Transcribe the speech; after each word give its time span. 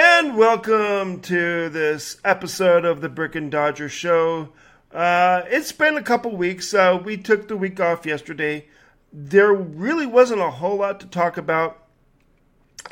And 0.00 0.36
welcome 0.36 1.22
to 1.22 1.70
this 1.70 2.18
episode 2.24 2.84
of 2.84 3.00
the 3.00 3.08
Brick 3.08 3.34
and 3.34 3.50
Dodger 3.50 3.88
Show. 3.88 4.50
Uh, 4.92 5.42
it's 5.46 5.72
been 5.72 5.96
a 5.96 6.04
couple 6.04 6.36
weeks. 6.36 6.72
Uh, 6.72 7.00
we 7.02 7.16
took 7.16 7.48
the 7.48 7.56
week 7.56 7.80
off 7.80 8.06
yesterday. 8.06 8.68
There 9.12 9.52
really 9.52 10.06
wasn't 10.06 10.40
a 10.40 10.50
whole 10.52 10.76
lot 10.76 11.00
to 11.00 11.06
talk 11.06 11.36
about. 11.36 11.82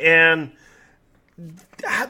And 0.01 0.51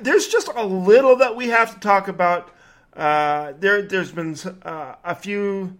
there's 0.00 0.28
just 0.28 0.48
a 0.48 0.64
little 0.64 1.16
that 1.16 1.36
we 1.36 1.48
have 1.48 1.74
to 1.74 1.80
talk 1.80 2.08
about. 2.08 2.50
Uh, 2.94 3.52
there, 3.58 3.82
there's 3.82 4.12
been 4.12 4.34
uh, 4.62 4.94
a 5.04 5.14
few 5.14 5.76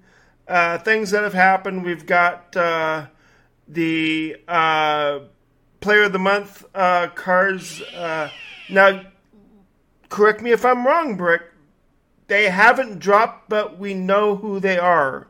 uh, 0.46 0.77
things 0.77 1.12
that 1.12 1.23
have 1.23 1.33
happened. 1.33 1.87
We've 1.87 2.05
got 2.05 2.55
uh, 2.55 3.07
the 3.67 4.37
Player 4.46 6.03
of 6.03 6.12
the 6.12 6.19
Month 6.19 6.71
cards. 6.75 7.83
Now, 8.69 9.03
correct 10.09 10.43
me 10.43 10.53
if 10.53 10.64
I'm 10.64 10.87
wrong, 10.87 11.16
Brick. 11.16 11.43
They 12.29 12.48
haven't 12.48 12.98
dropped, 12.98 13.48
but 13.48 13.79
we 13.79 13.95
know 13.95 14.37
who 14.37 14.59
they 14.61 14.79
are. 14.79 15.29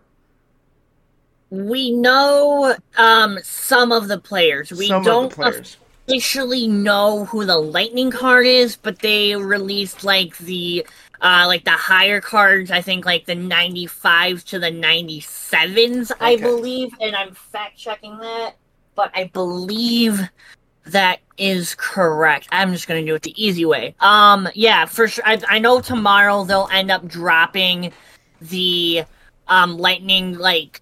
We 1.50 1.92
know 1.92 2.74
um, 2.96 3.38
some 3.42 3.92
of 3.92 4.08
the 4.08 4.18
players. 4.18 4.72
We 4.72 4.88
Some 4.88 5.00
of 5.00 5.04
don't 5.04 5.28
the 5.30 5.36
players. 5.36 5.76
officially 6.08 6.66
know 6.66 7.24
who 7.26 7.44
the 7.44 7.58
lightning 7.58 8.10
card 8.10 8.46
is, 8.46 8.76
but 8.76 8.98
they 9.00 9.36
released 9.36 10.04
like 10.04 10.36
the 10.38 10.86
uh 11.20 11.44
like 11.46 11.64
the 11.64 11.70
higher 11.70 12.20
cards, 12.20 12.70
I 12.70 12.82
think 12.82 13.06
like 13.06 13.24
the 13.26 13.34
95s 13.36 14.44
to 14.46 14.58
the 14.58 14.70
97s, 14.70 16.12
I 16.20 16.36
believe, 16.36 16.90
and 17.00 17.16
I'm 17.16 17.32
fact 17.32 17.78
checking 17.78 18.18
that, 18.18 18.56
but 18.94 19.10
I 19.14 19.24
believe 19.24 20.28
that 20.86 21.20
is 21.36 21.74
correct. 21.74 22.48
I'm 22.52 22.72
just 22.72 22.88
gonna 22.88 23.04
do 23.04 23.14
it 23.14 23.22
the 23.22 23.42
easy 23.42 23.64
way. 23.64 23.94
Um, 24.00 24.48
yeah, 24.54 24.86
for 24.86 25.08
sure. 25.08 25.24
I, 25.26 25.40
I 25.48 25.58
know 25.58 25.80
tomorrow 25.80 26.44
they'll 26.44 26.68
end 26.72 26.90
up 26.90 27.06
dropping 27.06 27.92
the 28.40 29.04
um 29.48 29.78
lightning 29.78 30.36
like 30.38 30.80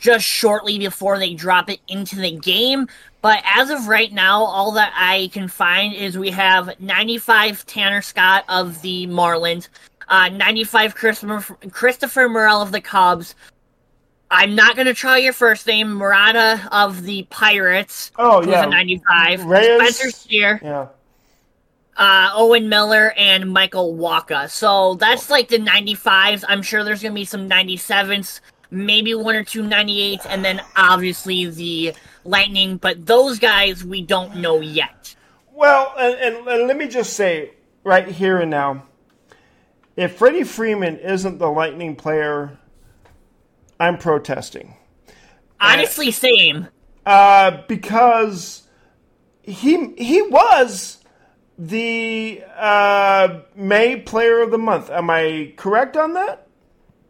just 0.00 0.24
shortly 0.24 0.78
before 0.78 1.18
they 1.18 1.34
drop 1.34 1.70
it 1.70 1.80
into 1.88 2.16
the 2.16 2.32
game. 2.32 2.88
But 3.22 3.42
as 3.44 3.70
of 3.70 3.86
right 3.86 4.12
now, 4.12 4.42
all 4.42 4.72
that 4.72 4.92
I 4.96 5.30
can 5.32 5.46
find 5.48 5.94
is 5.94 6.16
we 6.16 6.30
have 6.30 6.80
95 6.80 7.66
Tanner 7.66 8.02
Scott 8.02 8.44
of 8.48 8.80
the 8.82 9.06
Marlins, 9.06 9.68
uh, 10.08 10.30
95 10.30 10.94
Christopher, 10.94 11.56
Christopher 11.70 12.28
Morel 12.28 12.62
of 12.62 12.72
the 12.72 12.80
Cubs. 12.80 13.34
I'm 14.30 14.54
not 14.54 14.76
going 14.76 14.86
to 14.86 14.94
try 14.94 15.18
your 15.18 15.32
first 15.32 15.66
name, 15.66 15.92
Murata 15.94 16.68
of 16.70 17.02
the 17.02 17.24
Pirates. 17.30 18.12
Oh, 18.18 18.42
yeah. 18.42 18.64
a 18.64 18.70
95. 18.70 19.44
Reyes. 19.44 19.76
Spencer 19.96 20.10
Steer, 20.10 20.60
Yeah. 20.62 20.86
uh, 21.96 22.30
Owen 22.34 22.68
Miller, 22.68 23.12
and 23.16 23.52
Michael 23.52 23.94
Wacha. 23.96 24.48
So 24.48 24.94
that's 24.94 25.30
like 25.30 25.48
the 25.48 25.58
95s. 25.58 26.44
I'm 26.48 26.62
sure 26.62 26.84
there's 26.84 27.02
going 27.02 27.12
to 27.12 27.20
be 27.20 27.24
some 27.24 27.48
97s, 27.48 28.40
maybe 28.70 29.14
one 29.14 29.34
or 29.34 29.42
two 29.42 29.64
98s, 29.64 30.24
and 30.28 30.44
then 30.44 30.60
obviously 30.76 31.46
the 31.46 31.94
Lightning. 32.24 32.76
But 32.76 33.06
those 33.06 33.38
guys 33.40 33.84
we 33.84 34.02
don't 34.02 34.36
know 34.36 34.60
yet. 34.60 35.16
Well, 35.52 35.92
and, 35.98 36.14
and, 36.14 36.48
and 36.48 36.68
let 36.68 36.76
me 36.76 36.86
just 36.86 37.14
say 37.14 37.50
right 37.82 38.06
here 38.06 38.38
and 38.38 38.50
now 38.50 38.84
if 39.96 40.16
Freddie 40.16 40.44
Freeman 40.44 40.98
isn't 40.98 41.38
the 41.38 41.50
Lightning 41.50 41.96
player, 41.96 42.58
I'm 43.80 43.98
protesting. 43.98 44.76
Honestly, 45.60 46.10
same. 46.10 46.68
Uh, 47.04 47.62
because 47.66 48.62
he 49.42 49.94
he 49.96 50.22
was 50.22 50.98
the 51.58 52.42
uh, 52.56 53.40
May 53.56 53.96
Player 53.96 54.40
of 54.42 54.50
the 54.50 54.58
Month. 54.58 54.90
Am 54.90 55.10
I 55.10 55.52
correct 55.56 55.96
on 55.96 56.12
that? 56.14 56.46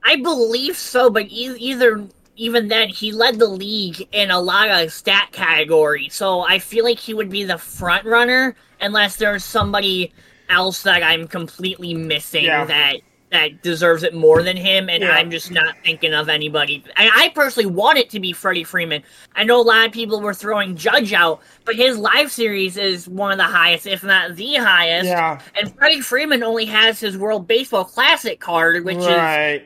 I 0.04 0.16
believe 0.16 0.76
so, 0.76 1.10
but 1.10 1.24
e- 1.24 1.56
either 1.58 2.06
even 2.36 2.68
then, 2.68 2.88
he 2.88 3.12
led 3.12 3.38
the 3.38 3.46
league 3.46 4.08
in 4.12 4.30
a 4.30 4.40
lot 4.40 4.70
of 4.70 4.92
stat 4.92 5.28
categories. 5.32 6.14
So 6.14 6.40
I 6.40 6.58
feel 6.58 6.84
like 6.84 6.98
he 6.98 7.12
would 7.12 7.28
be 7.28 7.44
the 7.44 7.58
front 7.58 8.06
runner 8.06 8.56
unless 8.80 9.16
there's 9.16 9.44
somebody 9.44 10.12
else 10.48 10.82
that 10.84 11.02
I'm 11.02 11.28
completely 11.28 11.94
missing 11.94 12.44
Yeah. 12.46 12.64
that 12.64 12.94
that 13.30 13.62
deserves 13.62 14.02
it 14.02 14.12
more 14.12 14.42
than 14.42 14.56
him, 14.56 14.88
and 14.88 15.02
Yeah. 15.02 15.12
I'm 15.12 15.30
just 15.30 15.50
not 15.50 15.76
thinking 15.84 16.12
of 16.14 16.28
anybody. 16.28 16.82
I, 16.96 17.10
I 17.14 17.28
personally 17.28 17.70
want 17.70 17.98
it 17.98 18.10
to 18.10 18.20
be 18.20 18.32
Freddie 18.32 18.64
Freeman. 18.64 19.02
I 19.36 19.44
know 19.44 19.60
a 19.60 19.62
lot 19.62 19.86
of 19.86 19.92
people 19.92 20.20
were 20.20 20.34
throwing 20.34 20.76
Judge 20.76 21.12
out, 21.12 21.40
but 21.64 21.76
his 21.76 21.96
live 21.96 22.32
series 22.32 22.76
is 22.76 23.08
one 23.08 23.30
of 23.30 23.38
the 23.38 23.44
highest, 23.44 23.86
if 23.86 24.02
not 24.02 24.34
the 24.34 24.56
highest. 24.56 25.06
Yeah. 25.06 25.40
And 25.54 25.72
Freddie 25.76 26.00
Freeman 26.00 26.42
only 26.42 26.64
has 26.66 26.98
his 26.98 27.16
World 27.16 27.46
Baseball 27.46 27.84
Classic 27.84 28.40
card, 28.40 28.84
which 28.84 28.98
is 28.98 29.06
right. 29.06 29.64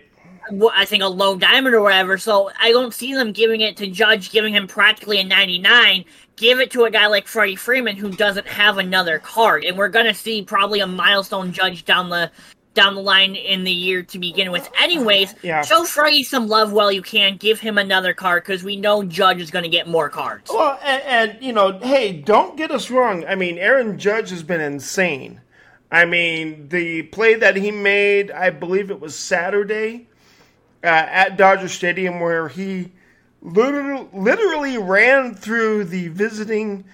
what 0.50 0.74
I 0.76 0.84
think 0.84 1.02
a 1.02 1.08
low 1.08 1.36
diamond 1.36 1.74
or 1.74 1.80
whatever. 1.80 2.18
So 2.18 2.50
I 2.60 2.70
don't 2.70 2.92
see 2.92 3.14
them 3.14 3.32
giving 3.32 3.62
it 3.62 3.78
to 3.78 3.86
Judge, 3.86 4.30
giving 4.30 4.54
him 4.54 4.66
practically 4.66 5.20
a 5.20 5.24
99. 5.24 6.04
Give 6.36 6.58
it 6.58 6.70
to 6.72 6.84
a 6.84 6.90
guy 6.90 7.06
like 7.06 7.28
Freddie 7.28 7.54
Freeman 7.54 7.96
who 7.96 8.10
doesn't 8.10 8.46
have 8.48 8.78
another 8.78 9.20
card, 9.20 9.62
and 9.64 9.78
we're 9.78 9.88
gonna 9.88 10.12
see 10.12 10.42
probably 10.42 10.80
a 10.80 10.86
milestone 10.86 11.52
Judge 11.52 11.84
down 11.84 12.10
the 12.10 12.28
down 12.74 12.94
the 12.94 13.00
line 13.00 13.36
in 13.36 13.64
the 13.64 13.72
year 13.72 14.02
to 14.02 14.18
begin 14.18 14.50
with. 14.52 14.68
Anyways, 14.80 15.34
Yeah. 15.42 15.62
show 15.62 15.84
Freddie 15.84 16.24
some 16.24 16.48
love 16.48 16.72
while 16.72 16.92
you 16.92 17.02
can. 17.02 17.36
Give 17.36 17.58
him 17.60 17.78
another 17.78 18.12
card 18.12 18.42
because 18.44 18.62
we 18.62 18.76
know 18.76 19.02
Judge 19.04 19.40
is 19.40 19.50
gonna 19.50 19.68
get 19.68 19.88
more 19.88 20.08
cards. 20.08 20.50
Well, 20.52 20.78
and, 20.84 21.02
and 21.02 21.42
you 21.42 21.52
know, 21.52 21.78
hey, 21.78 22.12
don't 22.12 22.56
get 22.56 22.70
us 22.70 22.90
wrong. 22.90 23.24
I 23.26 23.34
mean, 23.36 23.58
Aaron 23.58 23.98
Judge 23.98 24.30
has 24.30 24.42
been 24.42 24.60
insane. 24.60 25.40
I 25.90 26.04
mean, 26.04 26.68
the 26.70 27.02
play 27.02 27.34
that 27.34 27.54
he 27.56 27.70
made, 27.70 28.30
I 28.32 28.50
believe 28.50 28.90
it 28.90 29.00
was 29.00 29.16
Saturday 29.16 30.08
uh, 30.82 30.86
at 30.88 31.36
Dodger 31.36 31.68
Stadium, 31.68 32.18
where 32.18 32.48
he 32.48 32.90
literally, 33.40 34.08
literally 34.12 34.76
ran 34.78 35.34
through 35.34 35.84
the 35.84 36.08
visiting 36.08 36.84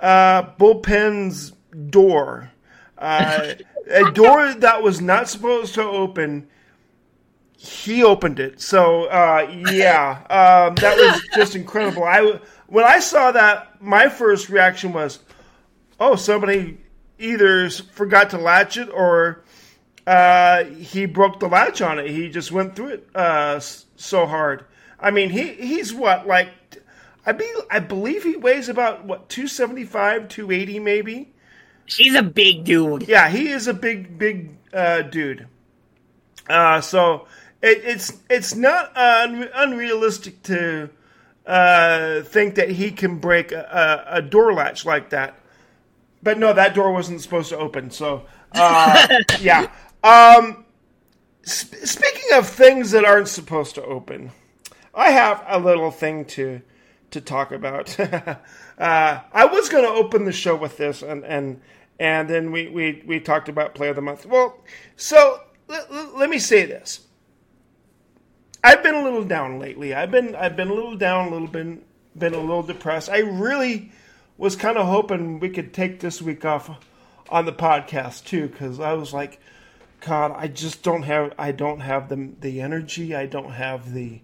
uh, 0.00 0.42
bullpen's 0.58 1.52
door, 1.90 2.50
uh, 2.98 3.54
a 3.88 4.10
door 4.12 4.54
that 4.54 4.82
was 4.82 5.00
not 5.00 5.28
supposed 5.28 5.74
to 5.74 5.82
open. 5.82 6.48
He 7.56 8.04
opened 8.04 8.40
it, 8.40 8.60
so 8.60 9.04
uh, 9.04 9.48
yeah, 9.70 10.18
um, 10.28 10.74
that 10.76 10.96
was 10.96 11.22
just 11.34 11.56
incredible. 11.56 12.04
I 12.04 12.40
when 12.66 12.84
I 12.84 12.98
saw 12.98 13.32
that, 13.32 13.80
my 13.82 14.08
first 14.08 14.48
reaction 14.48 14.92
was, 14.92 15.20
"Oh, 15.98 16.16
somebody 16.16 16.78
either 17.18 17.70
forgot 17.70 18.30
to 18.30 18.38
latch 18.38 18.76
it 18.76 18.90
or 18.90 19.44
uh, 20.06 20.64
he 20.64 21.06
broke 21.06 21.40
the 21.40 21.48
latch 21.48 21.80
on 21.80 21.98
it. 21.98 22.10
He 22.10 22.28
just 22.28 22.52
went 22.52 22.76
through 22.76 22.88
it 22.88 23.08
uh, 23.14 23.60
so 23.60 24.26
hard. 24.26 24.66
I 25.00 25.10
mean, 25.10 25.30
he 25.30 25.52
he's 25.54 25.92
what 25.94 26.26
like 26.26 26.48
I 27.26 27.32
be 27.32 27.50
I 27.70 27.78
believe 27.78 28.22
he 28.22 28.36
weighs 28.36 28.68
about 28.68 29.04
what 29.04 29.28
275, 29.28 30.28
280 30.28 30.78
maybe. 30.80 31.33
He's 31.86 32.14
a 32.14 32.22
big 32.22 32.64
dude. 32.64 33.08
Yeah, 33.08 33.28
he 33.28 33.50
is 33.50 33.66
a 33.68 33.74
big 33.74 34.18
big 34.18 34.56
uh, 34.72 35.02
dude. 35.02 35.46
Uh, 36.48 36.80
so 36.80 37.26
it, 37.62 37.82
it's 37.84 38.18
it's 38.28 38.54
not 38.54 38.92
uh, 38.96 39.46
unrealistic 39.54 40.42
to 40.44 40.90
uh, 41.46 42.22
think 42.22 42.54
that 42.54 42.70
he 42.70 42.90
can 42.90 43.18
break 43.18 43.52
a, 43.52 44.04
a, 44.08 44.18
a 44.18 44.22
door 44.22 44.52
latch 44.52 44.84
like 44.84 45.10
that. 45.10 45.38
But 46.22 46.38
no, 46.38 46.52
that 46.52 46.74
door 46.74 46.92
wasn't 46.92 47.20
supposed 47.20 47.50
to 47.50 47.58
open. 47.58 47.90
So 47.90 48.24
uh, 48.52 49.06
yeah. 49.40 49.70
Um, 50.02 50.64
sp- 51.44 51.84
speaking 51.84 52.32
of 52.34 52.48
things 52.48 52.90
that 52.92 53.04
aren't 53.04 53.28
supposed 53.28 53.74
to 53.74 53.84
open, 53.84 54.32
I 54.94 55.10
have 55.10 55.44
a 55.46 55.58
little 55.58 55.90
thing 55.90 56.24
to 56.26 56.62
to 57.10 57.20
talk 57.20 57.52
about. 57.52 57.96
uh, 58.78 59.20
I 59.32 59.44
was 59.46 59.68
going 59.68 59.84
to 59.84 59.90
open 59.90 60.24
the 60.24 60.32
show 60.32 60.56
with 60.56 60.76
this, 60.76 61.02
and 61.02 61.24
and 61.24 61.60
and 61.98 62.28
then 62.28 62.50
we 62.50 62.68
we 62.68 63.02
we 63.06 63.20
talked 63.20 63.48
about 63.48 63.74
play 63.74 63.88
of 63.88 63.96
the 63.96 64.02
month. 64.02 64.26
Well, 64.26 64.58
so 64.96 65.40
l- 65.70 65.86
l- 65.90 66.12
let 66.16 66.28
me 66.30 66.38
say 66.38 66.64
this. 66.66 67.06
I've 68.62 68.82
been 68.82 68.94
a 68.94 69.02
little 69.02 69.24
down 69.24 69.58
lately. 69.58 69.94
I've 69.94 70.10
been 70.10 70.34
I've 70.34 70.56
been 70.56 70.68
a 70.68 70.74
little 70.74 70.96
down, 70.96 71.28
a 71.28 71.30
little 71.30 71.48
been 71.48 71.82
been 72.16 72.34
a 72.34 72.40
little 72.40 72.62
depressed. 72.62 73.08
I 73.10 73.18
really 73.18 73.92
was 74.38 74.56
kind 74.56 74.76
of 74.78 74.86
hoping 74.86 75.38
we 75.38 75.50
could 75.50 75.72
take 75.72 76.00
this 76.00 76.20
week 76.20 76.44
off 76.44 76.70
on 77.28 77.46
the 77.46 77.52
podcast 77.52 78.24
too, 78.24 78.48
because 78.48 78.80
I 78.80 78.94
was 78.94 79.12
like, 79.12 79.40
God, 80.00 80.32
I 80.36 80.48
just 80.48 80.82
don't 80.82 81.02
have 81.02 81.32
I 81.38 81.52
don't 81.52 81.80
have 81.80 82.08
the 82.08 82.30
the 82.40 82.60
energy. 82.60 83.14
I 83.14 83.26
don't 83.26 83.52
have 83.52 83.92
the 83.92 84.20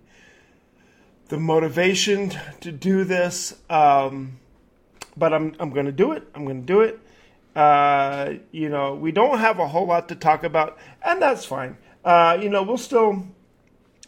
the 1.30 1.38
motivation 1.38 2.32
to 2.60 2.70
do 2.70 3.04
this. 3.04 3.54
Um, 3.70 4.38
but 5.16 5.32
I'm 5.32 5.54
I'm 5.58 5.70
going 5.70 5.86
to 5.86 5.92
do 5.92 6.12
it. 6.12 6.28
I'm 6.34 6.44
going 6.44 6.60
to 6.60 6.66
do 6.66 6.80
it. 6.82 7.00
Uh, 7.56 8.34
you 8.52 8.68
know, 8.68 8.94
we 8.94 9.10
don't 9.10 9.38
have 9.38 9.58
a 9.58 9.66
whole 9.66 9.86
lot 9.86 10.08
to 10.08 10.14
talk 10.14 10.44
about, 10.44 10.78
and 11.02 11.20
that's 11.22 11.44
fine. 11.44 11.76
Uh, 12.04 12.38
you 12.40 12.48
know, 12.48 12.62
we'll 12.62 12.78
still, 12.78 13.26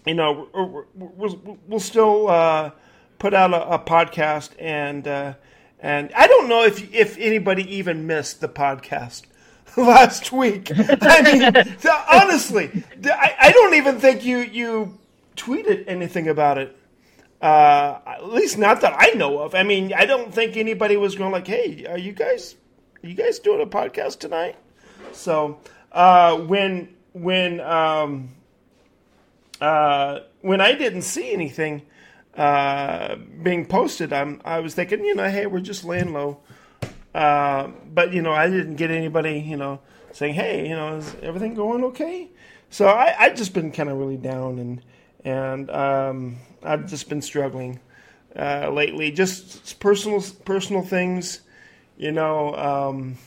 you 0.06 0.14
know, 0.14 0.48
we'll, 0.94 1.58
we'll, 1.66 1.80
still 1.80 2.28
uh, 2.28 2.70
put 3.18 3.34
out 3.34 3.52
a, 3.52 3.74
a 3.74 3.78
podcast, 3.78 4.50
and 4.58 5.06
uh, 5.08 5.34
and 5.80 6.12
I 6.14 6.26
don't 6.26 6.48
know 6.48 6.64
if 6.64 6.92
if 6.94 7.18
anybody 7.18 7.76
even 7.76 8.06
missed 8.06 8.40
the 8.40 8.48
podcast 8.48 9.22
last 9.76 10.30
week. 10.32 10.70
I 10.76 11.22
mean, 11.22 11.42
honestly, 12.10 12.84
I, 13.04 13.34
I 13.38 13.52
don't 13.52 13.74
even 13.74 13.98
think 13.98 14.24
you 14.24 14.38
you 14.38 14.98
tweeted 15.36 15.84
anything 15.88 16.28
about 16.28 16.58
it. 16.58 16.76
Uh, 17.42 17.98
at 18.06 18.28
least 18.28 18.56
not 18.56 18.80
that 18.82 18.94
I 18.96 19.16
know 19.16 19.40
of. 19.40 19.56
I 19.56 19.64
mean, 19.64 19.92
I 19.92 20.06
don't 20.06 20.32
think 20.32 20.56
anybody 20.56 20.96
was 20.96 21.16
going 21.16 21.32
like, 21.32 21.48
"Hey, 21.48 21.84
are 21.86 21.98
you 21.98 22.12
guys, 22.12 22.54
are 23.02 23.08
you 23.08 23.16
guys 23.16 23.40
doing 23.40 23.60
a 23.60 23.66
podcast 23.66 24.20
tonight?" 24.20 24.54
So 25.10 25.58
uh, 25.90 26.38
when 26.38 26.94
when 27.12 27.60
um, 27.60 28.28
uh, 29.60 30.20
when 30.40 30.60
I 30.60 30.74
didn't 30.74 31.02
see 31.02 31.32
anything 31.32 31.82
uh, 32.36 33.16
being 33.42 33.66
posted, 33.66 34.12
I'm 34.12 34.40
I 34.44 34.60
was 34.60 34.74
thinking, 34.74 35.04
you 35.04 35.16
know, 35.16 35.28
hey, 35.28 35.46
we're 35.46 35.60
just 35.60 35.84
laying 35.84 36.12
low. 36.12 36.38
Uh, 37.12 37.72
but 37.92 38.12
you 38.12 38.22
know, 38.22 38.32
I 38.32 38.48
didn't 38.48 38.76
get 38.76 38.92
anybody, 38.92 39.40
you 39.40 39.56
know, 39.56 39.80
saying, 40.12 40.34
hey, 40.34 40.68
you 40.68 40.76
know, 40.76 40.96
is 40.98 41.14
everything 41.22 41.54
going 41.54 41.82
okay? 41.84 42.30
So 42.70 42.86
I 42.86 43.14
I 43.18 43.30
just 43.30 43.52
been 43.52 43.72
kind 43.72 43.88
of 43.88 43.98
really 43.98 44.16
down 44.16 44.60
and 44.60 44.82
and 45.24 45.70
um, 45.70 46.36
I've 46.64 46.88
just 46.88 47.08
been 47.08 47.22
struggling 47.22 47.80
uh, 48.36 48.70
lately. 48.70 49.10
Just 49.10 49.78
personal 49.80 50.22
personal 50.44 50.82
things, 50.82 51.40
you 51.96 52.12
know. 52.12 52.54
Um, 52.54 53.18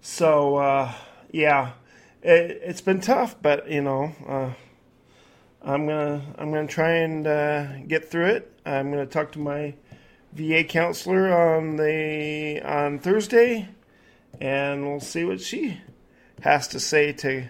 so 0.00 0.56
uh, 0.56 0.92
yeah, 1.30 1.72
it, 2.22 2.62
has 2.64 2.80
been 2.80 3.00
tough, 3.00 3.36
but 3.40 3.70
you 3.70 3.82
know, 3.82 4.12
uh, 4.26 4.52
I'm 5.62 5.86
gonna 5.86 6.22
I'm 6.38 6.52
gonna 6.52 6.66
try 6.66 6.96
and 6.96 7.26
uh, 7.26 7.78
get 7.86 8.10
through 8.10 8.26
it. 8.26 8.52
I'm 8.64 8.90
gonna 8.90 9.06
talk 9.06 9.32
to 9.32 9.38
my 9.38 9.74
VA 10.32 10.64
counselor 10.64 11.32
on 11.32 11.76
the 11.76 12.60
on 12.64 12.98
Thursday, 12.98 13.68
and 14.40 14.86
we'll 14.86 15.00
see 15.00 15.24
what 15.24 15.40
she 15.40 15.80
has 16.40 16.68
to 16.68 16.80
say 16.80 17.12
to 17.12 17.48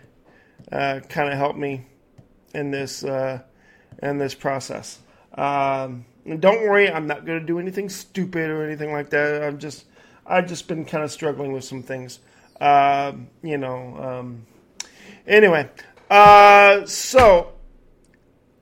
uh, 0.70 1.00
kind 1.08 1.30
of 1.30 1.38
help 1.38 1.56
me 1.56 1.86
in 2.54 2.70
this 2.70 3.04
uh, 3.04 3.40
in 4.02 4.18
this 4.18 4.34
process. 4.34 4.98
Um, 5.34 6.04
don't 6.38 6.62
worry, 6.62 6.90
I'm 6.90 7.06
not 7.06 7.24
going 7.26 7.40
to 7.40 7.46
do 7.46 7.58
anything 7.58 7.88
stupid 7.88 8.50
or 8.50 8.64
anything 8.64 8.92
like 8.92 9.10
that. 9.10 9.42
I'm 9.42 9.58
just 9.58 9.84
I've 10.26 10.46
just 10.46 10.68
been 10.68 10.84
kind 10.84 11.02
of 11.02 11.10
struggling 11.10 11.52
with 11.52 11.64
some 11.64 11.82
things. 11.82 12.20
Uh, 12.60 13.12
you 13.42 13.58
know. 13.58 13.96
Um, 13.96 14.46
anyway, 15.26 15.68
uh, 16.10 16.86
so 16.86 17.52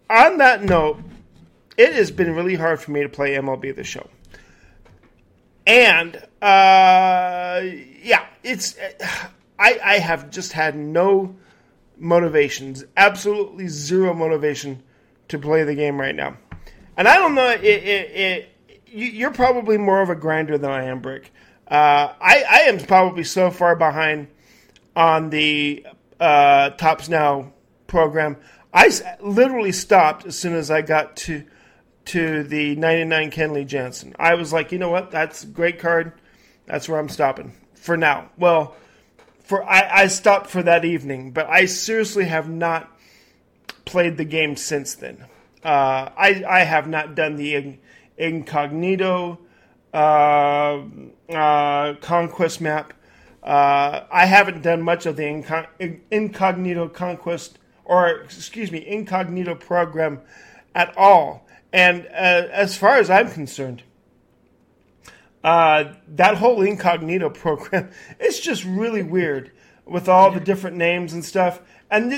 on 0.09 0.39
that 0.39 0.63
note, 0.65 1.01
it 1.77 1.93
has 1.93 2.11
been 2.11 2.35
really 2.35 2.55
hard 2.55 2.81
for 2.81 2.93
me 2.93 3.03
to 3.03 3.09
play 3.09 3.35
MLB 3.35 3.77
the 3.77 3.85
Show, 3.85 4.09
and 5.67 6.17
uh, 6.41 7.61
yeah, 8.03 8.25
it's 8.43 8.77
I 9.59 9.79
I 9.85 9.99
have 9.99 10.31
just 10.31 10.53
had 10.53 10.77
no 10.77 11.37
motivations, 11.99 12.85
absolutely 12.97 13.69
zero 13.69 14.15
motivation 14.15 14.83
to 15.31 15.39
play 15.39 15.65
the 15.65 15.75
game 15.75 16.01
right 16.01 16.15
now. 16.15 16.37
And 16.97 17.09
I 17.09 17.17
don't 17.17 17.35
know, 17.35 17.49
it, 17.49 17.65
it, 17.65 18.11
it 18.11 18.51
you're 18.87 19.33
probably 19.33 19.79
more 19.79 20.03
of 20.03 20.11
a 20.11 20.15
grinder 20.15 20.59
than 20.59 20.71
I 20.71 20.85
am, 20.85 21.01
Brick. 21.01 21.33
Uh, 21.67 22.13
I, 22.21 22.45
I 22.51 22.59
am 22.63 22.79
probably 22.79 23.25
so 23.25 23.51
far 23.51 23.77
behind 23.77 24.29
on 24.97 25.31
the 25.31 25.87
uh, 26.19 26.71
Topps 26.71 27.09
Now 27.09 27.53
program. 27.87 28.37
I 28.73 28.91
literally 29.21 29.73
stopped 29.73 30.27
as 30.27 30.39
soon 30.39 30.55
as 30.55 30.71
I 30.71 30.83
got 30.83 31.17
to 31.19 31.45
to 32.07 32.43
the 32.43 32.75
99 32.77 33.31
Kenley 33.31 33.67
Jansen. 33.67 34.15
I 34.19 34.35
was 34.35 34.53
like, 34.53 34.73
you 34.73 34.79
know 34.79 34.91
what? 34.91 35.11
That's 35.11 35.45
a 35.45 35.47
great 35.47 35.79
card. 35.79 36.13
That's 36.67 36.89
where 36.89 36.99
I'm 36.99 37.09
stopping 37.09 37.55
for 37.75 37.97
now. 37.97 38.31
Well, 38.37 38.75
for 39.45 39.65
I, 39.65 40.03
I 40.03 40.07
stopped 40.09 40.51
for 40.51 40.63
that 40.63 40.85
evening, 40.85 41.31
but 41.33 41.49
I 41.49 41.67
seriously 41.67 42.25
have 42.25 42.49
not 42.49 42.91
played 43.85 44.17
the 44.17 44.25
game 44.25 44.57
since 44.57 44.95
then. 44.95 45.25
Uh, 45.65 46.11
I 46.17 46.45
I 46.49 46.61
have 46.61 46.89
not 46.89 47.15
done 47.15 47.37
the 47.37 47.77
incognito 48.17 49.39
uh, 49.93 50.83
uh, 51.29 51.95
conquest 52.01 52.61
map. 52.61 52.93
Uh, 53.43 54.05
I 54.11 54.27
haven't 54.27 54.63
done 54.63 54.83
much 54.83 55.07
of 55.07 55.17
the 55.17 55.27
incognito 56.11 56.89
conquest, 56.89 57.59
or 57.85 58.09
excuse 58.09 58.71
me, 58.71 58.87
incognito 58.87 59.55
program 59.55 60.21
at 60.75 60.97
all. 60.97 61.47
And 61.73 62.07
uh, 62.07 62.49
as 62.53 62.77
far 62.77 62.97
as 62.97 63.09
I'm 63.09 63.31
concerned, 63.31 63.83
uh, 65.43 65.95
that 66.09 66.37
whole 66.37 66.63
incognito 66.63 67.31
program 67.31 67.91
it's 68.19 68.41
just 68.41 68.65
really 68.65 69.03
weird 69.03 69.51
with 69.91 70.09
all 70.09 70.31
the 70.31 70.41
different 70.41 70.77
names 70.77 71.13
and 71.13 71.25
stuff 71.25 71.61
and 71.91 72.13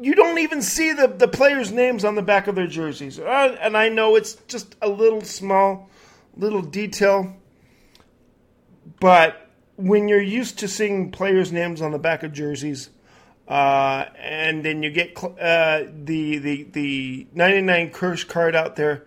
you 0.00 0.14
don't 0.16 0.38
even 0.38 0.60
see 0.60 0.92
the, 0.92 1.06
the 1.06 1.28
players 1.28 1.70
names 1.70 2.04
on 2.04 2.16
the 2.16 2.22
back 2.22 2.48
of 2.48 2.54
their 2.54 2.66
jerseys 2.66 3.18
uh, 3.18 3.56
and 3.60 3.76
i 3.76 3.88
know 3.88 4.16
it's 4.16 4.34
just 4.48 4.74
a 4.82 4.88
little 4.88 5.20
small 5.20 5.88
little 6.36 6.62
detail 6.62 7.34
but 9.00 9.48
when 9.76 10.08
you're 10.08 10.20
used 10.20 10.58
to 10.58 10.68
seeing 10.68 11.10
players 11.10 11.52
names 11.52 11.80
on 11.80 11.92
the 11.92 11.98
back 11.98 12.22
of 12.22 12.32
jerseys 12.32 12.90
uh, 13.48 14.06
and 14.18 14.64
then 14.64 14.82
you 14.82 14.90
get 14.90 15.16
uh, 15.22 15.84
the, 16.02 16.38
the 16.38 16.64
the 16.64 17.26
99 17.32 17.90
Kersh 17.92 18.26
card 18.26 18.56
out 18.56 18.74
there 18.74 19.06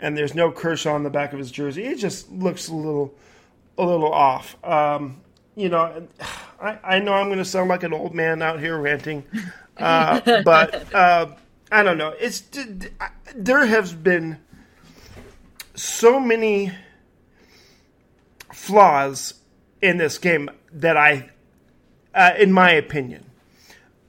and 0.00 0.16
there's 0.16 0.34
no 0.34 0.50
Kershaw 0.50 0.94
on 0.94 1.02
the 1.02 1.10
back 1.10 1.32
of 1.32 1.38
his 1.38 1.50
jersey. 1.50 1.84
It 1.84 1.98
just 1.98 2.30
looks 2.30 2.68
a 2.68 2.74
little, 2.74 3.14
a 3.76 3.84
little 3.84 4.12
off. 4.12 4.56
Um, 4.64 5.20
you 5.60 5.68
know, 5.68 6.06
I, 6.60 6.78
I 6.82 6.98
know 6.98 7.14
I'm 7.14 7.26
going 7.26 7.38
to 7.38 7.44
sound 7.44 7.68
like 7.68 7.82
an 7.82 7.92
old 7.92 8.14
man 8.14 8.42
out 8.42 8.60
here 8.60 8.76
ranting, 8.78 9.24
uh, 9.76 10.20
but 10.44 10.94
uh, 10.94 11.34
I 11.72 11.82
don't 11.82 11.98
know. 11.98 12.14
It's 12.18 12.42
there 13.34 13.64
has 13.64 13.94
been 13.94 14.38
so 15.74 16.20
many 16.20 16.72
flaws 18.52 19.34
in 19.80 19.96
this 19.96 20.18
game 20.18 20.50
that 20.72 20.96
I, 20.96 21.30
uh, 22.14 22.32
in 22.38 22.52
my 22.52 22.72
opinion, 22.72 23.24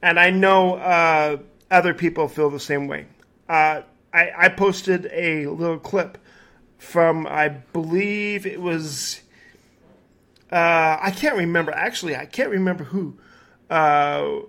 and 0.02 0.20
I 0.20 0.30
know 0.30 0.76
uh, 0.76 1.38
other 1.70 1.94
people 1.94 2.28
feel 2.28 2.50
the 2.50 2.60
same 2.60 2.88
way. 2.88 3.06
Uh, 3.48 3.84
I, 4.14 4.32
I 4.38 4.50
posted 4.50 5.10
a 5.14 5.48
little 5.48 5.80
clip 5.80 6.18
from 6.78 7.28
I 7.28 7.48
believe 7.48 8.46
it 8.46 8.60
was 8.60 9.22
uh, 10.52 10.98
I 11.02 11.12
can't 11.12 11.38
remember 11.38 11.72
actually 11.72 12.16
I 12.16 12.26
can't 12.26 12.50
remember 12.50 12.84
who 12.84 13.18
uh, 13.70 14.42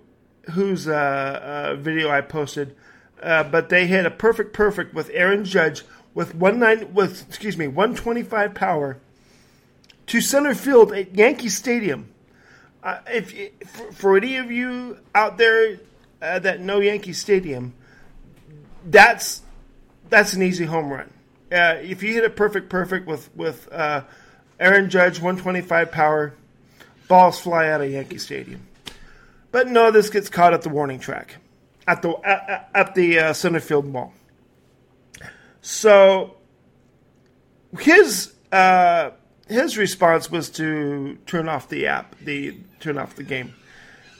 whose 0.51 0.87
uh, 0.87 0.91
uh 0.91 1.75
video 1.75 2.09
I 2.09 2.19
posted, 2.21 2.75
uh, 3.21 3.43
but 3.45 3.69
they 3.69 3.87
hit 3.87 4.05
a 4.05 4.11
perfect 4.11 4.51
perfect 4.53 4.93
with 4.93 5.09
Aaron 5.13 5.45
Judge 5.45 5.83
with 6.13 6.35
one 6.35 6.59
nine 6.59 6.93
with 6.93 7.25
excuse 7.29 7.57
me 7.57 7.67
one 7.67 7.95
twenty 7.95 8.21
five 8.21 8.53
power 8.53 8.97
to 10.07 10.19
center 10.19 10.53
field 10.53 10.91
at 10.91 11.15
Yankee 11.15 11.49
Stadium. 11.49 12.09
Uh, 12.83 12.99
if 13.07 13.31
for, 13.65 13.91
for, 13.93 14.17
any 14.17 14.35
of 14.35 14.51
you 14.51 14.99
out 15.15 15.37
there 15.37 15.79
that 16.19 16.59
know 16.59 16.81
Yankee 16.81 17.13
Stadium, 17.13 17.73
that's 18.85 19.41
that's 20.09 20.33
an 20.33 20.43
easy 20.43 20.65
home 20.65 20.91
run. 20.91 21.09
If 21.49 22.03
you 22.03 22.13
hit 22.13 22.25
a 22.25 22.29
perfect 22.29 22.67
perfect 22.67 23.07
with 23.07 23.33
with 23.37 23.69
Aaron 24.63 24.89
Judge 24.89 25.19
125 25.19 25.91
power, 25.91 26.33
balls 27.09 27.37
fly 27.37 27.69
out 27.69 27.81
of 27.81 27.91
Yankee 27.91 28.17
Stadium. 28.17 28.65
But 29.51 29.67
no, 29.67 29.91
this 29.91 30.09
gets 30.09 30.29
caught 30.29 30.53
at 30.53 30.61
the 30.61 30.69
warning 30.69 30.99
track, 30.99 31.35
at 31.85 32.01
the 32.01 32.13
at, 32.23 32.69
at 32.73 32.95
the 32.95 33.19
uh, 33.19 33.33
center 33.33 33.59
field 33.59 33.91
wall. 33.91 34.13
So 35.61 36.37
his 37.77 38.33
uh, 38.53 39.11
his 39.49 39.77
response 39.77 40.31
was 40.31 40.49
to 40.51 41.17
turn 41.25 41.49
off 41.49 41.67
the 41.67 41.87
app, 41.87 42.15
the 42.19 42.57
turn 42.79 42.97
off 42.97 43.17
the 43.17 43.23
game. 43.23 43.53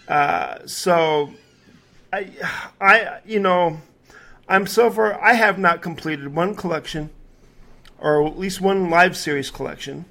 Uh, 0.09 0.57
so 0.65 1.31
I 2.11 2.29
I 2.81 3.19
you 3.25 3.39
know 3.39 3.79
I'm 4.49 4.67
so 4.67 4.91
far, 4.91 5.19
I 5.21 5.35
have 5.35 5.57
not 5.57 5.81
completed 5.81 6.35
one 6.35 6.53
collection, 6.53 7.11
or 7.97 8.27
at 8.27 8.37
least 8.37 8.59
one 8.59 8.89
live 8.89 9.15
series 9.15 9.49
collection. 9.49 10.03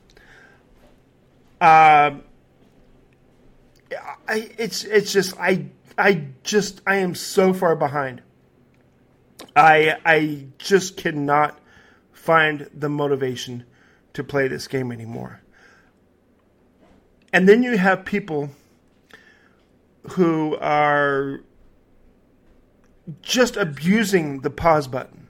Uh, 1.62 2.16
I, 4.26 4.50
it's 4.58 4.82
it's 4.82 5.12
just 5.12 5.38
I 5.38 5.66
I 5.96 6.26
just 6.42 6.80
I 6.88 6.96
am 6.96 7.14
so 7.14 7.54
far 7.54 7.76
behind. 7.76 8.20
I 9.54 9.96
I 10.04 10.46
just 10.58 10.96
cannot 10.96 11.60
find 12.10 12.68
the 12.74 12.88
motivation 12.88 13.62
to 14.14 14.24
play 14.24 14.48
this 14.48 14.66
game 14.66 14.90
anymore. 14.90 15.40
And 17.32 17.48
then 17.48 17.62
you 17.62 17.78
have 17.78 18.04
people 18.04 18.50
who 20.10 20.56
are 20.56 21.44
just 23.20 23.56
abusing 23.56 24.40
the 24.40 24.50
pause 24.50 24.88
button. 24.88 25.28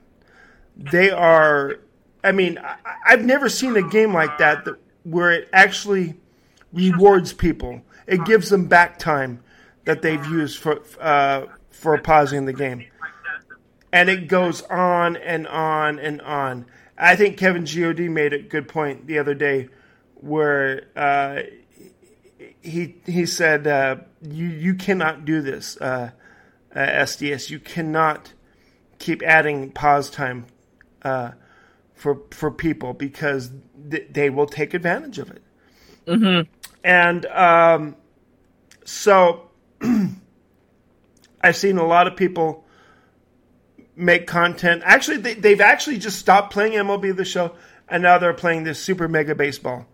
They 0.75 1.11
are. 1.11 1.75
I 2.23 2.31
mean, 2.31 2.57
I, 2.57 2.77
have 3.11 3.23
never 3.23 3.49
seen 3.49 3.75
a 3.75 3.87
game 3.87 4.13
like 4.15 4.39
that, 4.39 4.65
that 4.65 4.77
where 5.03 5.29
it 5.29 5.49
actually 5.53 6.15
rewards 6.73 7.31
people 7.31 7.81
it 8.07 8.25
gives 8.25 8.49
them 8.49 8.65
back 8.65 8.99
time 8.99 9.43
that 9.85 10.01
they've 10.01 10.25
used 10.25 10.59
for 10.59 10.81
uh, 10.99 11.45
for 11.71 11.97
pausing 11.97 12.45
the 12.45 12.53
game, 12.53 12.85
and 13.91 14.09
it 14.09 14.27
goes 14.27 14.61
on 14.63 15.15
and 15.17 15.47
on 15.47 15.99
and 15.99 16.21
on. 16.21 16.65
I 16.97 17.15
think 17.15 17.37
Kevin 17.37 17.65
God 17.65 17.99
made 17.99 18.33
a 18.33 18.39
good 18.39 18.67
point 18.67 19.07
the 19.07 19.19
other 19.19 19.33
day, 19.33 19.69
where 20.15 20.87
uh, 20.95 21.41
he 22.61 22.95
he 23.05 23.25
said 23.25 23.67
uh, 23.67 23.97
you 24.21 24.47
you 24.47 24.75
cannot 24.75 25.25
do 25.25 25.41
this, 25.41 25.77
uh, 25.77 26.11
SDS. 26.75 27.49
You 27.49 27.59
cannot 27.59 28.33
keep 28.99 29.21
adding 29.23 29.71
pause 29.71 30.09
time 30.09 30.45
uh, 31.03 31.31
for 31.95 32.21
for 32.31 32.51
people 32.51 32.93
because 32.93 33.51
th- 33.89 34.07
they 34.11 34.29
will 34.29 34.47
take 34.47 34.73
advantage 34.73 35.19
of 35.19 35.31
it. 35.31 35.41
Mm-hmm. 36.05 36.49
And 36.83 37.25
um, 37.27 37.95
so 38.83 39.49
I've 41.41 41.55
seen 41.55 41.77
a 41.77 41.85
lot 41.85 42.07
of 42.07 42.15
people 42.15 42.65
make 43.95 44.27
content. 44.27 44.81
Actually, 44.85 45.17
they, 45.17 45.33
they've 45.35 45.61
actually 45.61 45.97
just 45.97 46.19
stopped 46.19 46.51
playing 46.51 46.73
MLB 46.73 47.15
The 47.15 47.25
Show, 47.25 47.53
and 47.87 48.03
now 48.03 48.17
they're 48.17 48.33
playing 48.33 48.63
this 48.63 48.79
Super 48.79 49.07
Mega 49.07 49.35
Baseball, 49.35 49.85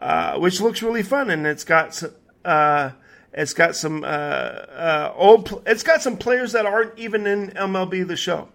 uh, 0.00 0.38
which 0.38 0.60
looks 0.60 0.82
really 0.82 1.02
fun, 1.02 1.30
and 1.30 1.46
it's 1.46 1.64
got 1.64 2.02
uh, 2.44 2.90
it's 3.32 3.54
got 3.54 3.76
some 3.76 4.04
uh, 4.04 4.06
uh 4.06 5.12
old. 5.16 5.62
It's 5.66 5.82
got 5.82 6.02
some 6.02 6.16
players 6.16 6.52
that 6.52 6.66
aren't 6.66 6.98
even 6.98 7.26
in 7.26 7.50
MLB 7.50 8.06
The 8.06 8.16
Show, 8.16 8.48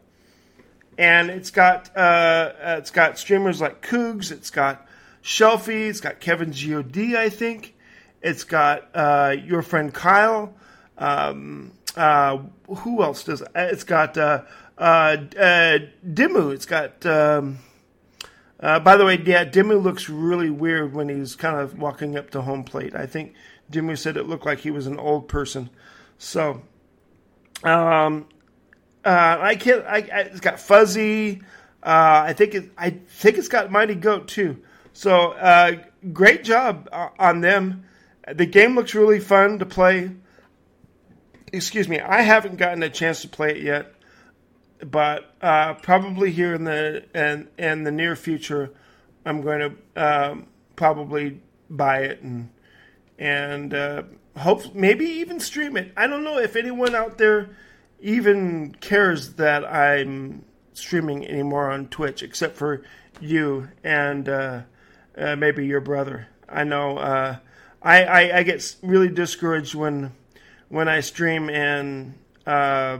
and 0.97 1.29
it's 1.29 1.51
got 1.51 1.95
uh, 1.95 2.53
it's 2.77 2.91
got 2.91 3.19
streamers 3.19 3.61
like 3.61 3.85
Cougs. 3.85 4.31
It's 4.31 4.49
got 4.49 4.86
Shelfie. 5.23 5.89
It's 5.89 6.01
got 6.01 6.19
Kevin 6.19 6.51
God. 6.51 7.15
I 7.15 7.29
think. 7.29 7.75
It's 8.21 8.43
got 8.43 8.89
uh, 8.93 9.35
your 9.43 9.61
friend 9.61 9.93
Kyle. 9.93 10.53
Um, 10.97 11.71
uh, 11.95 12.37
who 12.67 13.03
else 13.03 13.23
does? 13.23 13.41
It? 13.41 13.51
It's 13.55 13.83
got 13.83 14.17
uh, 14.17 14.43
uh, 14.77 14.81
uh, 14.81 15.79
Dimmu. 16.05 16.53
It's 16.53 16.65
got. 16.65 17.05
Um, 17.05 17.59
uh, 18.59 18.79
by 18.79 18.97
the 18.97 19.05
way, 19.05 19.21
yeah, 19.23 19.45
Dimmu 19.45 19.81
looks 19.81 20.09
really 20.09 20.49
weird 20.49 20.93
when 20.93 21.09
he's 21.09 21.35
kind 21.35 21.59
of 21.59 21.77
walking 21.77 22.17
up 22.17 22.31
to 22.31 22.41
home 22.41 22.63
plate. 22.63 22.95
I 22.95 23.05
think 23.05 23.35
Dimmu 23.71 23.97
said 23.97 24.17
it 24.17 24.27
looked 24.27 24.45
like 24.45 24.59
he 24.59 24.71
was 24.71 24.87
an 24.87 24.97
old 24.97 25.27
person. 25.27 25.69
So, 26.17 26.63
um, 27.63 28.27
uh, 29.05 29.37
I 29.39 29.55
can't. 29.55 29.85
I, 29.85 29.97
I, 29.97 30.19
it's 30.21 30.39
got 30.39 30.59
Fuzzy. 30.59 31.41
Uh, 31.83 32.23
I 32.25 32.33
think 32.33 32.55
it. 32.55 32.71
I 32.77 32.89
think 32.89 33.37
it's 33.37 33.47
got 33.47 33.71
Mighty 33.71 33.95
Goat 33.95 34.27
too. 34.27 34.61
So, 34.97 35.33
uh, 35.33 35.73
great 36.11 36.43
job 36.43 36.89
uh, 36.91 37.09
on 37.19 37.41
them. 37.41 37.83
The 38.33 38.47
game 38.47 38.73
looks 38.73 38.95
really 38.95 39.19
fun 39.19 39.59
to 39.59 39.65
play. 39.67 40.09
Excuse 41.53 41.87
me, 41.87 41.99
I 41.99 42.23
haven't 42.23 42.57
gotten 42.57 42.81
a 42.81 42.89
chance 42.89 43.21
to 43.21 43.27
play 43.27 43.51
it 43.51 43.61
yet, 43.61 43.93
but 44.83 45.35
uh, 45.39 45.75
probably 45.75 46.31
here 46.31 46.55
in 46.55 46.63
the 46.63 47.05
in, 47.13 47.47
in 47.59 47.83
the 47.83 47.91
near 47.91 48.15
future, 48.15 48.71
I'm 49.23 49.43
going 49.43 49.59
to 49.95 50.03
um, 50.03 50.47
probably 50.75 51.41
buy 51.69 51.99
it 51.99 52.23
and 52.23 52.49
and 53.19 53.75
uh, 53.75 54.01
hope 54.35 54.73
maybe 54.73 55.05
even 55.05 55.39
stream 55.39 55.77
it. 55.77 55.91
I 55.95 56.07
don't 56.07 56.23
know 56.23 56.39
if 56.39 56.55
anyone 56.55 56.95
out 56.95 57.19
there 57.19 57.51
even 57.99 58.75
cares 58.81 59.33
that 59.33 59.63
I'm 59.63 60.43
streaming 60.73 61.23
anymore 61.27 61.69
on 61.69 61.87
Twitch, 61.87 62.23
except 62.23 62.57
for 62.57 62.81
you 63.21 63.69
and 63.83 64.27
uh, 64.27 64.61
uh, 65.17 65.35
maybe 65.35 65.65
your 65.65 65.81
brother. 65.81 66.27
I 66.47 66.63
know 66.63 66.97
uh, 66.97 67.37
I, 67.81 68.03
I, 68.03 68.37
I 68.39 68.43
get 68.43 68.75
really 68.81 69.09
discouraged 69.09 69.75
when 69.75 70.13
when 70.69 70.87
I 70.87 70.99
stream 70.99 71.49
and 71.49 72.15
uh, 72.45 72.99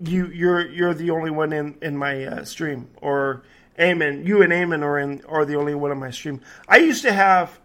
you 0.00 0.26
you're 0.28 0.68
you're 0.70 0.94
the 0.94 1.10
only 1.10 1.30
one 1.30 1.52
in 1.52 1.76
in 1.82 1.96
my 1.96 2.24
uh, 2.24 2.44
stream 2.44 2.90
or 3.00 3.42
Eamon 3.78 4.26
you 4.26 4.42
and 4.42 4.52
Eamon 4.52 4.82
are 4.82 4.98
in 4.98 5.22
are 5.26 5.44
the 5.44 5.56
only 5.56 5.74
one 5.74 5.90
in 5.90 5.98
my 5.98 6.10
stream. 6.10 6.40
I 6.68 6.78
used 6.78 7.02
to 7.02 7.12
have 7.12 7.60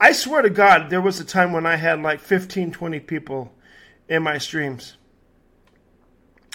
I 0.00 0.12
swear 0.12 0.42
to 0.42 0.50
God 0.50 0.90
there 0.90 1.00
was 1.00 1.20
a 1.20 1.24
time 1.24 1.52
when 1.52 1.66
I 1.66 1.76
had 1.76 2.00
like 2.02 2.20
15 2.20 2.72
20 2.72 3.00
people 3.00 3.52
in 4.08 4.22
my 4.22 4.38
streams. 4.38 4.96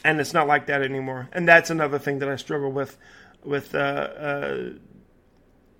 And 0.03 0.21
it's 0.21 0.33
not 0.33 0.47
like 0.47 0.67
that 0.67 0.81
anymore. 0.81 1.27
And 1.33 1.47
that's 1.47 1.69
another 1.69 1.99
thing 1.99 2.19
that 2.19 2.29
I 2.29 2.37
struggle 2.37 2.71
with 2.71 2.97
with 3.43 3.75
uh, 3.75 3.77
uh 3.77 4.69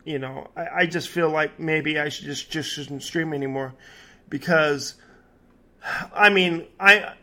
you 0.06 0.18
know, 0.18 0.48
I, 0.56 0.68
I 0.78 0.86
just 0.86 1.10
feel 1.10 1.30
like 1.30 1.60
maybe 1.60 2.00
I 2.00 2.10
should 2.10 2.25
just 2.25 2.50
just 2.50 2.72
shouldn't 2.72 3.04
stream 3.04 3.34
anymore 3.34 3.75
because 4.28 4.96
I 6.13 6.30
mean 6.30 6.66
I 6.80 7.13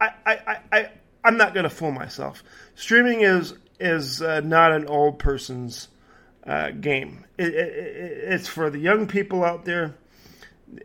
I 0.00 0.10
I, 0.24 0.58
I 0.72 0.90
I'm 1.24 1.36
not 1.36 1.54
gonna 1.54 1.70
fool 1.70 1.90
myself. 1.90 2.44
Streaming 2.74 3.22
is 3.22 3.54
is 3.80 4.22
uh, 4.22 4.40
not 4.40 4.72
an 4.72 4.86
old 4.86 5.18
person's 5.18 5.88
uh, 6.46 6.70
game. 6.70 7.24
It, 7.38 7.54
it, 7.54 7.76
it's 8.32 8.46
for 8.46 8.70
the 8.70 8.78
young 8.78 9.08
people 9.08 9.44
out 9.44 9.64
there, 9.64 9.96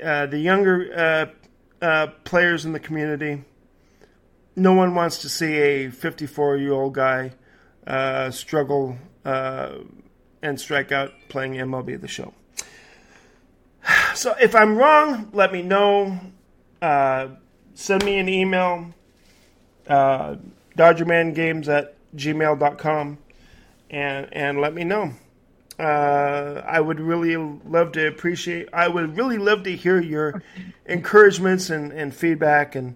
uh, 0.04 0.26
the 0.26 0.40
younger 0.40 1.32
uh, 1.82 2.08
players 2.24 2.66
in 2.66 2.74
the 2.74 2.80
community. 2.80 3.44
No 4.56 4.74
one 4.74 4.96
wants 4.96 5.20
to 5.20 5.30
see 5.30 5.54
a 5.54 5.90
54 5.92 6.58
year 6.58 6.74
old 6.74 6.94
guy 6.94 7.34
uh, 7.88 8.32
struggle 8.32 8.98
uh, 9.26 9.76
and 10.42 10.60
strike 10.60 10.92
out 10.92 11.14
playing 11.30 11.54
MLB 11.54 12.00
The 12.00 12.08
Show. 12.08 12.34
So 14.14 14.36
if 14.42 14.56
I'm 14.56 14.78
wrong, 14.78 15.30
let 15.32 15.54
me 15.54 15.62
know. 15.62 16.20
Uh, 16.82 17.30
send 17.76 18.04
me 18.04 18.20
an 18.20 18.28
email, 18.28 18.94
uh, 19.88 20.36
DodgerManGames 20.78 21.70
at 21.70 21.96
gmail.com, 22.16 23.18
and, 23.90 24.34
and 24.34 24.60
let 24.60 24.74
me 24.74 24.84
know. 24.84 25.14
Uh, 25.80 26.62
I 26.68 26.82
would 26.82 27.00
really 27.00 27.38
love 27.38 27.94
to 27.94 28.06
appreciate. 28.08 28.68
I 28.74 28.88
would 28.88 29.18
really 29.18 29.38
love 29.38 29.64
to 29.64 29.76
hear 29.76 30.00
your 30.00 30.44
encouragements 30.86 31.70
and, 31.70 31.92
and 31.92 32.14
feedback 32.14 32.76
and 32.76 32.96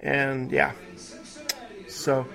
and 0.00 0.52
yeah. 0.52 0.72
So, 1.88 2.26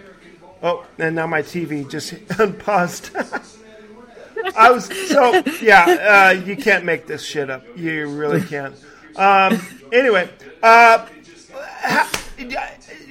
oh, 0.61 0.85
and 0.97 1.15
now 1.15 1.27
my 1.27 1.41
TV 1.41 1.89
just 1.89 2.13
unpaused. 2.39 3.11
I 4.55 4.71
was 4.71 4.85
so 5.09 5.43
yeah. 5.61 6.31
Uh, 6.37 6.41
you 6.41 6.55
can't 6.55 6.85
make 6.85 7.07
this 7.07 7.23
shit 7.23 7.49
up. 7.49 7.65
You 7.75 8.09
really 8.09 8.41
can't. 8.41 8.75
Um, 9.15 9.61
anyway, 9.91 10.29
uh, 10.63 11.05
how, 11.53 12.07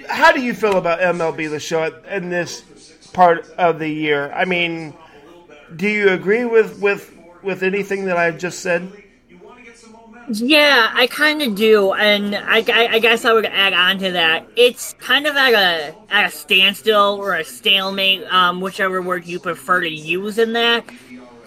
how, 0.09 0.33
do 0.33 0.41
you 0.41 0.55
feel 0.55 0.79
about 0.79 1.01
MLB 1.01 1.51
the 1.51 1.61
Show 1.61 1.85
in 2.11 2.31
this 2.31 2.63
part 3.13 3.49
of 3.59 3.79
the 3.79 3.89
year? 3.89 4.33
I 4.33 4.47
mean, 4.47 4.95
do 5.77 5.89
you 5.89 6.11
agree 6.11 6.45
with 6.45 6.81
with 6.81 7.15
with 7.43 7.63
anything 7.63 8.07
that 8.07 8.17
I've 8.17 8.39
just 8.39 8.61
said? 8.61 8.91
Yeah, 10.31 10.91
I 10.93 11.07
kind 11.07 11.41
of 11.43 11.55
do, 11.55 11.93
and 11.93 12.35
I, 12.37 12.59
I, 12.69 12.89
I, 12.93 12.99
guess 12.99 13.25
I 13.25 13.33
would 13.33 13.47
add 13.47 13.73
on 13.73 13.99
to 14.01 14.13
that. 14.13 14.47
It's 14.57 14.93
kind 14.95 15.27
of 15.27 15.37
at 15.37 15.55
a 15.55 15.95
at 16.11 16.27
a 16.27 16.31
standstill 16.31 17.19
or 17.19 17.35
a 17.35 17.45
stalemate, 17.45 18.25
um, 18.25 18.61
whichever 18.61 19.01
word 19.01 19.27
you 19.27 19.41
prefer 19.41 19.81
to 19.81 19.91
use 19.91 20.39
in 20.39 20.53
that. 20.53 20.85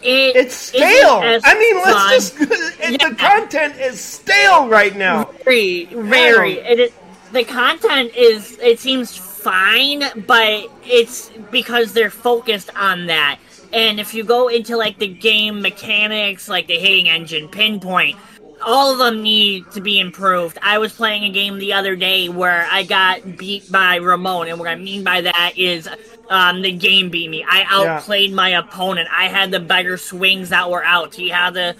It 0.02 0.36
it's 0.36 0.56
stale. 0.56 1.22
I 1.24 1.60
mean, 1.60 1.76
let's 1.78 2.30
fun. 2.30 2.48
just. 2.48 2.80
yeah. 2.80 3.10
The 3.10 3.16
content 3.16 3.76
is 3.78 4.02
stale 4.02 4.68
right 4.68 4.96
now. 4.96 5.26
Very, 5.44 5.86
very. 5.86 6.54
It, 6.54 6.94
the 7.32 7.44
content 7.44 8.16
is. 8.16 8.58
It 8.60 8.80
seems 8.80 9.16
fine, 9.16 10.04
but 10.26 10.70
it's 10.84 11.30
because 11.52 11.94
they're 11.94 12.10
focused 12.10 12.72
on 12.76 13.08
that. 13.08 13.40
And 13.74 14.00
if 14.00 14.14
you 14.14 14.24
go 14.24 14.48
into 14.48 14.76
like 14.76 14.98
the 14.98 15.08
game 15.08 15.62
mechanics, 15.62 16.50
like 16.50 16.68
the 16.68 16.78
hitting 16.78 17.08
engine, 17.08 17.48
pinpoint, 17.48 18.18
all 18.63 18.91
of 18.91 18.98
them 18.98 19.22
need 19.22 19.70
to 19.72 19.82
be 19.82 20.00
improved. 20.00 20.58
I 20.62 20.77
was 20.77 20.94
playing 20.94 21.24
a 21.24 21.30
game 21.30 21.58
the 21.58 21.74
other 21.74 21.96
day 21.96 22.30
where 22.30 22.68
I 22.72 22.84
got 22.84 23.38
beat 23.38 23.72
by 23.72 23.96
Ramon, 23.98 24.48
and 24.48 24.60
what 24.60 24.68
I 24.68 24.75
mean 24.75 25.03
by 25.03 25.22
that 25.22 25.53
is 25.58 25.88
um, 26.30 26.62
the 26.62 26.72
game 26.72 27.10
beat 27.10 27.30
me. 27.30 27.46
I 27.48 27.65
outplayed 27.68 28.30
yeah. 28.30 28.36
my 28.36 28.50
opponent. 28.50 29.10
I 29.12 29.27
had 29.27 29.51
the 29.51 29.60
better 29.60 29.98
swings 29.98 30.50
that 30.50 30.70
were 30.70 30.84
out. 30.84 31.13
He 31.15 31.30
had 31.30 31.53
the 31.53 31.75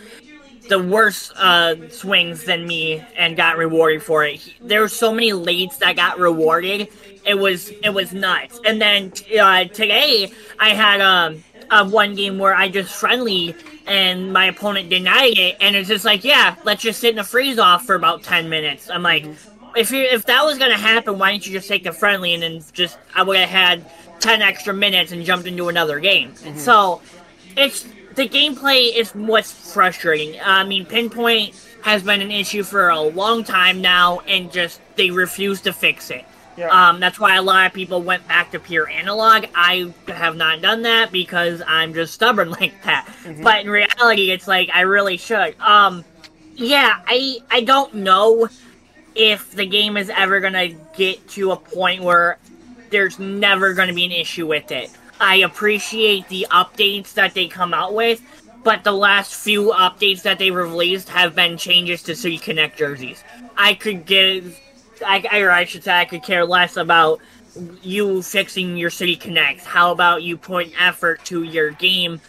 the 0.70 0.80
worst 0.80 1.34
uh, 1.36 1.76
swings 1.90 2.46
than 2.46 2.66
me 2.66 3.04
and 3.18 3.36
got 3.36 3.58
rewarded 3.58 4.02
for 4.02 4.24
it. 4.24 4.36
He, 4.36 4.54
there 4.62 4.82
were 4.82 4.88
so 4.88 5.14
many 5.14 5.34
leads 5.34 5.78
that 5.80 5.96
got 5.96 6.20
rewarded. 6.20 6.88
It 7.26 7.36
was 7.36 7.70
it 7.70 7.94
was 7.94 8.14
nuts. 8.14 8.60
And 8.66 8.82
then 8.82 9.12
uh, 9.40 9.66
today 9.66 10.32
I 10.60 10.70
had 10.70 11.02
um, 11.02 11.44
a 11.70 11.88
one 11.88 12.16
game 12.16 12.38
where 12.38 12.54
I 12.56 12.70
just 12.70 12.94
friendly 12.94 13.56
and 13.88 14.32
my 14.32 14.46
opponent 14.46 14.90
denied 14.90 15.38
it, 15.38 15.58
and 15.62 15.76
it's 15.76 15.90
just 15.90 16.06
like, 16.06 16.24
yeah, 16.24 16.56
let's 16.64 16.82
just 16.82 17.00
sit 17.00 17.14
in 17.14 17.20
a 17.20 17.24
freeze 17.24 17.60
off 17.60 17.86
for 17.86 17.96
about 17.96 18.24
ten 18.24 18.50
minutes. 18.50 18.90
I'm 18.90 19.04
like, 19.04 19.26
if 19.76 19.92
you 19.92 20.02
if 20.02 20.26
that 20.26 20.44
was 20.44 20.58
gonna 20.58 20.78
happen, 20.78 21.18
why 21.18 21.32
didn't 21.32 21.48
you 21.48 21.54
just 21.54 21.68
take 21.68 21.84
the 21.84 21.92
friendly 21.92 22.34
and 22.34 22.44
then 22.44 22.64
just 22.74 22.98
I 23.16 23.24
would 23.24 23.38
have 23.38 23.50
had 23.50 23.86
ten 24.20 24.42
extra 24.42 24.74
minutes 24.74 25.12
and 25.12 25.26
jumped 25.26 25.48
into 25.48 25.70
another 25.70 26.00
game. 26.00 26.32
Mm-hmm. 26.32 26.58
So 26.58 27.02
it's 27.58 27.84
the 28.16 28.28
gameplay 28.28 28.96
is 28.96 29.12
what's 29.12 29.74
frustrating. 29.74 30.40
I 30.44 30.64
mean, 30.64 30.86
pinpoint 30.86 31.56
has 31.84 32.04
been 32.04 32.22
an 32.22 32.32
issue 32.32 32.64
for 32.64 32.90
a 32.90 33.00
long 33.02 33.44
time 33.44 33.82
now, 33.82 34.20
and 34.22 34.52
just 34.52 34.82
they 34.96 35.12
refuse 35.12 35.62
to 35.62 35.74
fix 35.74 36.12
it. 36.12 36.26
Yeah. 36.62 36.90
Um, 36.90 37.00
that's 37.00 37.20
why 37.20 37.38
a 37.38 37.42
lot 37.42 37.66
of 37.66 37.74
people 37.74 38.04
went 38.04 38.28
back 38.28 38.52
to 38.52 38.60
pure 38.60 38.88
analog. 38.88 39.46
I 39.56 39.92
have 40.08 40.36
not 40.36 40.62
done 40.62 40.84
that 40.84 41.12
because 41.12 41.64
I'm 41.66 41.94
just 41.94 42.14
stubborn 42.14 42.52
like 42.62 42.84
that. 42.84 43.08
Mm-hmm. 43.24 43.42
But 43.42 43.62
in 43.62 43.70
reality, 43.70 44.30
it's 44.30 44.48
like 44.48 44.70
I 44.72 44.82
really 44.82 45.18
should. 45.18 45.60
Um, 45.60 46.06
yeah, 46.56 47.02
I 47.08 47.40
I 47.50 47.62
don't 47.62 47.96
know 47.96 48.48
if 49.16 49.52
the 49.52 49.66
game 49.66 49.98
is 49.98 50.12
ever 50.12 50.40
gonna 50.40 50.68
get 50.96 51.28
to 51.30 51.52
a 51.52 51.58
point 51.58 52.04
where 52.04 52.38
there's 52.92 53.18
never 53.18 53.74
gonna 53.74 53.94
be 53.94 54.06
an 54.06 54.12
issue 54.12 54.46
with 54.46 54.72
it. 54.72 54.92
I 55.20 55.38
appreciate 55.38 56.28
the 56.30 56.46
updates 56.52 57.16
that 57.16 57.34
they 57.34 57.48
come 57.48 57.74
out 57.74 57.96
with, 57.96 58.22
but 58.64 58.84
the 58.84 58.92
last 58.92 59.34
few 59.34 59.72
updates 59.72 60.22
that 60.24 60.38
they 60.38 60.52
released 60.52 61.10
have 61.10 61.34
been 61.34 61.58
changes 61.58 62.04
to 62.04 62.16
City 62.16 62.38
Connect 62.38 62.78
jerseys. 62.78 63.24
I 63.58 63.74
could 63.74 64.06
give, 64.06 64.60
I, 65.06 65.40
or 65.40 65.52
I 65.52 65.66
should 65.66 65.84
say, 65.84 66.00
I 66.00 66.06
could 66.06 66.24
care 66.24 66.46
less 66.46 66.78
about 66.78 67.20
you 67.82 68.22
fixing 68.22 68.78
your 68.78 68.90
City 68.90 69.16
Connects. 69.16 69.66
How 69.66 69.92
about 69.92 70.24
you 70.24 70.38
put 70.38 70.72
effort 70.80 71.24
to 71.26 71.44
your 71.44 71.72
game 71.72 72.22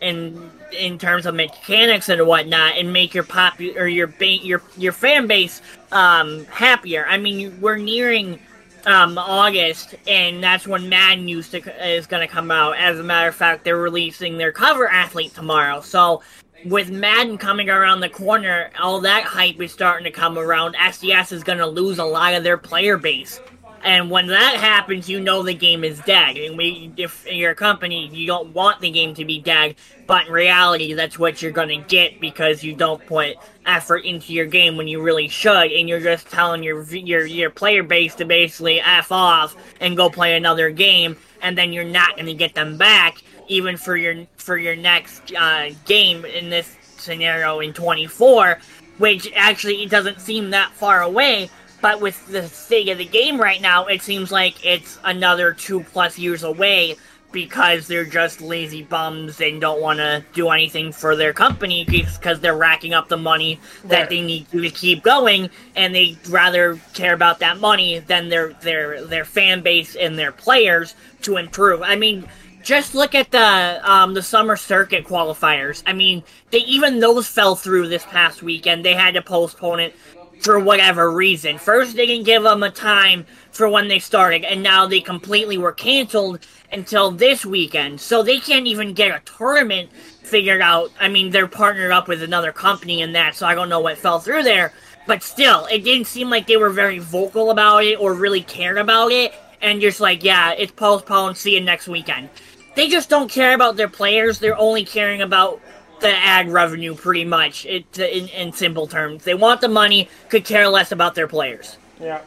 in 0.00 0.50
in 0.78 0.98
terms 0.98 1.26
of 1.26 1.34
mechanics 1.34 2.08
and 2.08 2.26
whatnot, 2.26 2.76
and 2.76 2.92
make 2.92 3.12
your 3.14 3.24
pop 3.24 3.60
or 3.60 3.88
your 3.88 4.06
ba- 4.06 4.44
your 4.44 4.62
your 4.76 4.92
fan 4.92 5.26
base 5.26 5.60
um, 5.92 6.44
happier? 6.46 7.06
I 7.06 7.18
mean, 7.18 7.60
we're 7.60 7.76
nearing 7.76 8.38
um, 8.86 9.18
August, 9.18 9.94
and 10.06 10.42
that's 10.42 10.66
when 10.66 10.88
Madden 10.88 11.28
used 11.28 11.50
to 11.52 11.86
is 11.88 12.06
going 12.06 12.26
to 12.26 12.32
come 12.32 12.50
out. 12.50 12.76
As 12.76 12.98
a 12.98 13.02
matter 13.02 13.28
of 13.28 13.34
fact, 13.34 13.64
they're 13.64 13.76
releasing 13.76 14.38
their 14.38 14.52
cover 14.52 14.88
athlete 14.88 15.34
tomorrow. 15.34 15.80
So, 15.80 16.22
with 16.64 16.90
Madden 16.90 17.38
coming 17.38 17.70
around 17.70 18.00
the 18.00 18.08
corner, 18.08 18.70
all 18.78 19.00
that 19.00 19.24
hype 19.24 19.60
is 19.60 19.72
starting 19.72 20.04
to 20.04 20.10
come 20.10 20.38
around. 20.38 20.74
SDS 20.76 21.32
is 21.32 21.44
going 21.44 21.58
to 21.58 21.66
lose 21.66 21.98
a 21.98 22.04
lot 22.04 22.34
of 22.34 22.44
their 22.44 22.58
player 22.58 22.96
base. 22.96 23.40
And 23.82 24.10
when 24.10 24.26
that 24.26 24.56
happens, 24.56 25.08
you 25.08 25.20
know 25.20 25.42
the 25.42 25.54
game 25.54 25.84
is 25.84 26.00
dead. 26.00 26.36
And 26.36 26.56
we, 26.56 26.92
if 26.98 27.26
you're 27.30 27.52
a 27.52 27.54
company, 27.54 28.08
you 28.08 28.26
don't 28.26 28.52
want 28.52 28.80
the 28.80 28.90
game 28.90 29.14
to 29.14 29.24
be 29.24 29.40
dead, 29.40 29.76
but 30.06 30.26
in 30.26 30.32
reality, 30.32 30.92
that's 30.92 31.18
what 31.18 31.40
you're 31.40 31.50
gonna 31.50 31.80
get 31.84 32.20
because 32.20 32.62
you 32.62 32.74
don't 32.74 33.04
put 33.06 33.36
effort 33.64 34.04
into 34.04 34.34
your 34.34 34.44
game 34.44 34.76
when 34.76 34.86
you 34.86 35.00
really 35.00 35.28
should, 35.28 35.72
and 35.72 35.88
you're 35.88 36.00
just 36.00 36.30
telling 36.30 36.62
your 36.62 36.82
your 36.92 37.24
your 37.24 37.48
player 37.48 37.82
base 37.82 38.14
to 38.16 38.26
basically 38.26 38.80
f 38.80 39.10
off 39.10 39.56
and 39.80 39.96
go 39.96 40.10
play 40.10 40.36
another 40.36 40.68
game, 40.68 41.16
and 41.40 41.56
then 41.56 41.72
you're 41.72 41.84
not 41.84 42.18
gonna 42.18 42.34
get 42.34 42.54
them 42.54 42.76
back 42.76 43.22
even 43.50 43.76
for 43.76 43.96
your 43.96 44.26
for 44.36 44.56
your 44.56 44.76
next 44.76 45.32
uh, 45.34 45.70
game 45.84 46.24
in 46.24 46.48
this 46.48 46.76
scenario 46.96 47.60
in 47.60 47.72
24, 47.72 48.58
which 48.98 49.30
actually 49.34 49.82
it 49.82 49.90
doesn't 49.90 50.20
seem 50.20 50.50
that 50.50 50.72
far 50.72 51.02
away 51.02 51.50
but 51.80 52.00
with 52.00 52.26
the 52.26 52.46
state 52.48 52.88
of 52.88 52.98
the 52.98 53.04
game 53.04 53.40
right 53.40 53.60
now, 53.60 53.86
it 53.86 54.02
seems 54.02 54.30
like 54.30 54.64
it's 54.64 54.98
another 55.04 55.52
two 55.52 55.80
plus 55.80 56.18
years 56.18 56.42
away 56.42 56.96
because 57.32 57.86
they're 57.86 58.04
just 58.04 58.40
lazy 58.40 58.82
bums 58.82 59.40
and 59.40 59.60
don't 59.60 59.80
want 59.80 59.98
to 59.98 60.24
do 60.32 60.48
anything 60.48 60.90
for 60.90 61.14
their 61.14 61.32
company 61.32 61.84
because 61.84 62.40
they're 62.40 62.56
racking 62.56 62.92
up 62.92 63.08
the 63.08 63.16
money 63.16 63.60
that 63.84 64.10
they 64.10 64.20
need 64.20 64.50
to 64.50 64.68
keep 64.70 65.02
going 65.04 65.48
and 65.76 65.94
they 65.94 66.16
rather 66.28 66.78
care 66.92 67.14
about 67.14 67.38
that 67.38 67.58
money 67.58 68.00
than 68.00 68.28
their 68.28 68.52
their 68.54 69.04
their 69.04 69.24
fan 69.24 69.62
base 69.62 69.94
and 69.94 70.18
their 70.18 70.32
players 70.32 70.96
to 71.22 71.36
improve. 71.36 71.82
I 71.82 71.94
mean, 71.94 72.28
just 72.62 72.94
look 72.94 73.14
at 73.14 73.30
the 73.30 73.80
um, 73.90 74.14
the 74.14 74.22
summer 74.22 74.56
circuit 74.56 75.04
qualifiers. 75.04 75.82
I 75.86 75.92
mean, 75.92 76.22
they 76.50 76.58
even 76.58 77.00
those 77.00 77.26
fell 77.26 77.56
through 77.56 77.88
this 77.88 78.04
past 78.04 78.42
weekend. 78.42 78.84
They 78.84 78.94
had 78.94 79.14
to 79.14 79.22
postpone 79.22 79.80
it 79.80 79.94
for 80.40 80.58
whatever 80.58 81.10
reason. 81.10 81.58
First, 81.58 81.96
they 81.96 82.06
didn't 82.06 82.24
give 82.24 82.42
them 82.42 82.62
a 82.62 82.70
time 82.70 83.26
for 83.52 83.68
when 83.68 83.88
they 83.88 83.98
started, 83.98 84.44
and 84.44 84.62
now 84.62 84.86
they 84.86 85.00
completely 85.00 85.58
were 85.58 85.72
canceled 85.72 86.40
until 86.72 87.10
this 87.10 87.44
weekend. 87.44 88.00
So 88.00 88.22
they 88.22 88.38
can't 88.38 88.66
even 88.66 88.94
get 88.94 89.14
a 89.14 89.20
tournament 89.24 89.90
figured 90.22 90.62
out. 90.62 90.90
I 90.98 91.08
mean, 91.08 91.30
they're 91.30 91.48
partnered 91.48 91.92
up 91.92 92.08
with 92.08 92.22
another 92.22 92.52
company 92.52 93.02
in 93.02 93.12
that, 93.12 93.34
so 93.34 93.46
I 93.46 93.54
don't 93.54 93.68
know 93.68 93.80
what 93.80 93.98
fell 93.98 94.20
through 94.20 94.44
there. 94.44 94.72
But 95.06 95.22
still, 95.22 95.66
it 95.66 95.84
didn't 95.84 96.06
seem 96.06 96.30
like 96.30 96.46
they 96.46 96.56
were 96.56 96.70
very 96.70 96.98
vocal 96.98 97.50
about 97.50 97.84
it 97.84 97.98
or 97.98 98.14
really 98.14 98.42
cared 98.42 98.78
about 98.78 99.12
it, 99.12 99.34
and 99.60 99.80
just 99.80 100.00
like, 100.00 100.24
yeah, 100.24 100.52
it's 100.52 100.72
postponed, 100.72 101.36
see 101.36 101.54
you 101.54 101.60
next 101.60 101.88
weekend. 101.88 102.30
They 102.74 102.88
just 102.88 103.08
don't 103.08 103.30
care 103.30 103.54
about 103.54 103.76
their 103.76 103.88
players, 103.88 104.38
they're 104.38 104.58
only 104.58 104.84
caring 104.84 105.22
about 105.22 105.60
the 106.00 106.08
ad 106.08 106.48
revenue, 106.48 106.94
pretty 106.94 107.24
much. 107.24 107.66
It 107.66 107.98
in, 107.98 108.28
in 108.28 108.52
simple 108.52 108.86
terms, 108.86 109.24
they 109.24 109.34
want 109.34 109.60
the 109.60 109.68
money, 109.68 110.08
could 110.28 110.44
care 110.44 110.68
less 110.68 110.92
about 110.92 111.14
their 111.14 111.28
players. 111.28 111.76
Yeah. 112.00 112.22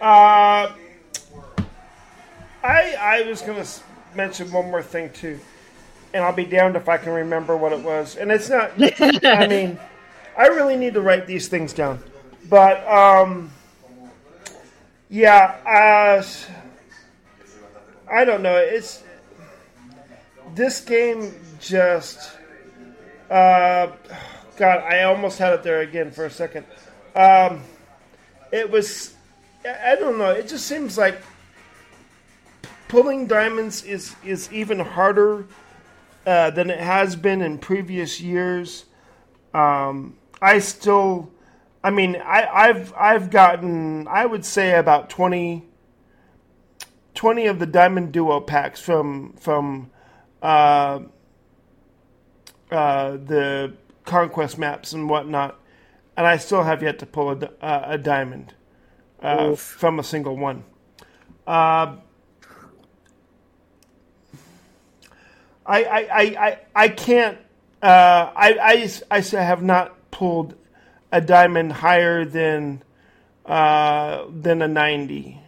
Uh, 0.00 0.72
I 2.62 2.94
I 2.98 3.22
was 3.28 3.42
gonna 3.42 3.66
mention 4.14 4.50
one 4.50 4.70
more 4.70 4.82
thing 4.82 5.10
too, 5.10 5.38
and 6.14 6.24
I'll 6.24 6.32
be 6.32 6.44
damned 6.44 6.76
if 6.76 6.88
I 6.88 6.96
can 6.96 7.12
remember 7.12 7.56
what 7.56 7.72
it 7.72 7.80
was. 7.80 8.16
And 8.16 8.30
it's 8.32 8.48
not. 8.48 8.72
I 9.24 9.46
mean, 9.46 9.78
I 10.36 10.46
really 10.48 10.76
need 10.76 10.94
to 10.94 11.00
write 11.00 11.26
these 11.26 11.48
things 11.48 11.72
down, 11.72 12.02
but 12.48 12.86
um, 12.88 13.50
yeah. 15.08 15.56
Uh, 15.66 16.24
I 18.10 18.24
don't 18.26 18.42
know. 18.42 18.56
It's 18.56 19.02
this 20.54 20.80
game 20.80 21.34
just 21.60 22.36
uh, 23.32 23.90
God, 24.56 24.80
I 24.80 25.04
almost 25.04 25.38
had 25.38 25.54
it 25.54 25.62
there 25.62 25.80
again 25.80 26.10
for 26.10 26.26
a 26.26 26.30
second. 26.30 26.66
Um, 27.16 27.62
it 28.52 28.70
was, 28.70 29.14
I 29.64 29.96
don't 29.96 30.18
know. 30.18 30.30
It 30.30 30.48
just 30.48 30.66
seems 30.66 30.98
like 30.98 31.20
pulling 32.88 33.26
diamonds 33.26 33.82
is 33.84 34.14
is 34.22 34.52
even 34.52 34.78
harder 34.78 35.46
uh, 36.26 36.50
than 36.50 36.68
it 36.68 36.78
has 36.78 37.16
been 37.16 37.40
in 37.40 37.56
previous 37.56 38.20
years. 38.20 38.84
Um, 39.54 40.18
I 40.42 40.58
still, 40.58 41.30
I 41.82 41.90
mean, 41.90 42.16
I, 42.16 42.46
I've 42.46 42.92
I've 42.94 43.30
gotten, 43.30 44.06
I 44.08 44.26
would 44.26 44.44
say 44.44 44.74
about 44.78 45.08
20, 45.08 45.64
20 47.14 47.46
of 47.46 47.58
the 47.58 47.66
diamond 47.66 48.12
duo 48.12 48.40
packs 48.40 48.78
from 48.78 49.32
from. 49.40 49.90
Uh, 50.42 51.02
uh, 52.72 53.12
the 53.12 53.72
conquest 54.04 54.58
maps 54.58 54.92
and 54.92 55.08
whatnot, 55.08 55.58
and 56.16 56.26
I 56.26 56.36
still 56.36 56.64
have 56.64 56.82
yet 56.82 56.98
to 56.98 57.06
pull 57.06 57.30
a, 57.30 57.50
uh, 57.64 57.82
a 57.86 57.98
diamond 57.98 58.52
uh, 59.22 59.54
from 59.54 60.00
a 60.00 60.02
single 60.02 60.36
one. 60.36 60.64
Uh, 61.46 61.96
I, 65.64 65.84
I, 65.84 66.20
I, 66.20 66.58
I 66.74 66.88
can't. 66.88 67.38
Uh, 67.80 68.32
I, 68.34 68.88
I, 69.10 69.18
I 69.18 69.42
have 69.42 69.62
not 69.62 70.10
pulled 70.10 70.54
a 71.12 71.20
diamond 71.20 71.72
higher 71.72 72.24
than 72.24 72.82
uh, 73.46 74.24
than 74.28 74.62
a 74.62 74.68
ninety 74.68 75.40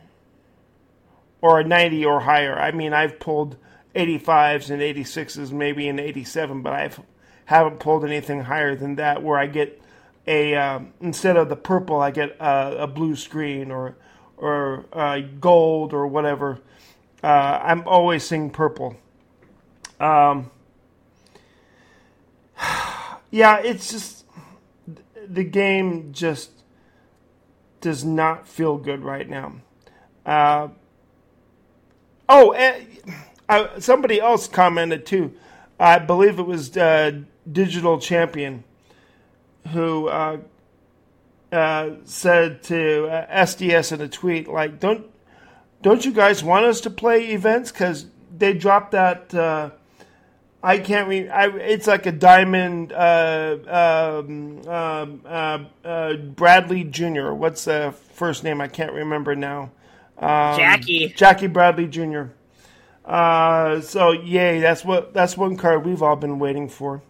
or 1.41 1.61
a 1.61 1.65
ninety 1.65 2.05
or 2.05 2.21
higher. 2.21 2.57
I 2.57 2.71
mean, 2.71 2.93
I've 2.93 3.19
pulled 3.19 3.57
85s 3.95 4.71
and 4.71 4.83
86s, 4.83 5.53
maybe 5.53 5.89
an 5.89 5.99
87, 5.99 6.63
but 6.63 6.73
I've 6.73 7.01
haven't 7.47 7.79
pulled 7.79 8.05
anything 8.05 8.43
higher 8.43 8.75
than 8.75 8.97
that 8.97 9.23
where 9.23 9.39
I 9.39 9.47
get 9.47 9.81
a 10.27 10.55
um, 10.55 10.95
instead 11.01 11.37
of 11.37 11.49
the 11.49 11.57
purple 11.57 12.01
I 12.01 12.11
get 12.11 12.37
a, 12.41 12.85
a 12.85 12.87
blue 12.87 13.17
screen 13.17 13.71
or 13.71 13.97
or 14.37 14.87
uh, 14.93 15.21
gold 15.41 15.93
or 15.93 16.07
whatever. 16.07 16.61
Uh, 17.23 17.61
I'm 17.63 17.87
always 17.87 18.25
seeing 18.25 18.51
purple. 18.51 18.97
Um, 20.01 20.51
yeah, 23.31 23.59
it's 23.59 23.91
just 23.91 24.25
the 25.27 25.45
game 25.45 26.13
just 26.13 26.51
does 27.81 28.05
not 28.05 28.47
feel 28.49 28.77
good 28.77 29.03
right 29.03 29.29
now. 29.29 29.55
Uh, 30.25 30.69
oh, 32.29 32.53
and, 32.53 32.87
uh, 33.49 33.81
somebody 33.81 34.21
else 34.21 34.49
commented 34.49 35.07
too. 35.07 35.33
I 35.79 35.99
believe 35.99 36.39
it 36.39 36.47
was 36.47 36.77
uh, 36.77 37.21
digital 37.51 37.99
champion 37.99 38.65
who 39.73 40.09
uh, 40.09 40.39
uh, 41.53 41.91
said 42.05 42.63
to 42.65 43.07
uh, 43.07 43.45
SDS 43.45 43.93
in 43.93 44.01
a 44.01 44.09
tweet, 44.09 44.49
like, 44.49 44.81
don't 44.81 45.07
don't 45.83 46.05
you 46.05 46.13
guys 46.13 46.43
want 46.43 46.65
us 46.65 46.81
to 46.83 46.91
play 46.91 47.33
events? 47.33 47.71
Because 47.71 48.07
they 48.37 48.55
dropped 48.55 48.93
that. 48.93 49.35
Uh, 49.35 49.71
I 50.63 50.79
can't 50.79 51.09
read. 51.09 51.31
It's 51.31 51.87
like 51.87 52.07
a 52.07 52.13
diamond. 52.13 52.91
Uh, 52.91 53.59
um, 53.67 54.67
um, 54.67 55.21
uh, 55.27 55.59
uh, 55.85 56.15
Bradley 56.15 56.85
Jr. 56.85 57.33
What's 57.33 57.67
the 57.67 57.95
first 58.15 58.45
name? 58.45 58.63
I 58.63 58.69
can't 58.69 58.93
remember 58.93 59.37
now. 59.37 59.73
Um, 60.17 60.57
Jackie. 60.57 61.13
Jackie 61.15 61.49
Bradley 61.49 61.87
Jr. 61.87 62.25
Uh, 63.05 63.81
so 63.83 64.13
yay, 64.13 64.61
that's 64.61 64.85
what 64.85 65.13
that's 65.13 65.37
one 65.37 65.57
card 65.57 65.85
we've 65.85 66.03
all 66.03 66.17
been 66.17 66.39
waiting 66.39 66.69
for. 66.69 67.03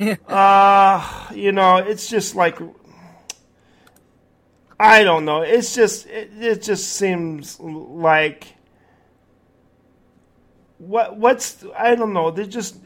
uh, 0.28 1.28
you 1.34 1.52
know, 1.52 1.76
it's 1.76 2.08
just 2.08 2.34
like 2.34 2.58
I 4.78 5.04
don't 5.04 5.24
know. 5.24 5.42
It's 5.42 5.74
just 5.74 6.06
it, 6.06 6.30
it 6.40 6.62
just 6.62 6.94
seems 6.94 7.60
like 7.60 8.54
what 10.78 11.16
what's 11.16 11.64
I 11.76 11.94
don't 11.94 12.12
know. 12.12 12.30
They're 12.30 12.46
just 12.46 12.76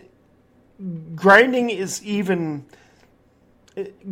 grinding 1.14 1.70
is 1.70 2.02
even 2.04 2.66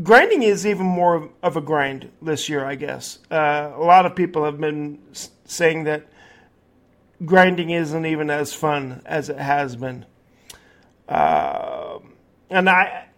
grinding 0.03 0.43
is 0.43 0.67
even 0.67 0.87
more 0.87 1.31
of 1.43 1.57
a 1.57 1.61
grind 1.61 2.11
this 2.23 2.49
year, 2.49 2.65
I 2.65 2.77
guess. 2.77 3.19
Uh, 3.31 3.73
a 3.75 3.83
lot 3.83 4.07
of 4.07 4.15
people 4.15 4.45
have 4.45 4.61
been 4.61 5.01
saying 5.45 5.85
that 5.85 6.07
grinding 7.25 7.71
isn't 7.71 8.07
even 8.07 8.31
as 8.31 8.53
fun 8.53 9.03
as 9.07 9.29
it 9.29 9.39
has 9.39 9.77
been. 9.77 10.07
Uh, 11.09 11.99
and 12.51 12.69
I, 12.69 13.09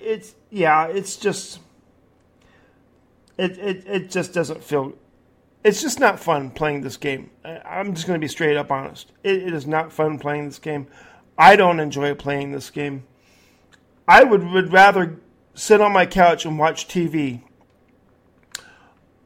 it's 0.00 0.34
yeah, 0.50 0.86
it's 0.86 1.16
just 1.16 1.60
it, 3.38 3.58
it 3.58 3.84
it 3.86 4.10
just 4.10 4.32
doesn't 4.32 4.62
feel. 4.62 4.92
It's 5.64 5.82
just 5.82 5.98
not 5.98 6.20
fun 6.20 6.50
playing 6.50 6.82
this 6.82 6.96
game. 6.96 7.30
I, 7.44 7.80
am 7.80 7.94
just 7.94 8.06
going 8.06 8.20
to 8.20 8.24
be 8.24 8.28
straight 8.28 8.56
up 8.56 8.70
honest. 8.70 9.10
It, 9.24 9.42
it 9.42 9.52
is 9.52 9.66
not 9.66 9.92
fun 9.92 10.18
playing 10.18 10.46
this 10.46 10.60
game. 10.60 10.86
I 11.36 11.56
don't 11.56 11.80
enjoy 11.80 12.14
playing 12.14 12.52
this 12.52 12.70
game. 12.70 13.04
I 14.06 14.22
would 14.24 14.44
would 14.52 14.72
rather 14.72 15.20
sit 15.54 15.80
on 15.80 15.92
my 15.92 16.06
couch 16.06 16.44
and 16.44 16.58
watch 16.58 16.86
TV 16.86 17.42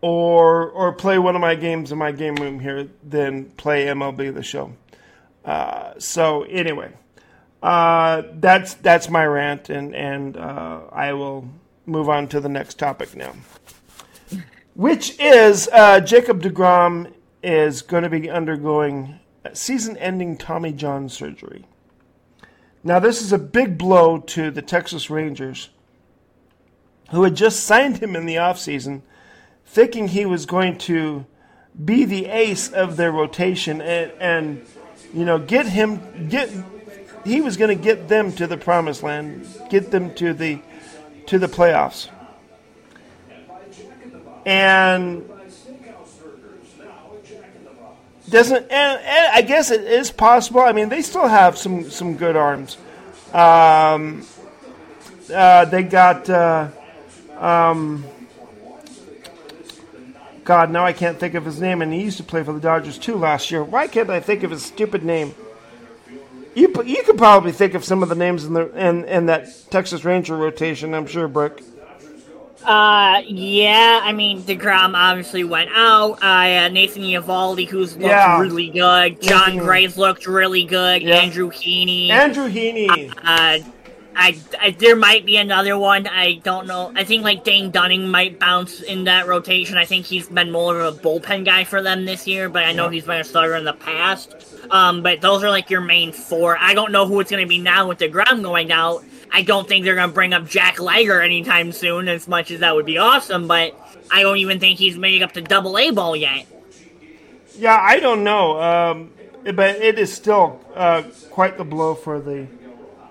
or 0.01 0.71
or 0.71 0.93
play 0.93 1.19
one 1.19 1.35
of 1.35 1.41
my 1.41 1.55
games 1.55 1.93
in 1.93 1.99
my 1.99 2.13
game 2.13 2.37
room 2.37 2.61
here 2.61 2.89
than 3.03 3.47
play 3.53 3.87
MLB 3.87 4.33
the 4.35 4.43
Show. 4.43 4.73
Uh, 5.45 5.95
so 5.99 6.43
anyway, 6.45 6.93
uh, 7.63 8.23
that's 8.35 8.75
that's 8.75 9.09
my 9.09 9.25
rant, 9.25 9.71
and 9.71 9.95
and 9.95 10.37
uh, 10.37 10.81
I 10.93 11.13
will 11.13 11.49
move 11.87 12.09
on 12.09 12.29
to 12.29 12.41
the 12.41 12.49
next 12.49 12.79
topic 12.79 13.17
now, 13.17 13.35
which 14.75 15.19
is 15.19 15.69
uh, 15.73 16.01
Jacob 16.01 16.43
Degrom 16.43 17.13
is 17.43 17.83
going 17.83 18.03
to 18.03 18.11
be 18.11 18.29
undergoing 18.29 19.19
season-ending 19.53 20.37
Tommy 20.37 20.73
John 20.73 21.09
surgery. 21.09 21.65
Now, 22.83 22.99
this 22.99 23.21
is 23.21 23.33
a 23.33 23.39
big 23.39 23.77
blow 23.77 24.19
to 24.19 24.51
the 24.51 24.63
Texas 24.63 25.11
Rangers, 25.11 25.71
who 27.11 27.23
had 27.25 27.35
just 27.35 27.65
signed 27.65 27.99
him 27.99 28.17
in 28.17 28.27
the 28.27 28.37
offseason, 28.37 29.03
thinking 29.71 30.09
he 30.09 30.27
was 30.27 30.47
going 30.47 30.77
to 30.77 31.25
be 31.85 32.05
the 32.05 32.27
ace 32.27 32.73
of 32.73 32.97
their 32.97 33.13
rotation 33.13 33.81
and, 33.81 34.11
and 34.19 34.67
you 35.15 35.25
know, 35.25 35.39
get 35.39 35.65
him, 35.65 36.29
get, 36.29 36.51
he 37.25 37.41
was 37.41 37.57
going 37.57 37.77
to 37.77 37.81
get 37.81 38.09
them 38.09 38.33
to 38.33 38.49
the 38.49 38.57
promised 38.57 39.05
land, 39.05 39.47
get 39.71 39.93
them 39.93 40.13
to 40.15 40.35
the, 40.35 40.61
to 41.27 41.39
the 41.39 41.47
playoffs. 41.47 42.09
And 44.45 45.31
doesn't 48.29 48.71
and, 48.71 49.01
and, 49.03 49.33
I 49.35 49.43
guess 49.43 49.71
it 49.71 49.83
is 49.83 50.11
possible. 50.11 50.61
I 50.61 50.73
mean, 50.73 50.89
they 50.89 51.03
still 51.03 51.27
have 51.27 51.59
some 51.59 51.91
some 51.91 52.17
good 52.17 52.37
arms. 52.37 52.79
Um, 53.33 54.25
uh, 55.33 55.65
they 55.67 55.83
got 55.83 56.31
uh, 56.31 56.69
um, 57.37 58.05
God. 60.45 60.71
Now 60.71 60.85
I 60.85 60.93
can't 60.93 61.19
think 61.19 61.35
of 61.35 61.45
his 61.45 61.61
name, 61.61 61.83
and 61.83 61.93
he 61.93 62.03
used 62.03 62.17
to 62.17 62.23
play 62.25 62.43
for 62.43 62.53
the 62.53 62.61
Dodgers 62.61 62.99
too 62.99 63.15
last 63.17 63.51
year. 63.51 63.63
Why 63.63 63.87
can't 63.87 64.11
I 64.11 64.21
think 64.21 64.43
of 64.43 64.51
his 64.51 64.65
stupid 64.65 65.05
name? 65.05 65.35
You 66.55 66.73
you 66.85 67.03
could 67.05 67.19
probably 67.19 67.53
think 67.53 67.75
of 67.75 67.85
some 67.85 68.03
of 68.03 68.09
the 68.09 68.15
names 68.15 68.45
in 68.45 68.55
the 68.55 68.69
in, 68.77 69.05
in 69.05 69.27
that 69.27 69.47
Texas 69.71 70.05
Ranger 70.05 70.37
rotation. 70.37 70.95
I'm 70.95 71.07
sure, 71.07 71.29
Brooke. 71.29 71.61
Uh, 72.65 73.23
yeah. 73.27 74.01
I 74.03 74.13
mean, 74.13 74.43
Degrom 74.43 74.93
obviously 74.95 75.45
went 75.45 75.71
out. 75.75 76.23
Uh, 76.23 76.69
Nathan 76.69 77.03
Eovaldi, 77.03 77.67
who's 77.69 77.93
looked 77.95 78.05
Yeah. 78.05 78.39
really 78.39 78.69
good. 78.69 79.23
John 79.23 79.51
Nathan- 79.53 79.65
Gray's 79.65 79.97
looked 79.97 80.27
really 80.27 80.65
good. 80.65 81.01
Yeah. 81.03 81.17
Andrew 81.17 81.51
Heaney. 81.51 82.11
Andrew 82.11 82.51
Heaney. 82.51 83.11
Uh, 83.25 83.61
I, 84.21 84.39
I 84.61 84.71
there 84.73 84.97
might 84.97 85.25
be 85.25 85.39
another 85.39 85.79
one. 85.79 86.07
I 86.07 86.35
don't 86.35 86.67
know. 86.67 86.93
I 86.95 87.05
think 87.05 87.25
like 87.25 87.43
Dane 87.43 87.71
Dunning 87.71 88.11
might 88.11 88.39
bounce 88.39 88.83
in 88.83 89.05
that 89.05 89.27
rotation. 89.27 89.79
I 89.79 89.87
think 89.87 90.05
he's 90.05 90.29
been 90.29 90.53
more 90.53 90.79
of 90.79 90.95
a 90.95 90.99
bullpen 90.99 91.47
guy 91.47 91.65
for 91.65 91.81
them 91.81 92.05
this 92.05 92.27
year, 92.27 92.51
but 92.51 92.65
I 92.65 92.73
know 92.73 92.91
he's 92.91 93.07
been 93.07 93.23
a 93.23 93.25
starter 93.25 93.57
in 93.57 93.65
the 93.65 93.73
past. 93.73 94.35
Um, 94.71 95.03
but 95.03 95.23
those 95.23 95.43
are 95.43 95.49
like 95.49 95.71
your 95.71 95.81
main 95.81 96.13
four. 96.13 96.59
I 96.61 96.75
don't 96.75 96.93
know 96.93 97.07
who 97.07 97.19
it's 97.21 97.31
going 97.31 97.43
to 97.43 97.49
be 97.49 97.59
now 97.59 97.89
with 97.89 97.99
Degrom 97.99 98.43
going 98.43 98.71
out. 98.71 99.03
I 99.33 99.41
don't 99.41 99.67
think 99.67 99.87
they're 99.87 99.95
going 99.95 100.11
to 100.11 100.15
bring 100.15 100.35
up 100.35 100.47
Jack 100.47 100.79
Leiter 100.79 101.23
anytime 101.23 101.73
soon. 101.73 102.07
As 102.07 102.29
much 102.29 102.51
as 102.51 102.61
that 102.61 102.75
would 102.75 102.87
be 102.87 102.99
awesome, 102.99 103.49
but 103.49 103.75
I 104.11 104.21
don't 104.21 104.37
even 104.37 104.61
think 104.61 104.79
he's 104.79 104.99
made 104.99 105.23
up 105.23 105.33
to 105.33 105.41
Double 105.41 105.79
A 105.79 105.93
ball 105.93 106.15
yet. 106.15 106.47
Yeah, 107.57 107.79
I 107.81 107.99
don't 107.99 108.23
know, 108.23 108.61
um, 108.61 109.13
but 109.45 109.77
it 109.77 109.99
is 109.99 110.13
still 110.13 110.61
uh, 110.75 111.05
quite 111.31 111.57
the 111.57 111.65
blow 111.65 111.95
for 111.95 112.21
the 112.21 112.47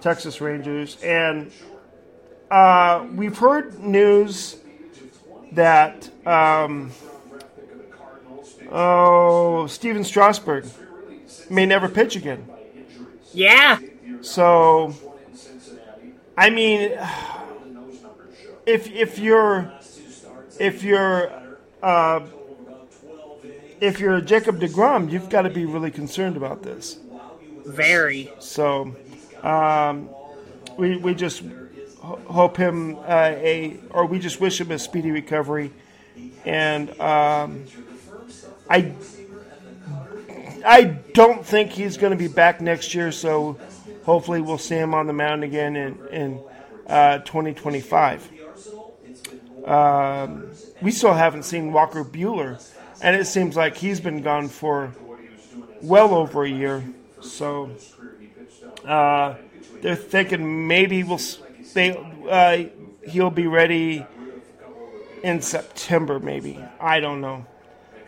Texas 0.01 0.41
Rangers, 0.41 0.97
and 1.03 1.51
uh, 2.49 3.05
we've 3.13 3.37
heard 3.37 3.79
news 3.79 4.57
that 5.51 6.09
um, 6.25 6.91
oh 8.71 9.67
Stephen 9.67 10.03
Strasburg 10.03 10.65
may 11.49 11.65
never 11.65 11.89
pitch 11.89 12.15
again. 12.15 12.47
Yeah, 13.33 13.79
So, 14.21 14.93
I 16.37 16.49
mean, 16.49 16.97
if 18.65 18.89
if 18.91 19.19
you're 19.19 19.71
if 20.59 20.83
you're 20.83 21.31
uh, 21.83 22.21
if 23.79 23.99
you're 23.99 24.21
Jacob 24.21 24.59
Degrom, 24.59 25.11
you've 25.11 25.29
got 25.29 25.43
to 25.43 25.49
be 25.49 25.65
really 25.65 25.91
concerned 25.91 26.37
about 26.37 26.63
this. 26.63 26.97
very. 27.65 28.31
So, 28.39 28.95
um, 29.43 30.09
we 30.77 30.97
we 30.97 31.13
just 31.13 31.43
hope 32.01 32.57
him 32.57 32.97
uh, 32.97 33.33
a 33.35 33.77
or 33.91 34.05
we 34.05 34.19
just 34.19 34.39
wish 34.39 34.59
him 34.59 34.71
a 34.71 34.79
speedy 34.79 35.11
recovery, 35.11 35.71
and 36.45 36.89
um, 36.99 37.65
I 38.69 38.93
I 40.65 40.83
don't 41.13 41.45
think 41.45 41.71
he's 41.71 41.97
going 41.97 42.11
to 42.11 42.17
be 42.17 42.27
back 42.27 42.61
next 42.61 42.93
year. 42.93 43.11
So, 43.11 43.57
hopefully, 44.03 44.41
we'll 44.41 44.57
see 44.57 44.75
him 44.75 44.93
on 44.93 45.07
the 45.07 45.13
mound 45.13 45.43
again 45.43 45.75
in 45.75 46.07
in 46.07 46.43
uh, 46.87 47.19
2025. 47.19 48.31
Um, 49.65 50.49
we 50.81 50.91
still 50.91 51.13
haven't 51.13 51.43
seen 51.43 51.73
Walker 51.73 52.03
Buehler, 52.03 52.61
and 53.01 53.15
it 53.15 53.25
seems 53.25 53.55
like 53.55 53.77
he's 53.77 53.99
been 53.99 54.21
gone 54.21 54.47
for 54.47 54.93
well 55.81 56.13
over 56.13 56.43
a 56.43 56.49
year. 56.49 56.83
So 57.21 57.71
uh, 58.85 59.35
they're 59.81 59.95
thinking 59.95 60.67
maybe 60.67 61.03
we'll 61.03 61.19
they 61.73 61.97
uh, 62.29 62.63
he'll 63.09 63.29
be 63.29 63.47
ready 63.47 64.05
in 65.23 65.41
September. 65.41 66.19
Maybe 66.19 66.63
I 66.79 66.99
don't 66.99 67.21
know. 67.21 67.45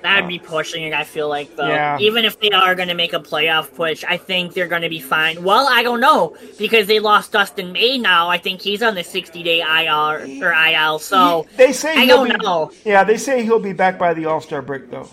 That'd 0.02 0.28
be 0.28 0.40
pushing 0.40 0.84
it, 0.84 0.94
I 0.94 1.04
feel 1.04 1.30
like, 1.30 1.56
though. 1.56 1.68
Yeah. 1.68 2.00
Even 2.00 2.26
if 2.26 2.40
they 2.40 2.50
are 2.50 2.76
going 2.76 2.88
to 2.88 2.96
make 2.96 3.14
a 3.14 3.20
playoff 3.20 3.74
push, 3.74 4.04
I 4.04 4.18
think 4.18 4.54
they're 4.54 4.68
going 4.68 4.82
to 4.82 4.90
be 4.90 5.00
fine. 5.00 5.44
Well, 5.44 5.68
I 5.68 5.84
don't 5.84 6.00
know, 6.00 6.36
because 6.58 6.88
they 6.88 7.00
lost 7.00 7.32
Dustin 7.32 7.72
May 7.72 7.98
now. 7.98 8.30
I 8.30 8.38
think 8.38 8.62
he's 8.62 8.82
on 8.82 8.96
the 8.96 9.04
60 9.04 9.44
day 9.44 9.62
IR 9.62 10.44
or 10.44 10.54
IL, 10.54 11.00
so. 11.00 11.46
They 11.56 11.72
say 11.72 11.96
I 11.96 12.06
don't 12.06 12.30
be, 12.30 12.36
know. 12.38 12.72
Yeah, 12.84 13.04
they 13.04 13.18
say 13.18 13.44
he'll 13.44 13.60
be 13.60 13.74
back 13.74 14.00
by 14.00 14.14
the 14.14 14.26
All 14.26 14.42
Star 14.42 14.62
break 14.62 14.90
though. 14.90 15.10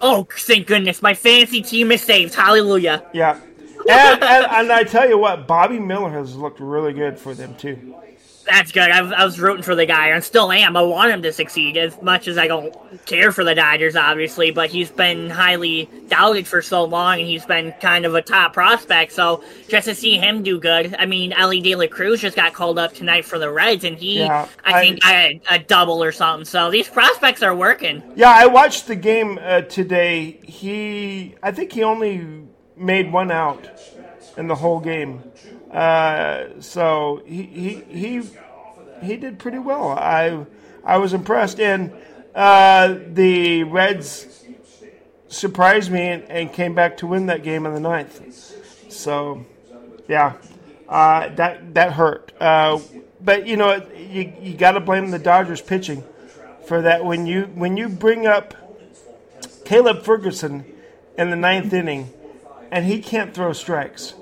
Oh, 0.00 0.28
thank 0.30 0.66
goodness. 0.66 1.02
My 1.02 1.14
fantasy 1.14 1.62
team 1.62 1.90
is 1.90 2.02
saved. 2.02 2.34
Hallelujah. 2.34 3.04
Yeah, 3.12 3.40
and, 3.88 4.22
and 4.22 4.46
and 4.46 4.72
I 4.72 4.84
tell 4.84 5.08
you 5.08 5.18
what, 5.18 5.46
Bobby 5.46 5.78
Miller 5.78 6.10
has 6.10 6.36
looked 6.36 6.60
really 6.60 6.92
good 6.92 7.18
for 7.18 7.34
them 7.34 7.54
too. 7.56 7.94
That's 8.46 8.72
good. 8.72 8.90
I, 8.90 8.98
I 8.98 9.24
was 9.24 9.40
rooting 9.40 9.62
for 9.62 9.74
the 9.74 9.86
guy, 9.86 10.08
and 10.08 10.22
still 10.22 10.52
am. 10.52 10.76
I 10.76 10.82
want 10.82 11.10
him 11.10 11.22
to 11.22 11.32
succeed 11.32 11.78
as 11.78 12.00
much 12.02 12.28
as 12.28 12.36
I 12.36 12.46
don't 12.46 12.74
care 13.06 13.32
for 13.32 13.42
the 13.42 13.54
Dodgers, 13.54 13.96
obviously. 13.96 14.50
But 14.50 14.68
he's 14.68 14.90
been 14.90 15.30
highly 15.30 15.88
doubted 16.08 16.46
for 16.46 16.60
so 16.60 16.84
long, 16.84 17.20
and 17.20 17.26
he's 17.26 17.46
been 17.46 17.72
kind 17.80 18.04
of 18.04 18.14
a 18.14 18.20
top 18.20 18.52
prospect. 18.52 19.12
So 19.12 19.42
just 19.68 19.86
to 19.88 19.94
see 19.94 20.18
him 20.18 20.42
do 20.42 20.60
good, 20.60 20.94
I 20.98 21.06
mean, 21.06 21.32
Elly 21.32 21.62
De 21.62 21.74
La 21.74 21.86
Cruz 21.86 22.20
just 22.20 22.36
got 22.36 22.52
called 22.52 22.78
up 22.78 22.92
tonight 22.92 23.24
for 23.24 23.38
the 23.38 23.50
Reds, 23.50 23.82
and 23.84 23.96
he, 23.96 24.18
Yeah, 24.18 24.46
I, 24.62 24.74
I- 24.74 24.80
think, 24.82 25.42
a 25.50 25.58
double 25.60 26.04
or 26.04 26.12
something. 26.12 26.44
So 26.44 26.70
these 26.70 26.86
prospects 26.86 27.42
are 27.42 27.54
working. 27.54 28.02
Yeah, 28.14 28.30
I 28.30 28.46
watched 28.46 28.88
the 28.88 28.96
game 28.96 29.38
uh, 29.40 29.62
today. 29.62 30.32
He, 30.42 31.34
I 31.42 31.50
think 31.50 31.72
he 31.72 31.82
only 31.82 32.44
made 32.76 33.12
one 33.12 33.30
out 33.30 33.68
in 34.36 34.48
the 34.48 34.54
whole 34.54 34.80
game. 34.80 35.22
Uh, 35.70 36.60
so 36.60 37.22
he, 37.26 37.42
he 37.42 37.74
he 37.88 38.30
he 39.02 39.16
did 39.16 39.38
pretty 39.38 39.58
well. 39.58 39.90
I 39.90 40.46
I 40.84 40.98
was 40.98 41.12
impressed, 41.12 41.60
and 41.60 41.92
uh, 42.34 42.96
the 43.08 43.64
Reds 43.64 44.44
surprised 45.28 45.90
me 45.90 46.00
and, 46.08 46.22
and, 46.30 46.52
came 46.52 46.74
back 46.74 46.96
to 46.98 47.06
win 47.06 47.26
that 47.26 47.42
game 47.42 47.66
in 47.66 47.74
the 47.74 47.80
ninth. 47.80 48.92
So, 48.92 49.44
yeah, 50.08 50.34
uh, 50.88 51.28
that 51.30 51.74
that 51.74 51.92
hurt. 51.92 52.32
Uh, 52.40 52.80
but 53.20 53.46
you 53.46 53.56
know, 53.56 53.84
you 53.96 54.32
you 54.40 54.54
got 54.54 54.72
to 54.72 54.80
blame 54.80 55.10
the 55.10 55.18
Dodgers 55.18 55.60
pitching 55.60 56.04
for 56.66 56.82
that. 56.82 57.04
When 57.04 57.26
you 57.26 57.44
when 57.54 57.76
you 57.76 57.88
bring 57.88 58.26
up 58.26 58.54
Caleb 59.64 60.04
Ferguson 60.04 60.64
in 61.16 61.30
the 61.30 61.36
ninth 61.36 61.72
inning, 61.72 62.12
and 62.74 62.84
he 62.84 62.98
can't 62.98 63.32
throw 63.32 63.52
strikes. 63.52 64.14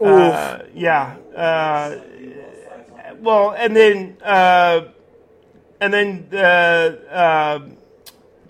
Uh, 0.00 0.62
yeah. 0.74 1.16
Uh, 1.36 1.98
well, 3.20 3.50
and 3.50 3.76
then 3.76 4.16
uh, 4.24 4.86
and 5.78 5.92
then 5.92 6.26
uh, 6.32 6.36
uh, 6.36 7.58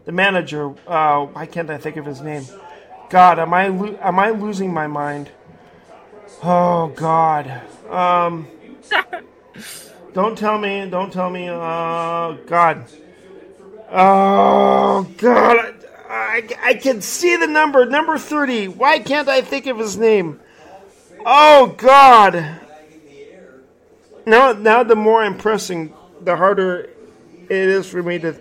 the 0.05 0.12
manager. 0.12 0.72
Uh, 0.87 1.26
why 1.26 1.46
can't 1.46 1.68
I 1.70 1.76
think 1.76 1.96
of 1.96 2.07
his 2.07 2.20
name? 2.20 2.44
God, 3.11 3.40
am 3.40 3.52
I 3.52 3.66
lo- 3.66 3.98
am 4.00 4.20
I 4.20 4.31
losing 4.31 4.72
my 4.72 4.87
mind? 4.87 5.31
Oh 6.44 6.92
God. 6.94 7.62
Um, 7.90 8.46
don't 10.14 10.38
tell 10.38 10.57
me. 10.57 10.88
Don't 10.88 11.12
tell 11.12 11.31
me. 11.31 11.48
Uh, 11.48 12.37
God. 12.46 12.87
Oh 13.90 15.02
God. 15.16 15.82
I, 16.14 16.46
I 16.62 16.75
can 16.75 17.01
see 17.01 17.37
the 17.37 17.46
number, 17.46 17.87
number 17.87 18.18
30. 18.18 18.68
Why 18.68 18.98
can't 18.98 19.29
I 19.29 19.40
think 19.40 19.66
of 19.66 19.79
his 19.79 19.96
name? 19.96 20.40
Oh, 21.25 21.75
God. 21.79 22.61
Now, 24.27 24.53
now 24.53 24.83
the 24.83 24.94
more 24.94 25.22
I'm 25.22 25.38
pressing, 25.38 25.94
the 26.20 26.37
harder 26.37 26.90
it 27.48 27.51
is 27.51 27.88
for 27.88 28.03
me 28.03 28.18
to 28.18 28.35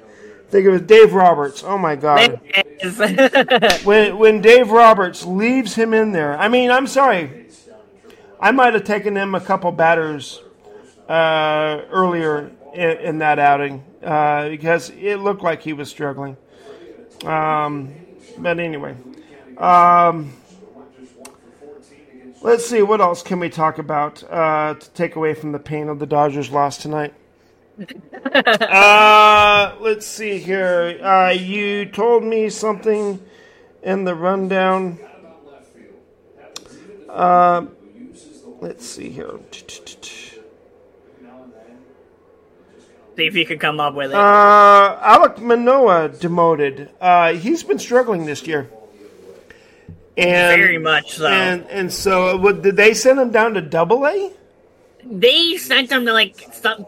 think 0.50 0.68
of 0.68 0.74
it. 0.74 0.88
Dave 0.88 1.14
Roberts. 1.14 1.64
Oh, 1.66 1.78
my 1.78 1.96
God. 1.96 2.42
when, 3.86 4.18
when 4.18 4.42
Dave 4.42 4.70
Roberts 4.70 5.26
leaves 5.26 5.74
him 5.74 5.94
in 5.94 6.12
there, 6.12 6.38
I 6.38 6.50
mean, 6.50 6.72
I'm 6.72 6.88
sorry. 6.88 7.46
I 8.38 8.52
might 8.52 8.74
have 8.74 8.84
taken 8.84 9.16
him 9.16 9.34
a 9.34 9.42
couple 9.42 9.72
batters 9.72 10.42
uh, 11.08 11.84
earlier 11.90 12.52
in, 12.74 12.90
in, 12.98 13.18
that 13.20 13.40
outing 13.40 13.84
uh, 14.04 14.50
because 14.50 14.90
it 14.90 15.18
looked 15.18 15.42
like 15.42 15.62
he 15.62 15.72
was 15.72 15.90
struggling. 15.90 16.36
Um, 17.24 17.94
but 18.38 18.60
anyway, 18.60 18.96
um, 19.58 20.34
let's 22.42 22.66
see 22.66 22.82
what 22.82 23.02
else 23.02 23.22
can 23.22 23.40
we 23.40 23.50
talk 23.50 23.78
about 23.78 24.24
uh, 24.30 24.76
to 24.76 24.90
take 24.92 25.16
away 25.16 25.34
from 25.34 25.52
the 25.52 25.60
pain 25.60 25.90
of 25.90 26.00
the 26.00 26.06
Dodgers' 26.06 26.50
loss 26.50 26.78
tonight. 26.78 27.14
uh, 28.34 29.76
let's 29.80 30.06
see 30.06 30.40
here. 30.40 31.00
Uh, 31.04 31.30
you 31.30 31.86
told 31.86 32.24
me 32.24 32.50
something 32.50 33.20
in 33.84 34.04
the 34.04 34.16
rundown. 34.16 35.00
Uh, 37.10 37.66
let's 38.60 38.86
see 38.86 39.10
here. 39.10 39.40
See 43.22 43.28
if 43.28 43.36
you 43.36 43.46
can 43.46 43.60
come 43.60 43.80
up 43.80 43.94
with 43.94 44.10
it. 44.10 44.16
Uh, 44.18 44.98
Alek 45.00 45.38
Manoah 45.38 46.10
demoted. 46.10 46.90
Uh, 47.00 47.34
he's 47.34 47.62
been 47.62 47.78
struggling 47.78 48.26
this 48.26 48.48
year. 48.48 48.68
And, 50.18 50.60
Very 50.60 50.80
much 50.80 51.18
so. 51.18 51.28
And 51.28 51.68
and 51.70 51.94
so, 51.94 52.36
what, 52.38 52.64
did 52.64 52.78
they 52.78 52.96
send 52.96 53.20
him 53.20 53.30
down 53.30 53.54
to 53.54 53.62
Double 53.62 54.08
A? 54.08 54.32
They 55.06 55.56
sent 55.58 55.92
him 55.92 56.08
to 56.08 56.14
like 56.14 56.48
some, 56.52 56.88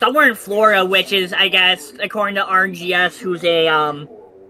somewhere 0.00 0.30
in 0.30 0.36
Florida, 0.36 0.86
which 0.86 1.12
is, 1.12 1.34
I 1.34 1.48
guess, 1.48 1.92
according 2.00 2.36
to 2.36 2.44
RGS, 2.44 3.18
who's 3.18 3.44
a 3.44 3.68
um, 3.68 4.08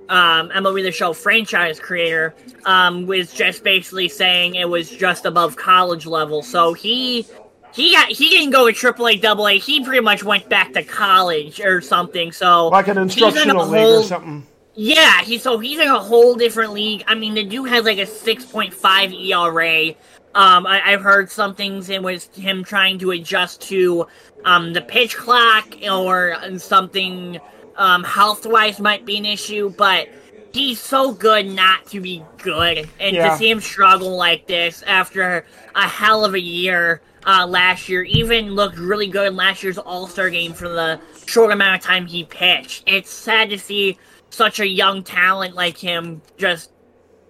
um, 0.09 0.51
MLB 0.51 0.85
The 0.85 0.93
Show 0.93 1.15
franchise 1.15 1.81
creator, 1.81 2.33
um, 2.65 3.07
was 3.07 3.33
just 3.33 3.65
basically 3.65 4.09
saying 4.09 4.55
it 4.55 4.69
was 4.69 4.89
just 4.89 5.25
above 5.25 5.57
college 5.57 6.07
level. 6.07 6.45
So 6.45 6.75
he 6.75 7.27
he 7.75 7.93
got 7.93 8.09
he 8.09 8.31
didn't 8.31 8.51
go 8.51 8.71
to 8.71 8.73
AAA, 8.73 9.21
Double 9.21 9.49
A. 9.49 9.59
He 9.59 9.85
pretty 9.85 10.01
much 10.01 10.23
went 10.23 10.49
back 10.49 10.73
to 10.75 10.85
college 10.85 11.61
or 11.61 11.81
something. 11.81 12.31
So 12.31 12.69
like 12.69 12.87
an 12.87 12.99
instructional 12.99 13.67
league 13.67 13.83
whole, 13.83 14.01
or 14.01 14.03
something. 14.05 14.47
Yeah, 14.75 15.23
he 15.23 15.39
so 15.39 15.59
he's 15.59 15.81
in 15.81 15.89
a 15.89 15.99
whole 15.99 16.37
different 16.37 16.73
league. 16.73 17.03
I 17.09 17.17
mean, 17.17 17.35
the 17.35 17.43
dude 17.43 17.69
has 17.69 17.85
like 17.85 17.99
a 17.99 18.07
six 18.07 18.45
point 18.45 18.73
five 18.73 19.13
ERA. 19.13 19.89
Um, 20.37 20.67
I, 20.67 20.91
have 20.91 21.03
heard 21.03 21.31
some 21.31 21.55
things 21.55 21.89
it 21.91 22.03
was 22.03 22.25
him 22.35 22.65
trying 22.65 22.99
to 22.99 23.13
adjust 23.13 23.63
to 23.63 24.09
um, 24.45 24.73
the 24.73 24.81
pitch 24.81 25.17
clock 25.17 25.77
or 25.89 26.37
something 26.59 27.39
um, 27.77 28.03
health 28.03 28.45
wise 28.45 28.81
might 28.81 29.05
be 29.05 29.17
an 29.17 29.27
issue, 29.27 29.71
but 29.71 30.09
he's 30.53 30.81
so 30.81 31.13
good 31.13 31.47
not 31.47 31.87
to 31.87 32.01
be 32.01 32.25
good, 32.39 32.89
and 32.99 33.15
yeah. 33.15 33.31
to 33.31 33.37
see 33.37 33.49
him 33.49 33.61
struggle 33.61 34.17
like 34.17 34.47
this 34.47 34.83
after 34.83 35.45
a 35.77 35.89
hell 35.89 36.25
of 36.25 36.35
a 36.35 36.41
year 36.41 37.01
uh, 37.27 37.47
last 37.47 37.89
year, 37.89 38.03
even 38.05 38.55
looked 38.55 38.79
really 38.79 39.07
good 39.07 39.27
in 39.27 39.37
last 39.37 39.63
year's 39.63 39.79
All 39.79 40.07
Star 40.07 40.31
game 40.31 40.53
for 40.53 40.69
the 40.69 41.01
short 41.27 41.53
amount 41.53 41.77
of 41.77 41.87
time 41.87 42.07
he 42.07 42.25
pitched. 42.25 42.85
It's 42.87 43.11
sad 43.11 43.51
to 43.51 43.59
see 43.59 43.99
such 44.31 44.61
a 44.61 44.67
young 44.67 45.03
talent 45.03 45.55
like 45.55 45.79
him 45.79 46.21
just 46.37 46.73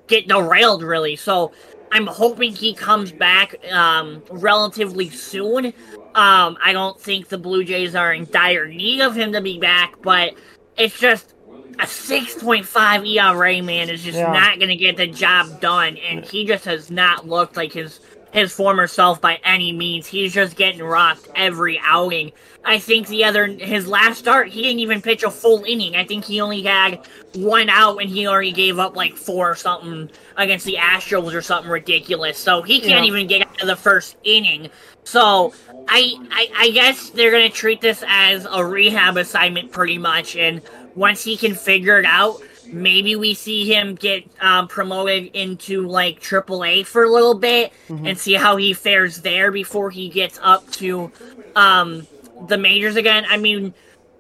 get 0.07 0.29
derailed, 0.29 0.83
really. 0.83 1.17
So 1.17 1.53
I'm 1.93 2.07
hoping 2.07 2.53
he 2.53 2.75
comes 2.75 3.13
back 3.13 3.55
um, 3.73 4.23
relatively 4.31 5.11
soon. 5.11 5.67
Um, 6.15 6.57
I 6.63 6.73
don't 6.73 7.01
think 7.01 7.29
the 7.29 7.39
Blue 7.39 7.65
Jays 7.65 7.95
are 7.95 8.13
in 8.13 8.27
dire 8.31 8.67
need 8.67 9.01
of 9.01 9.15
him 9.15 9.33
to 9.33 9.41
be 9.41 9.59
back, 9.59 9.95
but 10.03 10.35
it's 10.77 10.99
just 10.99 11.35
a 11.79 11.87
6.5 11.87 13.07
ERA 13.09 13.63
man 13.63 13.91
is 13.91 14.03
just 14.03 14.19
yeah. 14.19 14.33
not 14.33 14.59
going 14.59 14.69
to 14.69 14.77
get 14.77 14.97
the 14.97 15.07
job 15.07 15.61
done, 15.61 15.97
and 15.97 16.25
he 16.25 16.45
just 16.45 16.65
has 16.65 16.91
not 16.91 17.29
looked 17.29 17.57
like 17.57 17.73
his 17.73 18.01
his 18.35 18.53
former 18.53 18.88
self 18.88 19.20
by 19.20 19.38
any 19.44 19.73
means. 19.73 20.09
He's 20.09 20.35
just 20.35 20.57
getting 20.57 20.83
rocked 20.83 21.29
every 21.37 21.81
outing. 21.83 22.33
I 22.64 22.81
think 22.81 23.07
the 23.07 23.25
other 23.25 23.47
his 23.47 23.87
last 23.87 24.18
start, 24.18 24.49
he 24.49 24.61
didn't 24.61 24.81
even 24.81 25.01
pitch 25.01 25.23
a 25.23 25.31
full 25.31 25.62
inning. 25.64 25.94
I 25.94 26.05
think 26.05 26.25
he 26.25 26.40
only 26.40 26.62
had 26.62 27.07
one 27.35 27.68
out 27.70 27.99
and 27.99 28.11
he 28.11 28.27
already 28.27 28.51
gave 28.51 28.81
up 28.81 28.97
like 28.97 29.16
four 29.16 29.53
or 29.53 29.55
something 29.55 30.11
against 30.37 30.66
the 30.66 30.75
Astros 30.75 31.33
or 31.33 31.42
something 31.42 31.70
ridiculous. 31.70 32.37
So 32.37 32.62
he 32.62 32.81
can't 32.81 33.05
yeah. 33.05 33.12
even 33.12 33.29
get 33.29 33.47
out 33.47 33.61
of 33.62 33.68
the 33.68 33.77
first 33.77 34.16
inning. 34.25 34.68
So 35.05 35.55
I, 35.87 36.16
I 36.31 36.49
I 36.57 36.70
guess 36.70 37.11
they're 37.11 37.31
gonna 37.31 37.51
treat 37.51 37.81
this 37.81 38.03
as 38.05 38.49
a 38.51 38.66
rehab 38.66 39.16
assignment 39.16 39.70
pretty 39.70 39.99
much 39.99 40.35
and 40.35 40.61
once 40.97 41.23
he 41.23 41.37
can 41.37 41.55
figure 41.55 41.99
it 41.99 42.05
out, 42.05 42.40
maybe 42.75 43.17
we 43.17 43.35
see 43.35 43.73
him 43.73 43.95
get 43.95 44.25
um, 44.41 44.69
promoted 44.69 45.27
into 45.35 45.87
like 45.87 46.21
AAA 46.21 46.85
for 46.87 47.05
a 47.05 47.11
little 47.11 47.35
bit 47.35 47.73
mm-hmm. 47.89 48.07
and 48.07 48.19
see 48.19 48.35
how 48.35 48.57
he 48.57 48.73
fares 48.73 49.21
there 49.21 49.53
before 49.53 49.91
he 49.91 50.09
gets 50.09 50.39
up 50.43 50.69
to 50.73 51.11
um, 51.57 52.07
the 52.49 52.59
majors 52.59 52.97
again. 52.97 53.25
I 53.29 53.37
mean, 53.37 53.73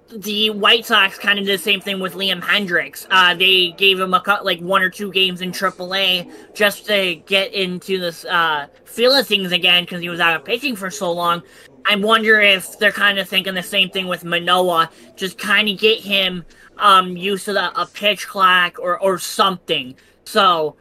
the 0.08 0.50
White 0.50 0.86
Sox 0.86 1.18
kind 1.18 1.38
of 1.38 1.46
did 1.46 1.58
the 1.58 1.62
same 1.62 1.80
thing 1.80 1.98
with 1.98 2.14
Liam 2.14 2.40
Hendriks. 2.40 3.06
Uh, 3.10 3.34
they 3.34 3.72
gave 3.72 3.98
him 3.98 4.14
a 4.14 4.20
cut 4.20 4.44
like 4.44 4.60
one 4.60 4.82
or 4.82 4.90
two 4.90 5.10
games 5.10 5.40
in 5.40 5.50
AAA 5.50 6.30
just 6.54 6.86
to 6.86 7.16
get 7.26 7.52
into 7.52 7.98
this 7.98 8.24
uh, 8.26 8.66
feel 8.84 9.14
of 9.16 9.26
things 9.26 9.50
again 9.50 9.84
because 9.84 10.00
he 10.00 10.08
was 10.08 10.20
out 10.20 10.36
of 10.36 10.44
pitching 10.44 10.76
for 10.76 10.90
so 10.90 11.10
long. 11.10 11.42
I 11.86 11.96
wonder 11.96 12.40
if 12.40 12.78
they're 12.78 12.92
kind 12.92 13.18
of 13.18 13.28
thinking 13.28 13.54
the 13.54 13.62
same 13.62 13.90
thing 13.90 14.06
with 14.06 14.24
Manoah. 14.24 14.90
just 15.16 15.38
kind 15.38 15.68
of 15.68 15.78
get 15.78 16.00
him 16.00 16.44
um, 16.78 17.16
used 17.16 17.44
to 17.46 17.52
the, 17.52 17.80
a 17.80 17.86
pitch 17.86 18.26
clock 18.26 18.78
or, 18.78 18.98
or 18.98 19.18
something. 19.18 19.94
So 20.24 20.76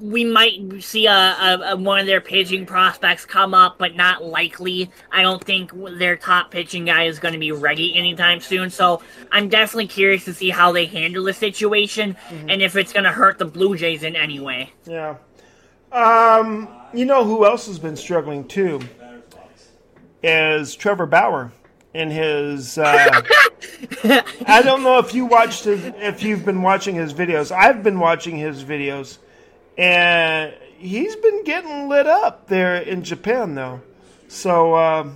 we 0.00 0.24
might 0.24 0.60
see 0.80 1.06
a, 1.06 1.12
a, 1.12 1.60
a, 1.72 1.76
one 1.76 1.98
of 1.98 2.06
their 2.06 2.20
pitching 2.20 2.64
prospects 2.64 3.24
come 3.24 3.52
up, 3.52 3.78
but 3.78 3.96
not 3.96 4.24
likely. 4.24 4.90
I 5.10 5.22
don't 5.22 5.42
think 5.42 5.72
their 5.98 6.16
top 6.16 6.50
pitching 6.50 6.84
guy 6.84 7.04
is 7.04 7.18
going 7.18 7.34
to 7.34 7.40
be 7.40 7.50
ready 7.50 7.96
anytime 7.96 8.40
soon. 8.40 8.70
So 8.70 9.02
I'm 9.32 9.48
definitely 9.48 9.88
curious 9.88 10.24
to 10.26 10.34
see 10.34 10.50
how 10.50 10.70
they 10.70 10.86
handle 10.86 11.24
the 11.24 11.32
situation 11.32 12.14
mm-hmm. 12.28 12.50
and 12.50 12.62
if 12.62 12.76
it's 12.76 12.92
going 12.92 13.04
to 13.04 13.12
hurt 13.12 13.38
the 13.38 13.44
Blue 13.44 13.76
Jays 13.76 14.04
in 14.04 14.14
any 14.14 14.38
way. 14.38 14.72
Yeah. 14.86 15.16
Um, 15.90 16.68
you 16.94 17.04
know 17.04 17.24
who 17.24 17.44
else 17.44 17.66
has 17.66 17.78
been 17.78 17.96
struggling 17.96 18.46
too? 18.46 18.80
Is 20.22 20.74
Trevor 20.74 21.06
Bauer 21.06 21.52
in 21.94 22.10
his. 22.10 22.78
Uh, 22.78 23.22
I 24.46 24.62
don't 24.62 24.82
know 24.82 24.98
if 24.98 25.14
you 25.14 25.26
watched 25.26 25.64
his, 25.64 25.84
if 25.96 26.22
you've 26.22 26.44
been 26.44 26.62
watching 26.62 26.94
his 26.94 27.12
videos. 27.12 27.50
I've 27.52 27.82
been 27.82 28.00
watching 28.00 28.36
his 28.36 28.64
videos, 28.64 29.18
and 29.76 30.54
he's 30.78 31.16
been 31.16 31.44
getting 31.44 31.88
lit 31.88 32.06
up 32.06 32.46
there 32.48 32.76
in 32.76 33.02
Japan, 33.02 33.54
though. 33.54 33.80
So 34.28 34.74
uh, 34.74 35.10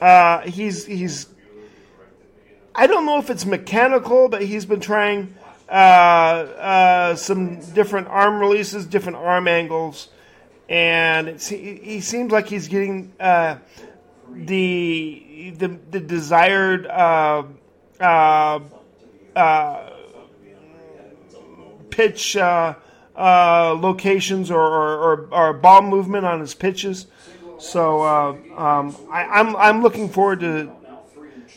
uh, 0.00 0.40
he's 0.42 0.84
he's. 0.84 1.26
I 2.74 2.86
don't 2.86 3.06
know 3.06 3.18
if 3.18 3.30
it's 3.30 3.46
mechanical, 3.46 4.28
but 4.28 4.42
he's 4.42 4.66
been 4.66 4.80
trying 4.80 5.34
uh, 5.68 5.72
uh, 5.72 7.14
some 7.14 7.60
different 7.72 8.08
arm 8.08 8.40
releases, 8.40 8.84
different 8.84 9.16
arm 9.18 9.48
angles, 9.48 10.08
and 10.68 11.40
he 11.40 12.00
seems 12.00 12.32
like 12.32 12.48
he's 12.48 12.68
getting 12.68 13.12
uh, 13.20 13.56
the 14.34 15.54
the 15.56 15.78
the 15.90 16.00
desired 16.00 16.86
uh, 16.86 17.44
uh, 18.00 18.60
uh, 19.34 19.90
pitch 21.90 22.36
uh, 22.36 22.74
uh, 23.16 23.76
locations 23.78 24.50
or, 24.50 24.60
or, 24.60 24.98
or, 24.98 25.28
or 25.32 25.52
ball 25.52 25.82
movement 25.82 26.26
on 26.26 26.40
his 26.40 26.54
pitches. 26.54 27.06
So 27.58 28.02
uh, 28.02 28.36
um, 28.56 28.96
I, 29.10 29.24
I'm 29.24 29.56
I'm 29.56 29.82
looking 29.82 30.08
forward 30.08 30.40
to 30.40 30.70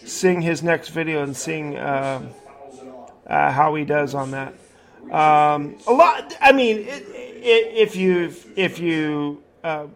seeing 0.06 0.42
his 0.42 0.64
next 0.64 0.90
video 0.90 1.24
and 1.24 1.36
seeing 1.36 1.76
uh, 1.76 2.22
uh, 3.26 3.52
how 3.52 3.76
he 3.76 3.84
does 3.84 4.14
on 4.14 4.32
that. 4.32 4.54
Um, 5.12 5.76
a 5.88 5.94
lot. 5.94 6.36
I 6.40 6.52
mean, 6.52 6.80
it, 6.80 7.04
it, 7.08 7.76
if 7.76 7.96
you 7.96 8.34
if 8.56 8.80
you 8.80 9.44
uh, 9.64 9.88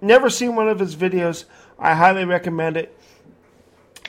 never 0.00 0.30
seen 0.30 0.56
one 0.56 0.68
of 0.68 0.78
his 0.78 0.96
videos, 0.96 1.44
I 1.78 1.94
highly 1.94 2.24
recommend 2.24 2.76
it. 2.76 2.94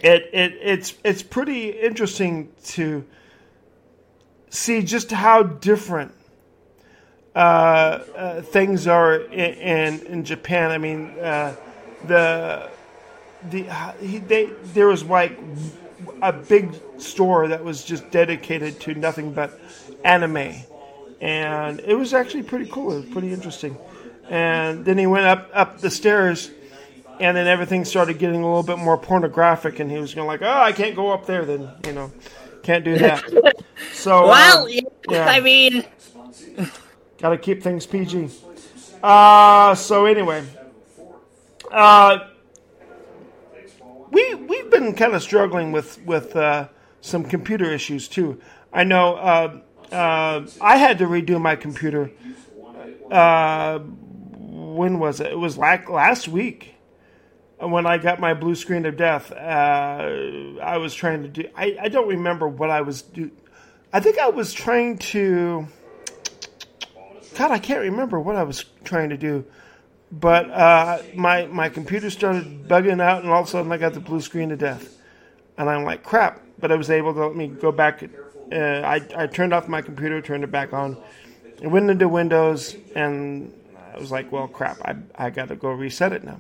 It 0.02 0.30
it 0.34 0.54
it's 0.62 0.94
it's 1.04 1.24
pretty 1.24 1.70
interesting 1.70 2.52
to 2.66 3.06
see 4.50 4.82
just 4.82 5.12
how 5.12 5.44
different 5.44 6.14
uh, 7.36 7.40
uh, 7.40 8.42
things 8.42 8.88
are 8.88 9.16
in, 9.16 9.54
in, 9.54 10.06
in 10.08 10.24
Japan. 10.24 10.72
I 10.72 10.78
mean, 10.78 11.12
uh, 11.20 11.56
the 12.06 12.70
the 13.50 13.64
he, 14.02 14.18
they 14.18 14.50
there 14.74 14.88
was 14.88 15.04
like 15.04 15.38
a 16.22 16.34
big 16.34 16.76
store 16.98 17.48
that 17.50 17.64
was 17.64 17.84
just 17.84 18.10
dedicated 18.10 18.80
to 18.82 18.96
nothing 18.96 19.34
but 19.34 19.60
anime, 20.04 20.56
and 21.22 21.80
it 21.82 21.96
was 21.96 22.14
actually 22.14 22.44
pretty 22.44 22.66
cool. 22.66 22.94
It 22.94 23.02
was 23.02 23.10
pretty 23.10 23.32
interesting. 23.32 23.78
And 24.30 24.86
then 24.86 24.98
he 24.98 25.08
went 25.08 25.26
up 25.26 25.50
up 25.54 25.80
the 25.80 25.90
stairs, 25.90 26.52
and 27.20 27.36
then 27.36 27.48
everything 27.48 27.86
started 27.86 28.18
getting 28.18 28.42
a 28.42 28.48
little 28.48 28.64
bit 28.64 28.78
more 28.78 28.98
pornographic, 28.98 29.80
and 29.80 29.92
he 29.92 29.98
was 29.98 30.14
going 30.14 30.28
like, 30.28 30.42
"Oh, 30.42 30.62
I 30.62 30.72
can't 30.72 30.96
go 30.96 31.12
up 31.12 31.26
there." 31.26 31.46
Then 31.46 31.70
you 31.86 31.94
know, 31.94 32.12
can't 32.64 32.84
do 32.84 32.98
that. 32.98 33.56
So 33.94 34.28
well, 34.28 34.66
um, 34.66 34.70
yeah. 35.10 35.26
I 35.26 35.40
mean, 35.40 35.84
got 37.18 37.30
to 37.30 37.38
keep 37.38 37.64
things 37.64 37.86
PG. 37.86 38.30
Uh, 39.02 39.74
so 39.76 40.06
anyway, 40.06 40.44
uh, 41.72 42.28
we 44.12 44.36
we've 44.36 44.70
been 44.70 44.94
kind 44.96 45.14
of 45.14 45.24
struggling 45.24 45.72
with 45.72 46.02
with 46.06 46.36
uh, 46.36 46.68
some 47.02 47.24
computer 47.24 47.72
issues 47.72 48.08
too. 48.08 48.40
I 48.72 48.84
know 48.84 49.16
uh, 49.16 49.60
uh, 49.92 50.48
I 50.62 50.78
had 50.78 50.98
to 51.00 51.06
redo 51.06 51.42
my 51.42 51.56
computer. 51.56 52.12
Uh, 53.10 53.80
when 53.80 55.00
was 55.00 55.20
it? 55.20 55.32
It 55.32 55.40
was 55.40 55.58
like 55.58 55.90
last 55.90 56.28
week 56.28 56.76
when 57.60 57.86
I 57.86 57.98
got 57.98 58.20
my 58.20 58.34
blue 58.34 58.56
screen 58.56 58.86
of 58.86 58.98
death. 58.98 59.32
Uh, 59.32 60.60
I 60.62 60.78
was 60.78 60.94
trying 60.94 61.24
to 61.24 61.30
do. 61.30 61.44
I, 61.56 61.78
I 61.82 61.90
don't 61.90 62.08
remember 62.08 62.48
what 62.48 62.70
I 62.70 62.82
was 62.82 63.02
do. 63.02 63.32
I 63.92 64.00
think 64.00 64.18
I 64.18 64.30
was 64.30 64.54
trying 64.54 64.98
to. 65.00 65.68
God, 67.36 67.52
I 67.52 67.60
can't 67.60 67.82
remember 67.82 68.20
what 68.20 68.36
I 68.36 68.44
was 68.44 68.66
trying 68.84 69.10
to 69.10 69.18
do. 69.18 69.46
But 70.12 70.50
uh, 70.50 71.02
my 71.16 71.48
my 71.48 71.70
computer 71.70 72.10
started 72.10 72.68
bugging 72.68 73.02
out, 73.02 73.24
and 73.24 73.32
all 73.32 73.42
of 73.42 73.48
a 73.48 73.50
sudden 73.50 73.72
I 73.72 73.78
got 73.78 73.94
the 73.94 74.00
blue 74.00 74.22
screen 74.22 74.52
of 74.52 74.60
death, 74.60 74.98
and 75.58 75.70
I'm 75.70 75.84
like, 75.84 76.04
crap. 76.04 76.42
But 76.60 76.72
I 76.72 76.76
was 76.76 76.90
able 76.90 77.14
to 77.14 77.28
let 77.28 77.36
me 77.36 77.48
go 77.48 77.72
back. 77.72 78.04
Uh, 78.52 78.56
I 78.56 79.02
I 79.16 79.28
turned 79.28 79.54
off 79.54 79.68
my 79.68 79.82
computer, 79.82 80.22
turned 80.22 80.44
it 80.44 80.52
back 80.52 80.74
on, 80.74 80.98
and 81.62 81.72
went 81.72 81.90
into 81.90 82.08
Windows, 82.08 82.76
and 82.96 83.54
I 83.94 84.00
was 84.00 84.12
like, 84.12 84.32
well, 84.32 84.48
crap. 84.48 84.78
I 84.82 84.96
I 85.16 85.30
got 85.30 85.50
to 85.50 85.56
go 85.56 85.70
reset 85.72 86.14
it 86.14 86.24
now. 86.24 86.40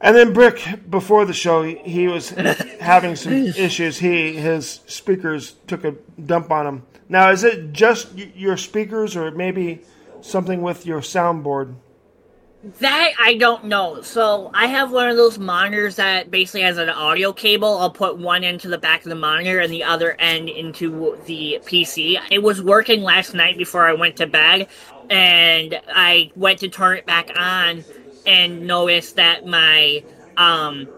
And 0.00 0.16
then 0.16 0.32
Brick, 0.32 0.62
before 0.88 1.26
the 1.26 1.34
show, 1.34 1.62
he 1.62 2.08
was 2.08 2.30
having 2.80 3.16
some 3.16 3.32
issues. 3.32 3.98
He 3.98 4.34
his 4.34 4.80
speakers 4.86 5.56
took 5.66 5.84
a 5.84 5.92
dump 6.24 6.50
on 6.50 6.66
him. 6.66 6.82
Now, 7.08 7.30
is 7.30 7.44
it 7.44 7.72
just 7.72 8.16
your 8.16 8.56
speakers, 8.56 9.16
or 9.16 9.30
maybe 9.32 9.82
something 10.22 10.62
with 10.62 10.86
your 10.86 11.00
soundboard? 11.00 11.74
That 12.80 13.12
I 13.18 13.34
don't 13.34 13.64
know. 13.64 14.02
So 14.02 14.50
I 14.54 14.66
have 14.66 14.92
one 14.92 15.08
of 15.08 15.16
those 15.16 15.38
monitors 15.38 15.96
that 15.96 16.30
basically 16.30 16.60
has 16.62 16.76
an 16.76 16.90
audio 16.90 17.32
cable. 17.32 17.78
I'll 17.78 17.90
put 17.90 18.18
one 18.18 18.44
end 18.44 18.60
to 18.60 18.68
the 18.68 18.78
back 18.78 19.02
of 19.02 19.08
the 19.08 19.14
monitor 19.14 19.60
and 19.60 19.72
the 19.72 19.84
other 19.84 20.12
end 20.18 20.50
into 20.50 21.18
the 21.24 21.58
PC. 21.64 22.20
It 22.30 22.42
was 22.42 22.62
working 22.62 23.02
last 23.02 23.34
night 23.34 23.56
before 23.56 23.88
I 23.88 23.94
went 23.94 24.16
to 24.16 24.26
bed, 24.26 24.68
and 25.08 25.80
I 25.88 26.32
went 26.36 26.58
to 26.60 26.68
turn 26.68 26.98
it 26.98 27.06
back 27.06 27.30
on 27.34 27.82
and 28.26 28.66
noticed 28.66 29.16
that 29.16 29.46
my 29.46 30.04
um 30.36 30.88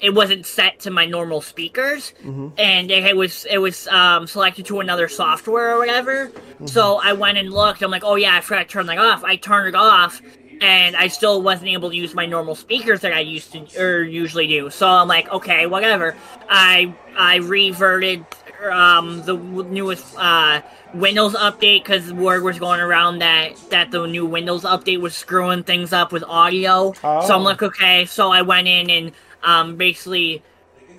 it 0.00 0.12
wasn't 0.12 0.44
set 0.44 0.80
to 0.80 0.90
my 0.90 1.06
normal 1.06 1.40
speakers. 1.40 2.12
Mm-hmm. 2.24 2.48
and 2.58 2.90
it 2.90 3.16
was 3.16 3.46
it 3.48 3.58
was 3.58 3.86
um, 3.88 4.26
selected 4.26 4.66
to 4.66 4.80
another 4.80 5.08
software 5.08 5.76
or 5.76 5.78
whatever. 5.78 6.28
Mm-hmm. 6.28 6.66
so 6.66 7.00
i 7.02 7.12
went 7.12 7.38
and 7.38 7.50
looked. 7.52 7.82
I'm 7.82 7.90
like 7.90 8.04
oh 8.04 8.16
yeah 8.16 8.36
i 8.36 8.40
forgot 8.40 8.68
to 8.68 8.68
turn 8.68 8.86
that 8.86 8.98
off. 8.98 9.24
I 9.24 9.36
turned 9.36 9.68
it 9.68 9.74
off 9.74 10.20
and 10.60 10.94
i 10.96 11.08
still 11.08 11.42
wasn't 11.42 11.68
able 11.68 11.90
to 11.90 11.96
use 11.96 12.14
my 12.14 12.26
normal 12.26 12.54
speakers 12.54 13.00
that 13.00 13.12
i 13.12 13.20
used 13.20 13.52
to 13.52 13.82
or 13.82 14.02
usually 14.02 14.46
do. 14.46 14.70
So 14.70 14.88
i'm 14.88 15.08
like 15.08 15.28
okay 15.30 15.66
whatever. 15.66 16.16
I 16.48 16.94
i 17.16 17.36
reverted 17.36 18.26
um, 18.70 19.22
the 19.22 19.36
newest 19.36 20.14
uh, 20.16 20.60
Windows 20.94 21.34
update 21.34 21.84
because 21.84 22.12
word 22.12 22.42
was 22.42 22.58
going 22.58 22.80
around 22.80 23.20
that 23.20 23.56
that 23.70 23.90
the 23.90 24.06
new 24.06 24.26
Windows 24.26 24.62
update 24.62 25.00
was 25.00 25.14
screwing 25.14 25.62
things 25.62 25.92
up 25.92 26.12
with 26.12 26.22
audio. 26.24 26.94
Oh. 27.02 27.26
So 27.26 27.34
I'm 27.34 27.44
like, 27.44 27.62
okay. 27.62 28.04
So 28.06 28.30
I 28.30 28.42
went 28.42 28.68
in 28.68 28.90
and 28.90 29.12
um, 29.42 29.76
basically 29.76 30.42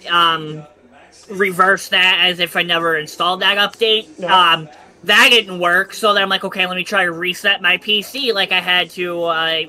um, 0.09 0.63
reversed 1.29 1.91
that 1.91 2.19
as 2.21 2.39
if 2.39 2.55
I 2.55 2.63
never 2.63 2.97
installed 2.97 3.41
that 3.41 3.57
update. 3.57 4.07
Yeah. 4.17 4.53
Um, 4.53 4.69
that 5.03 5.29
didn't 5.31 5.59
work. 5.59 5.93
So 5.93 6.13
then 6.13 6.23
I'm 6.23 6.29
like, 6.29 6.43
okay, 6.43 6.65
let 6.65 6.75
me 6.75 6.83
try 6.83 7.05
to 7.05 7.11
reset 7.11 7.61
my 7.61 7.77
PC 7.77 8.33
like 8.33 8.51
I 8.51 8.61
had 8.61 8.89
to 8.91 9.23
uh, 9.23 9.63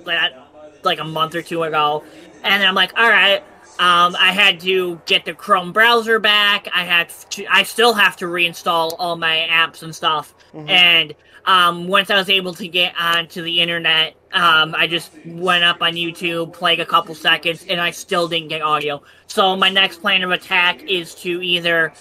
like 0.84 1.00
a 1.00 1.04
month 1.04 1.34
or 1.34 1.42
two 1.42 1.62
ago. 1.64 2.04
And 2.42 2.60
then 2.60 2.68
I'm 2.68 2.74
like, 2.74 2.96
all 2.96 3.08
right, 3.08 3.42
um, 3.78 4.14
I 4.18 4.30
had 4.32 4.60
to 4.60 5.00
get 5.06 5.24
the 5.24 5.34
Chrome 5.34 5.72
browser 5.72 6.20
back. 6.20 6.68
I 6.72 6.84
had 6.84 7.08
to, 7.30 7.46
I 7.50 7.64
still 7.64 7.92
have 7.94 8.16
to 8.18 8.26
reinstall 8.26 8.94
all 8.98 9.16
my 9.16 9.48
apps 9.50 9.82
and 9.82 9.94
stuff. 9.94 10.32
Mm-hmm. 10.54 10.68
And 10.68 11.14
um, 11.44 11.88
once 11.88 12.08
I 12.08 12.16
was 12.16 12.30
able 12.30 12.54
to 12.54 12.68
get 12.68 12.94
onto 12.98 13.42
the 13.42 13.60
internet, 13.60 14.14
um, 14.32 14.74
I 14.76 14.86
just 14.86 15.10
went 15.26 15.64
up 15.64 15.82
on 15.82 15.94
YouTube, 15.94 16.52
played 16.52 16.78
a 16.78 16.86
couple 16.86 17.14
seconds, 17.16 17.66
and 17.68 17.80
I 17.80 17.90
still 17.90 18.28
didn't 18.28 18.48
get 18.48 18.62
audio. 18.62 19.02
So 19.26 19.56
my 19.56 19.70
next 19.70 20.00
plan 20.00 20.22
of 20.22 20.30
attack 20.30 20.82
is 20.84 21.14
to 21.16 21.42
either 21.42 21.92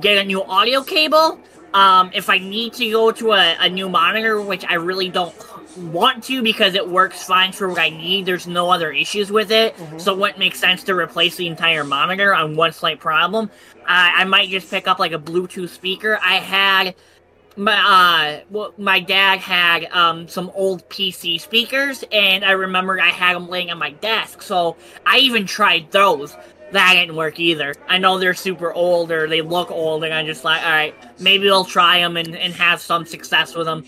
get 0.00 0.18
a 0.18 0.24
new 0.24 0.42
audio 0.42 0.82
cable. 0.82 1.38
Um, 1.74 2.10
if 2.12 2.28
I 2.28 2.38
need 2.38 2.72
to 2.74 2.90
go 2.90 3.12
to 3.12 3.32
a, 3.32 3.56
a 3.60 3.68
new 3.68 3.88
monitor, 3.88 4.40
which 4.40 4.64
I 4.68 4.74
really 4.74 5.08
don't 5.08 5.34
want 5.76 6.24
to 6.24 6.42
because 6.42 6.74
it 6.74 6.88
works 6.88 7.24
fine 7.24 7.52
for 7.52 7.68
what 7.68 7.78
I 7.78 7.90
need. 7.90 8.26
There's 8.26 8.46
no 8.46 8.70
other 8.70 8.92
issues 8.92 9.30
with 9.30 9.50
it, 9.50 9.76
mm-hmm. 9.76 9.98
so 9.98 10.12
it 10.12 10.18
wouldn't 10.18 10.38
make 10.38 10.54
sense 10.54 10.82
to 10.84 10.94
replace 10.94 11.36
the 11.36 11.46
entire 11.46 11.84
monitor 11.84 12.34
on 12.34 12.56
one 12.56 12.72
slight 12.72 13.00
problem. 13.00 13.50
Uh, 13.80 13.84
I 13.86 14.24
might 14.24 14.48
just 14.48 14.70
pick 14.70 14.88
up 14.88 14.98
like 14.98 15.12
a 15.12 15.18
Bluetooth 15.18 15.70
speaker. 15.70 16.18
I 16.22 16.36
had 16.36 16.94
my 17.56 18.40
uh, 18.40 18.44
well, 18.50 18.74
my 18.78 19.00
dad 19.00 19.38
had 19.38 19.84
um, 19.92 20.28
some 20.28 20.50
old 20.54 20.88
PC 20.88 21.40
speakers, 21.40 22.04
and 22.10 22.44
I 22.44 22.52
remember 22.52 23.00
I 23.00 23.10
had 23.10 23.36
them 23.36 23.48
laying 23.48 23.70
on 23.70 23.78
my 23.78 23.90
desk. 23.90 24.42
So 24.42 24.76
I 25.06 25.18
even 25.18 25.46
tried 25.46 25.90
those. 25.90 26.36
That 26.72 26.94
didn't 26.94 27.14
work 27.14 27.38
either. 27.38 27.74
I 27.88 27.98
know 27.98 28.18
they're 28.18 28.34
super 28.34 28.72
old 28.72 29.12
or 29.12 29.28
they 29.28 29.42
look 29.42 29.70
old, 29.70 30.02
and 30.02 30.12
I'm 30.12 30.26
just 30.26 30.42
like, 30.42 30.60
all 30.62 30.70
right, 30.70 31.20
maybe 31.20 31.48
I'll 31.48 31.64
try 31.64 32.00
them 32.00 32.16
and, 32.16 32.34
and 32.34 32.52
have 32.54 32.80
some 32.80 33.06
success 33.06 33.54
with 33.54 33.66
them 33.66 33.84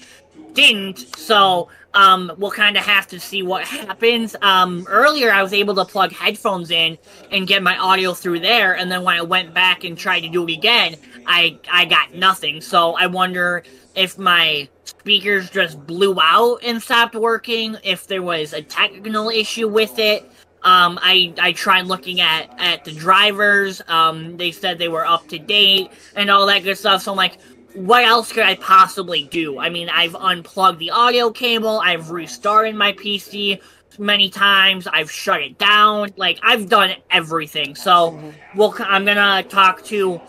didn't, 0.56 1.16
so 1.16 1.68
um, 1.94 2.32
we'll 2.36 2.50
kind 2.50 2.76
of 2.76 2.84
have 2.84 3.06
to 3.08 3.20
see 3.20 3.42
what 3.42 3.64
happens. 3.64 4.36
Um, 4.42 4.86
earlier, 4.88 5.32
I 5.32 5.42
was 5.42 5.52
able 5.52 5.74
to 5.76 5.84
plug 5.84 6.12
headphones 6.12 6.70
in 6.70 6.98
and 7.30 7.46
get 7.46 7.62
my 7.62 7.76
audio 7.78 8.12
through 8.12 8.40
there, 8.40 8.76
and 8.76 8.90
then 8.90 9.02
when 9.02 9.16
I 9.16 9.22
went 9.22 9.54
back 9.54 9.84
and 9.84 9.96
tried 9.96 10.20
to 10.20 10.28
do 10.28 10.46
it 10.46 10.52
again, 10.52 10.96
I 11.26 11.58
I 11.70 11.84
got 11.86 12.14
nothing. 12.14 12.60
So 12.60 12.94
I 12.94 13.06
wonder 13.06 13.62
if 13.94 14.18
my 14.18 14.68
speakers 14.84 15.48
just 15.50 15.86
blew 15.86 16.18
out 16.20 16.58
and 16.62 16.82
stopped 16.82 17.14
working, 17.14 17.76
if 17.82 18.06
there 18.06 18.22
was 18.22 18.52
a 18.52 18.62
technical 18.62 19.30
issue 19.30 19.68
with 19.68 19.98
it. 19.98 20.30
Um, 20.62 20.98
I 21.00 21.32
I 21.38 21.52
tried 21.52 21.86
looking 21.86 22.20
at 22.20 22.50
at 22.58 22.84
the 22.84 22.92
drivers. 22.92 23.80
Um, 23.88 24.36
they 24.36 24.50
said 24.50 24.78
they 24.78 24.88
were 24.88 25.06
up 25.06 25.28
to 25.28 25.38
date 25.38 25.90
and 26.16 26.28
all 26.28 26.46
that 26.46 26.64
good 26.64 26.76
stuff. 26.76 27.02
So 27.02 27.12
I'm 27.12 27.16
like, 27.16 27.38
what 27.76 28.04
else 28.04 28.32
could 28.32 28.44
I 28.44 28.54
possibly 28.56 29.24
do? 29.24 29.58
I 29.58 29.68
mean, 29.68 29.88
I've 29.88 30.14
unplugged 30.14 30.78
the 30.78 30.90
audio 30.90 31.30
cable, 31.30 31.80
I've 31.80 32.10
restarted 32.10 32.74
my 32.74 32.92
PC 32.92 33.60
many 33.98 34.30
times, 34.30 34.86
I've 34.86 35.10
shut 35.10 35.42
it 35.42 35.58
down, 35.58 36.12
like 36.16 36.38
I've 36.42 36.68
done 36.68 36.94
everything. 37.10 37.74
So, 37.74 38.20
we'll, 38.54 38.74
I'm 38.80 39.04
gonna 39.04 39.42
talk 39.42 39.84
to 39.84 40.20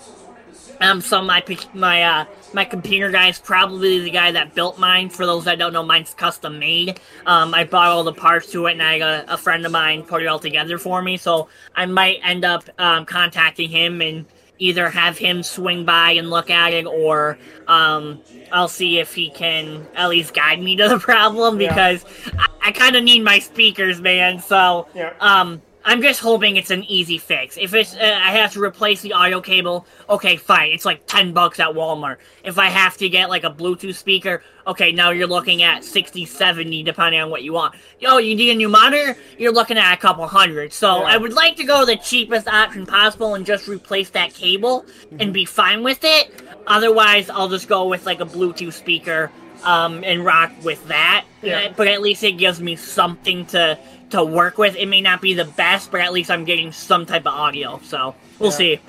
um 0.80 1.02
some 1.02 1.26
my 1.26 1.44
my 1.74 2.04
uh 2.04 2.26
my 2.54 2.64
computer 2.64 3.10
guy 3.12 3.30
is 3.30 3.40
probably 3.40 4.00
the 4.00 4.10
guy 4.10 4.32
that 4.32 4.54
built 4.54 4.80
mine. 4.80 5.10
For 5.10 5.26
those 5.26 5.46
that 5.46 5.58
don't 5.58 5.74
know, 5.74 5.84
mine's 5.84 6.14
custom 6.14 6.60
made. 6.60 7.00
Um, 7.26 7.54
I 7.54 7.64
bought 7.64 7.88
all 7.88 8.04
the 8.04 8.14
parts 8.14 8.52
to 8.52 8.68
it, 8.68 8.74
and 8.74 8.84
I 8.84 9.00
got 9.00 9.26
a 9.28 9.38
friend 9.38 9.66
of 9.66 9.72
mine 9.72 10.04
put 10.04 10.22
it 10.22 10.28
all 10.28 10.40
together 10.40 10.78
for 10.78 11.02
me. 11.02 11.18
So 11.18 11.50
I 11.76 11.86
might 11.86 12.20
end 12.24 12.46
up 12.46 12.64
um, 12.78 13.06
contacting 13.06 13.70
him 13.70 14.02
and 14.02 14.26
either 14.60 14.90
have 14.90 15.18
him 15.18 15.44
swing 15.44 15.86
by 15.86 16.12
and 16.12 16.30
look 16.30 16.50
at 16.50 16.74
it, 16.74 16.86
or 16.86 17.38
um, 17.68 18.20
I'll 18.52 18.68
see 18.68 19.00
if 19.00 19.14
he 19.14 19.30
can 19.32 19.88
at 19.96 20.10
least 20.10 20.34
guide 20.34 20.62
me 20.62 20.76
to 20.78 20.90
the 20.90 21.00
problem 21.00 21.60
Yeah. 21.60 21.70
because 21.70 22.06
I, 22.38 22.48
I 22.68 22.72
kind 22.72 22.96
of 22.96 23.04
need 23.04 23.24
my 23.24 23.40
speakers, 23.40 24.02
man. 24.02 24.40
So 24.40 24.88
Yeah. 24.94 25.14
um, 25.20 25.62
I'm 25.88 26.02
just 26.02 26.20
hoping 26.20 26.58
it's 26.58 26.70
an 26.70 26.84
easy 26.84 27.18
fix. 27.18 27.58
If 27.58 27.74
it's 27.74 27.96
uh, 27.96 28.00
I 28.22 28.32
have 28.34 28.52
to 28.54 28.62
replace 28.62 29.02
the 29.02 29.14
audio 29.14 29.40
cable, 29.40 29.88
okay, 30.10 30.36
fine. 30.36 30.74
It's 30.74 30.84
like 30.84 31.08
ten 31.08 31.32
bucks 31.32 31.62
at 31.62 31.70
Walmart. 31.70 32.18
If 32.44 32.60
I 32.60 32.66
have 32.66 32.98
to 32.98 33.08
get 33.08 33.30
like 33.30 33.46
a 33.46 33.50
Bluetooth 33.50 33.96
speaker, 33.96 34.44
okay, 34.68 34.92
now 34.92 35.12
you're 35.12 35.28
looking 35.28 35.64
at 35.64 35.86
60, 35.86 36.26
70, 36.26 36.84
depending 36.84 37.22
on 37.22 37.30
what 37.30 37.42
you 37.42 37.54
want. 37.54 37.76
Yo, 38.02 38.18
you 38.18 38.36
need 38.36 38.52
a 38.52 38.56
new 38.56 38.68
monitor? 38.68 39.16
You're 39.38 39.54
looking 39.54 39.78
at 39.78 39.94
a 39.94 39.98
couple 39.98 40.28
hundred. 40.28 40.74
So 40.74 40.98
Yeah. 41.00 41.14
I 41.14 41.18
would 41.18 41.32
like 41.32 41.56
to 41.56 41.64
go 41.64 41.86
the 41.86 41.96
cheapest 41.96 42.50
option 42.50 42.86
possible 42.86 43.36
and 43.36 43.46
just 43.46 43.70
replace 43.70 44.10
that 44.10 44.34
cable 44.34 44.86
and 45.22 45.34
be 45.34 45.46
fine 45.46 45.84
with 45.84 46.04
it. 46.04 46.34
Otherwise, 46.68 47.30
I'll 47.30 47.48
just 47.48 47.70
go 47.70 47.88
with 47.88 48.06
like 48.06 48.20
a 48.20 48.26
Bluetooth 48.26 48.74
speaker 48.74 49.32
um, 49.64 50.04
and 50.04 50.26
rock 50.26 50.52
with 50.64 50.86
that. 50.90 51.26
Yeah. 51.42 51.72
But 51.76 51.88
at 51.88 52.02
least 52.02 52.24
it 52.26 52.34
gives 52.34 52.62
me 52.62 52.76
something 52.76 53.46
to 53.48 53.80
to 54.12 54.24
work 54.24 54.58
with. 54.58 54.76
It 54.76 54.88
may 54.88 55.02
not 55.02 55.22
be 55.22 55.34
the 55.34 55.46
best, 55.46 55.92
but 55.92 56.02
at 56.02 56.14
least 56.14 56.32
I'm 56.32 56.46
getting 56.46 56.72
some 56.72 57.06
type 57.06 57.26
of 57.26 57.34
audio. 57.34 57.80
So 57.84 58.16
we'll 58.40 58.52
Yeah. 58.52 58.58
see. 58.58 58.80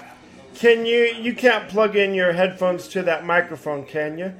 Can 0.54 0.86
you? 0.86 1.14
You 1.20 1.34
can't 1.34 1.68
plug 1.68 1.94
in 1.96 2.14
your 2.14 2.32
headphones 2.32 2.88
to 2.88 3.02
that 3.04 3.24
microphone, 3.24 3.84
can 3.84 4.18
you? 4.18 4.32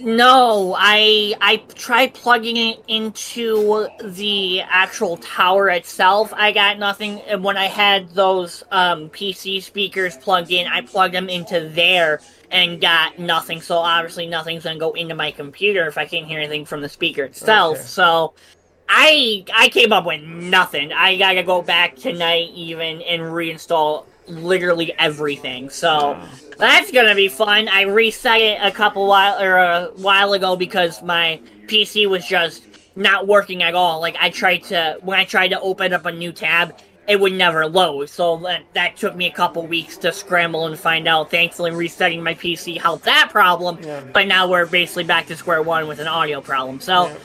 No, 0.00 0.76
I 0.78 1.34
I 1.40 1.56
tried 1.74 2.14
plugging 2.14 2.56
it 2.56 2.82
into 2.86 3.88
the 4.02 4.62
actual 4.62 5.16
tower 5.16 5.68
itself. 5.70 6.32
I 6.36 6.52
got 6.52 6.78
nothing. 6.78 7.20
And 7.22 7.42
When 7.42 7.56
I 7.56 7.66
had 7.66 8.10
those 8.10 8.62
um, 8.70 9.10
PC 9.10 9.60
speakers 9.62 10.16
plugged 10.16 10.52
in, 10.52 10.68
I 10.68 10.82
plugged 10.82 11.14
them 11.14 11.28
into 11.28 11.68
there 11.68 12.20
and 12.50 12.80
got 12.80 13.18
nothing. 13.18 13.60
So 13.60 13.78
obviously, 13.78 14.26
nothing's 14.28 14.64
gonna 14.64 14.78
go 14.78 14.92
into 14.92 15.14
my 15.16 15.32
computer 15.32 15.86
if 15.88 15.98
I 15.98 16.06
can't 16.06 16.26
hear 16.26 16.38
anything 16.38 16.64
from 16.64 16.80
the 16.80 16.88
speaker 16.88 17.24
itself. 17.24 17.78
Okay. 17.78 17.86
So 17.86 18.34
I 18.88 19.44
I 19.54 19.68
came 19.68 19.92
up 19.92 20.06
with 20.06 20.22
nothing. 20.22 20.92
I 20.92 21.16
gotta 21.16 21.42
go 21.42 21.62
back 21.62 21.96
tonight 21.96 22.50
even 22.54 23.02
and 23.02 23.22
reinstall 23.22 24.06
literally 24.26 24.94
everything. 24.98 25.70
So 25.70 26.18
that's 26.58 26.90
gonna 26.90 27.14
be 27.14 27.28
fun. 27.28 27.68
I 27.68 27.82
reset 27.82 28.40
it 28.40 28.58
a 28.62 28.70
couple 28.70 29.06
while 29.06 29.40
or 29.40 29.56
a 29.56 29.90
while 29.96 30.32
ago 30.32 30.56
because 30.56 31.02
my 31.02 31.40
PC 31.66 32.08
was 32.08 32.26
just 32.26 32.64
not 32.96 33.26
working 33.26 33.62
at 33.62 33.74
all. 33.74 34.00
Like 34.00 34.16
I 34.18 34.30
tried 34.30 34.64
to 34.64 34.98
when 35.02 35.18
I 35.18 35.24
tried 35.24 35.48
to 35.48 35.60
open 35.60 35.92
up 35.92 36.06
a 36.06 36.12
new 36.12 36.32
tab, 36.32 36.74
it 37.06 37.20
would 37.20 37.32
never 37.32 37.66
load. 37.66 38.08
So 38.08 38.38
that 38.38 38.62
that 38.74 38.96
took 38.96 39.14
me 39.16 39.26
a 39.26 39.32
couple 39.32 39.66
weeks 39.66 39.96
to 39.98 40.12
scramble 40.12 40.66
and 40.66 40.78
find 40.78 41.06
out. 41.06 41.30
Thankfully, 41.30 41.72
resetting 41.72 42.22
my 42.22 42.34
PC 42.34 42.80
helped 42.80 43.04
that 43.04 43.28
problem. 43.30 43.78
Yeah. 43.82 44.02
But 44.12 44.26
now 44.26 44.48
we're 44.48 44.66
basically 44.66 45.04
back 45.04 45.26
to 45.26 45.36
square 45.36 45.62
one 45.62 45.88
with 45.88 46.00
an 46.00 46.08
audio 46.08 46.40
problem. 46.40 46.80
So. 46.80 47.08
Yeah. 47.08 47.16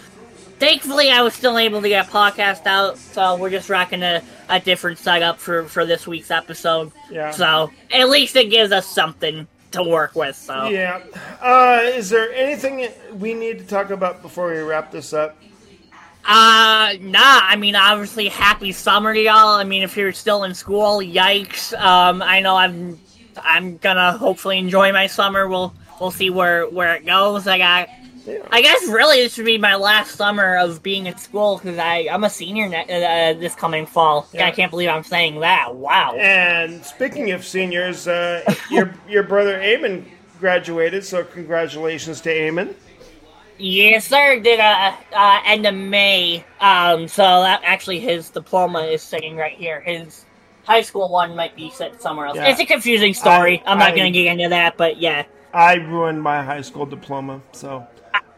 Thankfully, 0.59 1.09
I 1.09 1.21
was 1.21 1.33
still 1.33 1.57
able 1.57 1.81
to 1.81 1.89
get 1.89 2.07
a 2.07 2.11
podcast 2.11 2.65
out, 2.65 2.97
so 2.97 3.35
we're 3.35 3.49
just 3.49 3.69
rocking 3.69 4.01
a, 4.03 4.21
a 4.49 4.59
different 4.59 4.97
setup 4.97 5.39
for, 5.39 5.65
for 5.65 5.85
this 5.85 6.07
week's 6.07 6.31
episode. 6.31 6.91
Yeah. 7.11 7.31
So 7.31 7.71
at 7.91 8.09
least 8.09 8.35
it 8.35 8.49
gives 8.49 8.71
us 8.71 8.87
something 8.87 9.47
to 9.71 9.83
work 9.83 10.15
with. 10.15 10.35
So 10.35 10.69
Yeah. 10.69 11.01
Uh, 11.41 11.81
is 11.83 12.09
there 12.09 12.31
anything 12.33 12.87
we 13.13 13.33
need 13.33 13.59
to 13.59 13.65
talk 13.65 13.89
about 13.89 14.21
before 14.21 14.53
we 14.53 14.59
wrap 14.59 14.91
this 14.91 15.11
up? 15.13 15.37
Uh, 16.25 16.93
nah. 17.01 17.19
I 17.43 17.57
mean, 17.57 17.75
obviously, 17.75 18.29
happy 18.29 18.71
summer 18.71 19.13
to 19.13 19.19
y'all. 19.19 19.55
I 19.55 19.65
mean, 19.65 19.83
if 19.83 19.97
you're 19.97 20.13
still 20.13 20.45
in 20.45 20.53
school, 20.53 20.99
yikes. 20.99 21.77
Um, 21.77 22.21
I 22.21 22.39
know 22.39 22.55
I'm, 22.55 22.99
I'm 23.35 23.77
gonna 23.77 24.13
hopefully 24.17 24.57
enjoy 24.57 24.93
my 24.93 25.07
summer. 25.07 25.49
We'll, 25.49 25.73
we'll 25.99 26.11
see 26.11 26.29
where 26.29 26.69
where 26.69 26.95
it 26.95 27.05
goes. 27.05 27.47
I 27.47 27.57
got. 27.57 27.89
Yeah. 28.25 28.39
I 28.51 28.61
guess 28.61 28.87
really 28.87 29.17
this 29.17 29.33
should 29.33 29.45
be 29.45 29.57
my 29.57 29.75
last 29.75 30.15
summer 30.15 30.57
of 30.57 30.81
being 30.81 31.07
in 31.07 31.17
school 31.17 31.57
because 31.57 31.77
I 31.77 32.07
I'm 32.09 32.23
a 32.23 32.29
senior 32.29 32.69
ne- 32.69 32.83
uh, 32.83 33.39
this 33.39 33.55
coming 33.55 33.85
fall. 33.85 34.27
Yeah. 34.33 34.47
I 34.47 34.51
can't 34.51 34.71
believe 34.71 34.89
I'm 34.89 35.03
saying 35.03 35.39
that. 35.41 35.75
Wow. 35.75 36.15
And 36.15 36.83
speaking 36.85 37.31
of 37.31 37.45
seniors, 37.45 38.07
uh, 38.07 38.43
your 38.69 38.93
your 39.09 39.23
brother 39.23 39.59
Eamon 39.59 40.05
graduated, 40.39 41.03
so 41.03 41.23
congratulations 41.23 42.21
to 42.21 42.33
Eamon. 42.33 42.75
Yes, 43.57 44.07
sir. 44.07 44.39
Did 44.39 44.59
uh, 44.59 44.95
uh 45.13 45.41
end 45.45 45.65
of 45.65 45.75
May. 45.75 46.45
Um, 46.59 47.07
so 47.07 47.23
that 47.23 47.61
actually 47.63 47.99
his 47.99 48.29
diploma 48.29 48.81
is 48.83 49.01
sitting 49.01 49.35
right 49.35 49.57
here. 49.57 49.81
His 49.81 50.25
high 50.63 50.81
school 50.81 51.09
one 51.09 51.35
might 51.35 51.55
be 51.55 51.69
set 51.71 52.01
somewhere 52.01 52.27
else. 52.27 52.37
Yeah. 52.37 52.47
It's 52.47 52.59
a 52.59 52.65
confusing 52.65 53.13
story. 53.13 53.61
I- 53.65 53.69
I, 53.69 53.71
am 53.73 53.79
not 53.79 53.91
I- 53.91 53.97
gonna 53.97 54.11
get 54.11 54.27
into 54.27 54.49
that, 54.49 54.77
but 54.77 54.97
yeah, 54.97 55.25
I 55.53 55.75
ruined 55.75 56.21
my 56.21 56.41
high 56.41 56.61
school 56.61 56.85
diploma, 56.85 57.41
so 57.51 57.85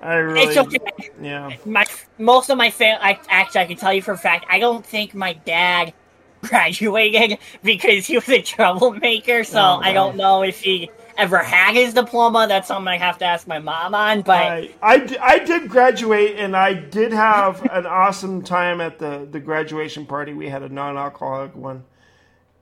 I 0.05 0.15
really, 0.15 0.45
it's 0.45 0.57
okay. 0.57 0.77
yeah, 1.21 1.55
My 1.65 1.85
most 2.19 2.49
of 2.49 2.57
my 2.57 2.69
fam, 2.69 2.99
I 3.01 3.19
actually 3.27 3.61
I 3.61 3.65
can 3.65 3.77
tell 3.77 3.93
you 3.93 4.01
for 4.03 4.11
a 4.13 4.17
fact. 4.17 4.45
I 4.49 4.59
don't 4.59 4.85
think 4.85 5.15
my 5.15 5.33
dad 5.33 5.93
graduated 6.43 7.39
because 7.63 8.05
he 8.05 8.15
was 8.15 8.29
a 8.29 8.41
troublemaker. 8.41 9.43
So 9.43 9.59
Oh, 9.59 9.79
I 9.81 9.93
don't 9.93 10.15
know 10.15 10.43
if 10.43 10.61
he 10.61 10.91
ever 11.17 11.39
had 11.39 11.73
his 11.73 11.93
diploma. 11.95 12.45
That's 12.47 12.67
something 12.67 12.87
I 12.87 12.97
have 12.97 13.17
to 13.19 13.25
ask 13.25 13.47
my 13.47 13.59
mom 13.59 13.95
on. 13.95 14.21
But 14.21 14.69
I, 14.81 15.17
I 15.21 15.39
did 15.39 15.69
graduate, 15.69 16.35
and 16.37 16.55
I 16.55 16.73
did 16.73 17.11
have 17.11 17.63
an 17.71 17.85
awesome 17.87 18.43
time 18.43 18.81
at 18.81 18.99
the, 18.99 19.27
the 19.29 19.39
graduation 19.39 20.05
party. 20.05 20.33
We 20.33 20.49
had 20.49 20.61
a 20.61 20.69
non-alcoholic 20.69 21.55
one, 21.55 21.83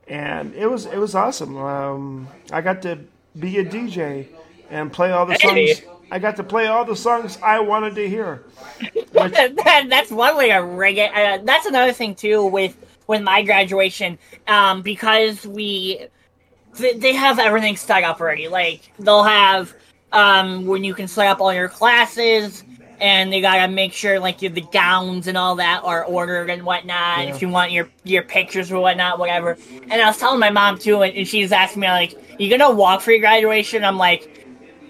and 0.08 0.54
it 0.54 0.70
was 0.70 0.86
it 0.86 0.98
was 0.98 1.14
awesome. 1.14 1.58
Um, 1.58 2.28
I 2.52 2.62
got 2.62 2.80
to 2.82 3.00
be 3.38 3.58
a 3.58 3.64
DJ 3.64 4.28
and 4.70 4.92
play 4.92 5.10
all 5.10 5.26
the 5.26 5.34
Hey. 5.34 5.74
I 6.10 6.18
got 6.18 6.36
to 6.36 6.44
play 6.44 6.66
all 6.66 6.84
the 6.84 6.96
songs 6.96 7.38
I 7.42 7.60
wanted 7.60 7.94
to 7.96 8.08
hear. 8.08 8.44
that, 9.12 9.86
that's 9.88 10.10
one 10.10 10.36
way 10.36 10.50
to 10.50 10.58
rig 10.58 10.98
it. 10.98 11.10
Uh, 11.14 11.38
that's 11.44 11.66
another 11.66 11.92
thing 11.92 12.14
too 12.14 12.44
with 12.46 12.76
with 13.06 13.22
my 13.22 13.42
graduation, 13.42 14.18
um, 14.46 14.82
because 14.82 15.46
we 15.46 16.06
th- 16.76 16.96
they 17.00 17.12
have 17.12 17.38
everything 17.38 17.76
set 17.76 18.04
up 18.04 18.20
already. 18.20 18.48
Like 18.48 18.90
they'll 18.98 19.24
have 19.24 19.74
um, 20.12 20.66
when 20.66 20.84
you 20.84 20.94
can 20.94 21.08
set 21.08 21.26
up 21.26 21.40
all 21.40 21.52
your 21.52 21.68
classes. 21.68 22.64
And 23.00 23.32
they 23.32 23.40
gotta 23.40 23.70
make 23.70 23.92
sure 23.92 24.20
like 24.20 24.38
the 24.38 24.48
gowns 24.72 25.26
and 25.26 25.36
all 25.36 25.56
that 25.56 25.82
are 25.82 26.04
ordered 26.04 26.48
and 26.48 26.62
whatnot. 26.62 27.24
Yeah. 27.24 27.34
If 27.34 27.42
you 27.42 27.48
want 27.48 27.72
your 27.72 27.88
your 28.04 28.22
pictures 28.22 28.70
or 28.70 28.80
whatnot, 28.80 29.18
whatever. 29.18 29.58
And 29.90 30.00
I 30.00 30.06
was 30.06 30.16
telling 30.16 30.38
my 30.38 30.50
mom 30.50 30.78
too, 30.78 31.02
and, 31.02 31.14
and 31.14 31.26
she's 31.26 31.50
asking 31.50 31.80
me 31.80 31.88
like, 31.88 32.16
"You 32.38 32.48
gonna 32.56 32.72
walk 32.72 33.00
for 33.00 33.10
your 33.10 33.20
graduation?" 33.20 33.84
I'm 33.84 33.98
like, 33.98 34.43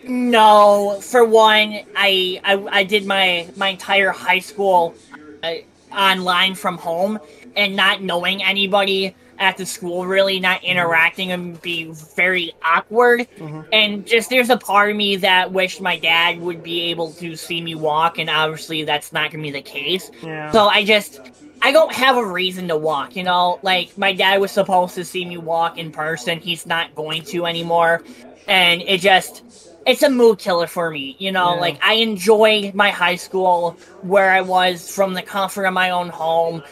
no, 0.08 0.98
for 1.00 1.24
one, 1.24 1.80
I 1.96 2.40
I, 2.44 2.80
I 2.80 2.84
did 2.84 3.06
my 3.06 3.48
my 3.56 3.68
entire 3.68 4.10
high 4.10 4.38
school 4.38 4.94
uh, 5.42 5.54
online 5.92 6.54
from 6.54 6.78
home, 6.78 7.18
and 7.56 7.76
not 7.76 8.02
knowing 8.02 8.42
anybody 8.42 9.14
at 9.38 9.56
the 9.56 9.66
school, 9.66 10.06
really 10.06 10.38
not 10.38 10.62
interacting, 10.62 11.32
and 11.32 11.60
be 11.60 11.92
very 12.14 12.52
awkward. 12.64 13.26
And 13.72 14.06
just 14.06 14.30
there's 14.30 14.50
a 14.50 14.56
part 14.56 14.90
of 14.90 14.96
me 14.96 15.16
that 15.16 15.50
wished 15.52 15.80
my 15.80 15.98
dad 15.98 16.40
would 16.40 16.62
be 16.62 16.82
able 16.82 17.12
to 17.14 17.36
see 17.36 17.60
me 17.60 17.74
walk, 17.74 18.18
and 18.18 18.30
obviously 18.30 18.84
that's 18.84 19.12
not 19.12 19.30
gonna 19.30 19.42
be 19.42 19.50
the 19.50 19.62
case. 19.62 20.10
Yeah. 20.22 20.50
So 20.52 20.66
I 20.66 20.84
just 20.84 21.20
I 21.62 21.72
don't 21.72 21.94
have 21.94 22.18
a 22.18 22.24
reason 22.24 22.68
to 22.68 22.76
walk, 22.76 23.16
you 23.16 23.22
know? 23.22 23.58
Like 23.62 23.96
my 23.96 24.12
dad 24.12 24.38
was 24.38 24.50
supposed 24.50 24.94
to 24.96 25.04
see 25.04 25.24
me 25.24 25.38
walk 25.38 25.78
in 25.78 25.90
person. 25.90 26.38
He's 26.38 26.66
not 26.66 26.94
going 26.94 27.22
to 27.24 27.46
anymore. 27.46 28.02
And 28.46 28.82
it 28.82 29.00
just 29.00 29.42
it's 29.86 30.02
a 30.02 30.10
mood 30.10 30.38
killer 30.38 30.66
for 30.66 30.90
me, 30.90 31.16
you 31.18 31.32
know? 31.32 31.54
Yeah. 31.54 31.60
Like 31.60 31.78
I 31.82 31.94
enjoy 31.94 32.72
my 32.74 32.90
high 32.90 33.16
school 33.16 33.76
where 34.02 34.30
I 34.30 34.40
was 34.40 34.88
from 34.90 35.14
the 35.14 35.22
comfort 35.22 35.64
of 35.66 35.74
my 35.74 35.90
own 35.90 36.08
home. 36.08 36.62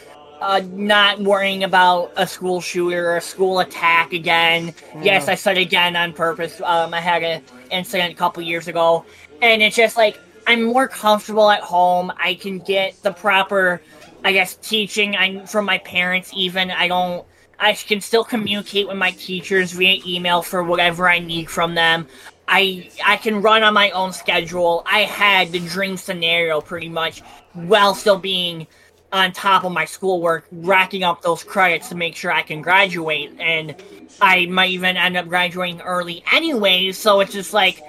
Uh, 0.41 0.61
not 0.73 1.21
worrying 1.21 1.63
about 1.63 2.11
a 2.17 2.27
school 2.27 2.59
shooter 2.59 3.11
or 3.11 3.17
a 3.17 3.21
school 3.21 3.61
attack 3.61 4.11
again. 4.11 4.73
Yes, 5.01 5.29
I 5.29 5.35
said 5.35 5.57
again 5.57 5.95
on 5.95 6.11
purpose. 6.11 6.59
Um, 6.59 6.93
I 6.93 6.99
had 6.99 7.23
an 7.23 7.41
incident 7.71 8.11
a 8.11 8.17
couple 8.17 8.43
years 8.43 8.67
ago, 8.67 9.05
and 9.41 9.61
it's 9.61 9.73
just 9.73 9.95
like 9.95 10.19
I'm 10.45 10.63
more 10.63 10.89
comfortable 10.89 11.49
at 11.49 11.61
home. 11.61 12.11
I 12.17 12.33
can 12.33 12.59
get 12.59 13.01
the 13.03 13.13
proper, 13.13 13.81
I 14.25 14.33
guess, 14.33 14.55
teaching 14.55 15.15
I, 15.15 15.45
from 15.45 15.63
my 15.63 15.77
parents. 15.77 16.31
Even 16.35 16.71
I 16.71 16.89
don't. 16.89 17.25
I 17.57 17.71
can 17.71 18.01
still 18.01 18.25
communicate 18.25 18.89
with 18.89 18.97
my 18.97 19.11
teachers 19.11 19.71
via 19.71 20.01
email 20.05 20.41
for 20.41 20.61
whatever 20.61 21.07
I 21.07 21.19
need 21.19 21.49
from 21.49 21.75
them. 21.75 22.05
I 22.47 22.89
I 23.05 23.17
can 23.17 23.41
run 23.41 23.63
on 23.63 23.73
my 23.73 23.89
own 23.91 24.13
schedule. 24.13 24.83
I 24.85 25.01
had 25.01 25.51
the 25.51 25.59
dream 25.59 25.97
scenario 25.97 26.61
pretty 26.61 26.89
much 26.89 27.21
while 27.53 27.95
still 27.95 28.19
being 28.19 28.67
on 29.11 29.31
top 29.31 29.63
of 29.63 29.71
my 29.71 29.85
schoolwork, 29.85 30.47
racking 30.51 31.03
up 31.03 31.21
those 31.21 31.43
credits 31.43 31.89
to 31.89 31.95
make 31.95 32.15
sure 32.15 32.31
I 32.31 32.41
can 32.41 32.61
graduate. 32.61 33.31
And 33.39 33.75
I 34.19 34.47
might 34.47 34.71
even 34.71 34.97
end 34.97 35.15
up 35.15 35.27
graduating 35.27 35.81
early 35.81 36.23
anyways, 36.31 36.97
so 36.97 37.19
it's 37.19 37.33
just 37.33 37.53
like 37.53 37.83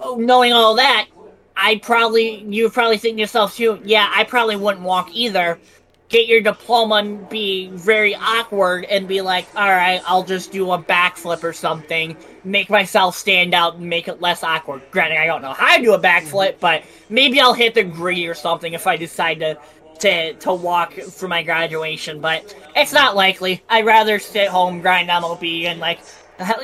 oh, 0.00 0.16
knowing 0.16 0.52
all 0.52 0.74
that, 0.76 1.08
I 1.56 1.76
probably 1.78 2.44
you 2.44 2.70
probably 2.70 2.98
think 2.98 3.16
to 3.16 3.20
yourself 3.20 3.56
too, 3.56 3.80
yeah, 3.84 4.10
I 4.14 4.24
probably 4.24 4.56
wouldn't 4.56 4.84
walk 4.84 5.10
either. 5.12 5.58
Get 6.08 6.26
your 6.26 6.40
diploma 6.40 6.96
and 6.96 7.28
be 7.28 7.68
very 7.68 8.14
awkward 8.14 8.84
and 8.84 9.06
be 9.06 9.20
like, 9.20 9.46
all 9.54 9.68
right, 9.68 10.00
I'll 10.06 10.22
just 10.22 10.50
do 10.50 10.72
a 10.72 10.82
backflip 10.82 11.44
or 11.44 11.52
something, 11.52 12.16
make 12.44 12.70
myself 12.70 13.16
stand 13.16 13.54
out 13.54 13.76
and 13.76 13.88
make 13.88 14.08
it 14.08 14.20
less 14.20 14.42
awkward. 14.42 14.82
Granted, 14.90 15.18
I 15.18 15.26
don't 15.26 15.42
know 15.42 15.52
how 15.52 15.76
to 15.76 15.82
do 15.82 15.92
a 15.92 16.00
backflip, 16.00 16.54
mhm. 16.54 16.60
but 16.60 16.82
maybe 17.10 17.40
I'll 17.40 17.54
hit 17.54 17.74
the 17.74 17.84
gree 17.84 18.26
or 18.26 18.34
something 18.34 18.72
if 18.72 18.86
I 18.86 18.96
decide 18.96 19.40
to 19.40 19.58
to 20.00 20.32
to 20.34 20.54
walk 20.54 20.94
for 20.94 21.28
my 21.28 21.42
graduation. 21.42 22.20
But 22.20 22.54
it's 22.76 22.92
not 22.92 23.16
likely. 23.16 23.62
I'd 23.68 23.84
rather 23.84 24.18
sit 24.18 24.48
home, 24.48 24.80
grind 24.80 25.10
MLB, 25.10 25.64
and 25.64 25.80
like 25.80 26.00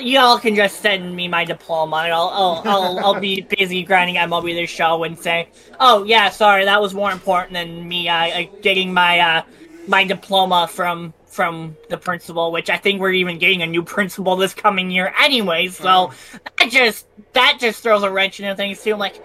y'all 0.01 0.39
can 0.39 0.55
just 0.55 0.81
send 0.81 1.15
me 1.15 1.29
my 1.29 1.45
diploma 1.45 1.97
and 1.97 2.13
I'll 2.13 2.29
I'll, 2.29 2.63
I'll, 2.65 2.99
I'll 3.01 3.21
be 3.21 3.41
busy 3.59 3.83
grinding 3.83 4.17
MLB 4.17 4.55
the 4.55 4.67
show 4.67 5.05
and 5.05 5.19
say, 5.19 5.49
oh 5.81 6.05
yeah, 6.05 6.31
sorry, 6.31 6.65
that 6.65 6.81
was 6.81 6.95
more 6.95 7.11
important 7.11 7.55
than 7.55 7.87
me 7.87 8.09
uh, 8.09 8.47
getting 8.63 8.95
my 8.95 9.19
uh, 9.19 9.43
my 9.89 10.05
diploma 10.05 10.69
from 10.71 11.13
from 11.27 11.77
the 11.91 11.99
principal, 11.99 12.53
which 12.53 12.71
I 12.71 12.77
think 12.77 13.01
we're 13.01 13.13
even 13.13 13.39
getting 13.39 13.63
a 13.63 13.67
new 13.67 13.83
principal 13.83 14.37
this 14.37 14.55
coming 14.55 14.91
year 14.91 15.13
anyway. 15.19 15.69
So 15.69 16.13
that 16.59 16.71
just 16.71 17.07
that 17.33 17.59
just 17.61 17.83
throws 17.83 18.03
a 18.05 18.11
wrench 18.11 18.39
into 18.39 18.55
things 18.55 18.83
too. 18.83 18.93
I'm 18.93 18.99
like, 19.01 19.23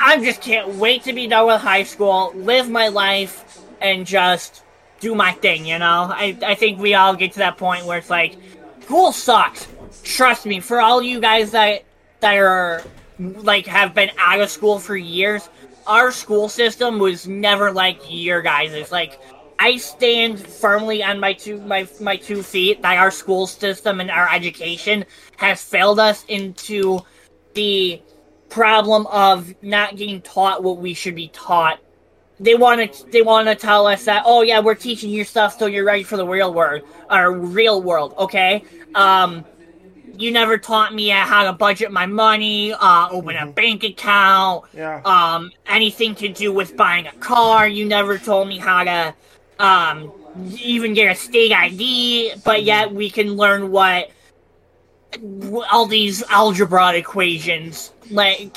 I 0.00 0.22
just 0.24 0.40
can't 0.40 0.76
wait 0.76 1.04
to 1.04 1.12
be 1.12 1.26
done 1.26 1.46
with 1.46 1.60
high 1.60 1.82
school, 1.82 2.32
live 2.34 2.70
my 2.70 2.88
life, 2.88 3.60
and 3.82 4.06
just 4.06 4.64
do 5.00 5.14
my 5.14 5.32
thing. 5.32 5.66
You 5.66 5.78
know, 5.78 6.08
I 6.10 6.38
I 6.42 6.54
think 6.54 6.78
we 6.78 6.94
all 6.94 7.14
get 7.14 7.32
to 7.32 7.38
that 7.40 7.58
point 7.58 7.84
where 7.84 7.98
it's 7.98 8.10
like, 8.10 8.36
school 8.80 9.12
sucks 9.12 9.66
trust 10.02 10.46
me, 10.46 10.60
for 10.60 10.80
all 10.80 11.02
you 11.02 11.20
guys 11.20 11.50
that 11.52 11.84
that 12.20 12.36
are 12.36 12.82
like 13.18 13.66
have 13.66 13.94
been 13.94 14.10
out 14.18 14.40
of 14.40 14.50
school 14.50 14.78
for 14.78 14.96
years, 14.96 15.48
our 15.86 16.10
school 16.12 16.48
system 16.48 16.98
was 16.98 17.26
never 17.26 17.72
like 17.72 18.00
your 18.08 18.42
guys'. 18.42 18.72
It's 18.72 18.92
like 18.92 19.20
I 19.58 19.76
stand 19.76 20.40
firmly 20.40 21.02
on 21.02 21.20
my 21.20 21.32
two 21.32 21.60
my 21.60 21.86
my 22.00 22.16
two 22.16 22.42
feet 22.42 22.82
that 22.82 22.98
our 22.98 23.10
school 23.10 23.46
system 23.46 24.00
and 24.00 24.10
our 24.10 24.28
education 24.32 25.04
has 25.36 25.62
failed 25.62 26.00
us 26.00 26.24
into 26.28 27.00
the 27.54 28.02
problem 28.48 29.06
of 29.06 29.54
not 29.62 29.96
getting 29.96 30.20
taught 30.20 30.62
what 30.62 30.78
we 30.78 30.94
should 30.94 31.14
be 31.14 31.28
taught. 31.28 31.80
They 32.40 32.54
want 32.54 32.92
to 32.92 33.06
they 33.10 33.22
want 33.22 33.46
to 33.48 33.54
tell 33.54 33.86
us 33.86 34.04
that 34.06 34.24
oh 34.26 34.42
yeah 34.42 34.58
we're 34.58 34.74
teaching 34.74 35.10
you 35.10 35.22
stuff 35.22 35.58
so 35.58 35.66
you're 35.66 35.84
ready 35.84 36.02
for 36.02 36.16
the 36.16 36.26
real 36.26 36.52
world 36.52 36.82
or 37.08 37.32
real 37.32 37.80
world 37.80 38.14
okay 38.18 38.64
um 38.96 39.44
you 40.16 40.30
never 40.30 40.58
taught 40.58 40.94
me 40.94 41.08
how 41.08 41.44
to 41.44 41.52
budget 41.52 41.90
my 41.90 42.06
money, 42.06 42.72
uh, 42.72 43.08
open 43.10 43.36
a 43.36 43.40
mm-hmm. 43.40 43.50
bank 43.52 43.84
account, 43.84 44.64
yeah. 44.74 45.00
um, 45.04 45.50
anything 45.66 46.14
to 46.16 46.28
do 46.28 46.52
with 46.52 46.76
buying 46.76 47.06
a 47.06 47.12
car. 47.12 47.66
You 47.68 47.84
never 47.84 48.18
told 48.18 48.48
me 48.48 48.58
how 48.58 48.84
to 48.84 49.14
um, 49.58 50.12
even 50.60 50.94
get 50.94 51.10
a 51.10 51.14
state 51.14 51.52
ID, 51.52 52.34
but 52.44 52.58
mm-hmm. 52.58 52.66
yet 52.66 52.92
we 52.92 53.10
can 53.10 53.34
learn 53.34 53.70
what 53.70 54.10
all 55.70 55.86
these 55.86 56.22
algebra 56.30 56.94
equations 56.94 57.92
like 58.10 58.56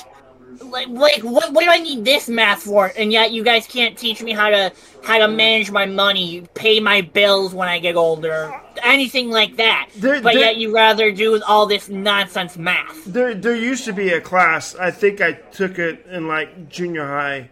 like, 0.61 0.87
like 0.87 1.21
what, 1.21 1.51
what 1.53 1.63
do 1.63 1.69
I 1.69 1.77
need 1.77 2.05
this 2.05 2.27
math 2.27 2.63
for? 2.63 2.91
And 2.97 3.11
yet 3.11 3.31
you 3.31 3.43
guys 3.43 3.67
can't 3.67 3.97
teach 3.97 4.21
me 4.21 4.31
how 4.31 4.49
to 4.49 4.71
how 5.03 5.19
to 5.19 5.27
manage 5.27 5.71
my 5.71 5.85
money, 5.85 6.47
pay 6.53 6.79
my 6.79 7.01
bills 7.01 7.53
when 7.53 7.67
I 7.67 7.79
get 7.79 7.95
older, 7.95 8.53
anything 8.83 9.29
like 9.29 9.57
that. 9.57 9.89
There, 9.95 10.21
but 10.21 10.33
there, 10.33 10.43
yet 10.43 10.57
you 10.57 10.73
rather 10.73 11.11
do 11.11 11.41
all 11.43 11.65
this 11.65 11.89
nonsense 11.89 12.57
math. 12.57 13.05
There, 13.05 13.33
there 13.33 13.55
used 13.55 13.85
to 13.85 13.93
be 13.93 14.09
a 14.09 14.21
class. 14.21 14.75
I 14.75 14.91
think 14.91 15.21
I 15.21 15.33
took 15.33 15.79
it 15.79 16.05
in 16.07 16.27
like 16.27 16.69
junior 16.69 17.05
high, 17.05 17.49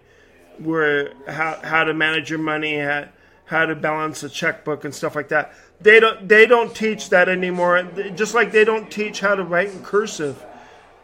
where 0.57 1.13
how 1.27 1.59
how 1.63 1.83
to 1.83 1.93
manage 1.93 2.29
your 2.29 2.39
money, 2.39 2.79
how, 2.79 3.07
how 3.45 3.65
to 3.65 3.75
balance 3.75 4.23
a 4.23 4.29
checkbook 4.29 4.85
and 4.85 4.93
stuff 4.93 5.15
like 5.15 5.29
that. 5.29 5.53
They 5.81 5.99
don't 5.99 6.27
they 6.27 6.45
don't 6.45 6.75
teach 6.75 7.09
that 7.09 7.29
anymore. 7.29 7.83
Just 8.15 8.33
like 8.33 8.51
they 8.51 8.63
don't 8.63 8.91
teach 8.91 9.19
how 9.19 9.35
to 9.35 9.43
write 9.43 9.69
in 9.69 9.83
cursive 9.83 10.43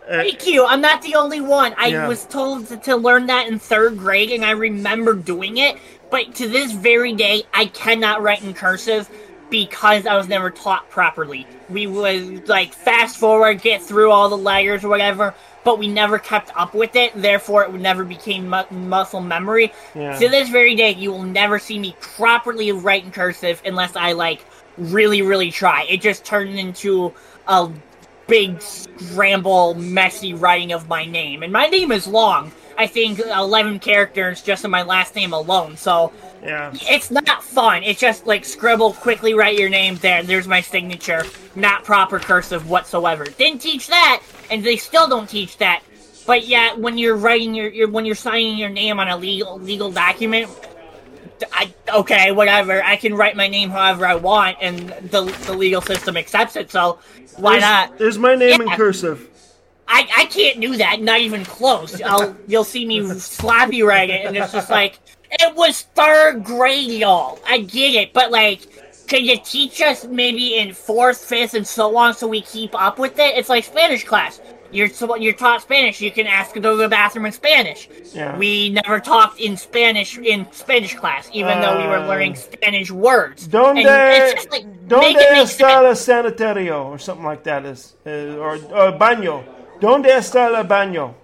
Uh, 0.10 0.24
Thank 0.24 0.48
you. 0.48 0.66
I'm 0.66 0.82
not 0.82 1.04
the 1.04 1.16
only 1.16 1.40
one. 1.40 1.76
I 1.78 1.88
yeah. 1.88 2.08
was 2.08 2.26
told 2.26 2.68
to, 2.68 2.78
to, 2.78 2.96
learn 2.96 3.28
that 3.28 3.48
in 3.48 3.60
third 3.60 3.98
grade, 3.98 4.32
and 4.32 4.44
I 4.44 4.52
remember 4.52 5.14
doing 5.14 5.58
it. 5.58 5.78
But 6.10 6.34
to 6.36 6.48
this 6.48 6.72
very 6.72 7.14
day, 7.14 7.44
I 7.54 7.66
cannot 7.68 8.24
write 8.24 8.44
in 8.44 8.56
cursive 8.56 9.08
because 9.52 10.08
I 10.08 10.18
was 10.18 10.28
never 10.28 10.50
taught 10.50 10.90
properly. 10.90 11.46
We 11.70 11.86
would 11.86 12.48
like 12.50 12.74
fast 12.74 13.18
forward, 13.18 13.62
get 13.62 13.84
through 13.84 14.10
all 14.10 14.30
the 14.30 14.38
layers 14.38 14.84
or 14.84 14.90
whatever, 14.90 15.36
but 15.64 15.78
we 15.78 15.88
never 15.88 16.18
kept 16.18 16.52
up 16.56 16.74
with 16.74 16.96
it. 16.96 17.12
Therefore, 17.16 17.66
it 17.66 17.74
never 17.74 18.04
became 18.04 18.50
mu- 18.50 18.64
muscle 18.72 19.22
memory. 19.22 19.72
Yeah. 19.94 20.18
To 20.18 20.30
this 20.30 20.50
very 20.50 20.74
day, 20.74 20.96
you 20.96 21.12
will 21.12 21.24
never 21.24 21.60
see 21.60 21.78
me 21.78 21.96
properly 22.02 22.72
write 22.72 23.06
in 23.06 23.12
cursive 23.12 23.62
unless 23.64 23.96
I 23.96 24.14
like 24.14 24.44
really, 24.78 25.22
really 25.22 25.52
try. 25.52 25.84
It 25.84 26.02
just 26.02 26.26
turned 26.26 26.58
into 26.58 27.14
a 27.48 27.72
big 28.30 28.62
scramble, 28.62 29.74
messy 29.74 30.34
writing 30.34 30.72
of 30.72 30.88
my 30.88 31.06
name. 31.06 31.44
And 31.44 31.52
my 31.52 31.68
name 31.68 31.92
is 31.92 32.08
long. 32.08 32.52
I 32.78 32.88
think 32.88 33.20
11 33.20 33.80
characters 33.80 34.42
just 34.42 34.64
in 34.64 34.72
my 34.72 34.84
last 34.84 35.14
name 35.14 35.34
alone. 35.34 35.76
So 35.76 36.14
yeah. 36.42 36.72
it's 36.74 37.12
not 37.12 37.44
fun. 37.44 37.84
It's 37.84 38.00
just 38.00 38.26
like 38.26 38.46
scribble, 38.46 38.94
quickly 38.94 39.34
write 39.34 39.60
your 39.60 39.68
name 39.68 39.98
there. 39.98 40.24
There's 40.24 40.48
my 40.48 40.62
signature. 40.62 41.24
Not 41.56 41.84
proper 41.84 42.20
cursive 42.20 42.70
whatsoever. 42.70 43.26
Didn't 43.26 43.60
teach 43.60 43.88
that, 43.88 44.22
and 44.50 44.64
they 44.64 44.78
still 44.78 45.10
don't 45.10 45.28
teach 45.28 45.58
that. 45.58 45.84
But 46.26 46.48
yet, 46.48 46.78
when 46.78 46.98
you're 46.98 47.18
writing 47.18 47.54
your, 47.54 47.70
your 47.70 47.90
when 47.90 48.06
you're 48.06 48.16
signing 48.16 48.58
your 48.58 48.70
name 48.70 49.00
on 49.00 49.10
a 49.10 49.18
legal 49.18 49.60
legal 49.60 49.92
document, 49.92 50.50
I, 51.52 51.74
okay, 51.94 52.32
whatever. 52.32 52.84
I 52.84 52.96
can 52.96 53.14
write 53.14 53.36
my 53.36 53.48
name 53.48 53.70
however 53.70 54.06
I 54.06 54.16
want, 54.16 54.58
and 54.62 54.90
the 54.90 55.24
the 55.46 55.54
legal 55.54 55.82
system 55.82 56.18
accepts 56.18 56.56
it. 56.56 56.72
So 56.72 57.00
why 57.38 57.54
there's, 57.54 57.62
not? 57.62 57.98
There's 57.98 58.18
my 58.18 58.36
name 58.36 58.62
yeah. 58.62 58.72
in 58.72 58.78
cursive. 58.78 59.28
I, 59.88 60.08
I 60.16 60.26
can't 60.26 60.62
do 60.62 60.78
that. 60.78 61.02
Not 61.02 61.20
even 61.22 61.44
close. 61.46 62.00
I'll 62.02 62.36
you'll 62.48 62.64
see 62.64 62.86
me 62.86 63.08
sloppy 63.20 63.84
write 63.84 64.10
it, 64.10 64.26
and 64.26 64.38
it's 64.38 64.52
just 64.52 64.70
like 64.70 65.00
it 65.32 65.56
was 65.56 65.82
third 65.82 66.44
grade, 66.44 66.92
y'all. 66.92 67.40
I 67.48 67.60
get 67.60 67.96
it, 67.96 68.14
but 68.14 68.32
like, 68.32 69.08
can 69.08 69.26
you 69.26 69.38
teach 69.44 69.82
us 69.82 70.06
maybe 70.06 70.58
in 70.58 70.74
fourth, 70.74 71.24
fifth, 71.24 71.54
and 71.54 71.66
so 71.66 71.96
on, 71.98 72.14
so 72.14 72.28
we 72.28 72.42
keep 72.42 72.80
up 72.80 73.00
with 73.00 73.18
it? 73.20 73.38
It's 73.38 73.50
like 73.50 73.64
Spanish 73.64 74.04
class 74.04 74.40
you're 74.72 74.90
you're 75.18 75.34
taught 75.34 75.62
Spanish. 75.62 76.02
You 76.02 76.12
can 76.12 76.28
ask 76.28 76.54
to 76.54 76.60
go 76.60 76.76
to 76.76 76.84
the 76.84 76.90
bathroom 76.90 77.26
in 77.26 77.32
Spanish. 77.32 77.90
Yeah. 78.14 78.38
We 78.38 78.70
never 78.70 79.00
talked 79.00 79.40
in 79.40 79.58
Spanish 79.58 80.18
in 80.18 80.52
Spanish 80.52 80.96
class, 80.96 81.30
even 81.34 81.58
uh, 81.58 81.62
though 81.62 81.82
we 81.82 81.88
were 81.88 82.06
learning 82.08 82.34
uh, 82.34 82.36
Spanish 82.36 82.92
words. 82.92 83.48
Donde, 83.48 83.84
like, 83.84 84.88
donde 84.88 85.18
está 85.18 85.84
el 85.84 85.96
sanitario 85.96 86.86
or 86.86 87.00
something 87.00 87.26
like 87.26 87.44
that 87.44 87.66
is, 87.66 87.96
uh, 88.06 88.38
or, 88.38 88.56
or 88.56 88.92
baño. 88.98 89.44
Donde 89.80 90.08
está 90.08 90.56
el 90.56 90.64
baño? 90.66 91.16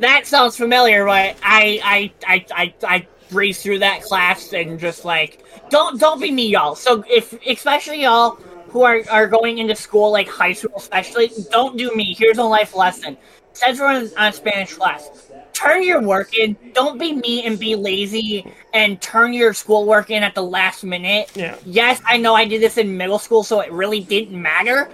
That 0.00 0.26
sounds 0.26 0.56
familiar, 0.56 1.04
but 1.04 1.36
I 1.42 1.80
I 1.84 2.12
I 2.26 2.46
I, 2.52 2.74
I 2.82 3.06
breeze 3.30 3.62
through 3.62 3.78
that 3.78 4.02
class 4.02 4.52
and 4.52 4.78
just 4.78 5.04
like 5.04 5.44
don't 5.70 6.00
don't 6.00 6.20
be 6.20 6.30
me, 6.30 6.48
y'all. 6.48 6.74
So 6.74 7.04
if 7.08 7.32
especially 7.46 8.02
y'all 8.02 8.38
who 8.72 8.82
are, 8.82 9.02
are 9.10 9.26
going 9.26 9.58
into 9.58 9.76
school, 9.76 10.10
like 10.10 10.28
high 10.28 10.52
school 10.52 10.72
especially, 10.76 11.30
don't 11.50 11.76
do 11.76 11.94
me. 11.94 12.14
Here's 12.18 12.38
a 12.38 12.42
life 12.42 12.74
lesson. 12.74 13.18
Says 13.52 13.78
we're 13.78 13.86
on, 13.86 14.10
on 14.16 14.32
Spanish 14.32 14.74
class. 14.74 15.30
Turn 15.52 15.82
your 15.82 16.00
work 16.00 16.36
in. 16.36 16.56
Don't 16.72 16.98
be 16.98 17.12
me 17.12 17.44
and 17.44 17.58
be 17.58 17.76
lazy 17.76 18.50
and 18.72 19.00
turn 19.02 19.34
your 19.34 19.52
schoolwork 19.52 20.08
in 20.10 20.22
at 20.22 20.34
the 20.34 20.42
last 20.42 20.84
minute. 20.84 21.30
Yeah. 21.34 21.56
Yes, 21.66 22.00
I 22.06 22.16
know 22.16 22.34
I 22.34 22.46
did 22.46 22.62
this 22.62 22.78
in 22.78 22.96
middle 22.96 23.18
school, 23.18 23.44
so 23.44 23.60
it 23.60 23.70
really 23.70 24.00
didn't 24.00 24.40
matter. 24.40 24.90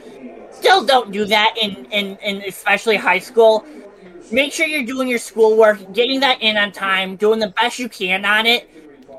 Still 0.50 0.84
don't 0.84 1.12
do 1.12 1.24
that 1.26 1.54
in, 1.60 1.84
in, 1.92 2.16
in 2.16 2.42
especially 2.42 2.96
high 2.96 3.20
school. 3.20 3.64
Make 4.32 4.52
sure 4.52 4.66
you're 4.66 4.84
doing 4.84 5.06
your 5.06 5.20
schoolwork, 5.20 5.92
getting 5.92 6.18
that 6.20 6.42
in 6.42 6.56
on 6.56 6.72
time, 6.72 7.14
doing 7.14 7.38
the 7.38 7.54
best 7.56 7.78
you 7.78 7.88
can 7.88 8.24
on 8.24 8.44
it 8.44 8.68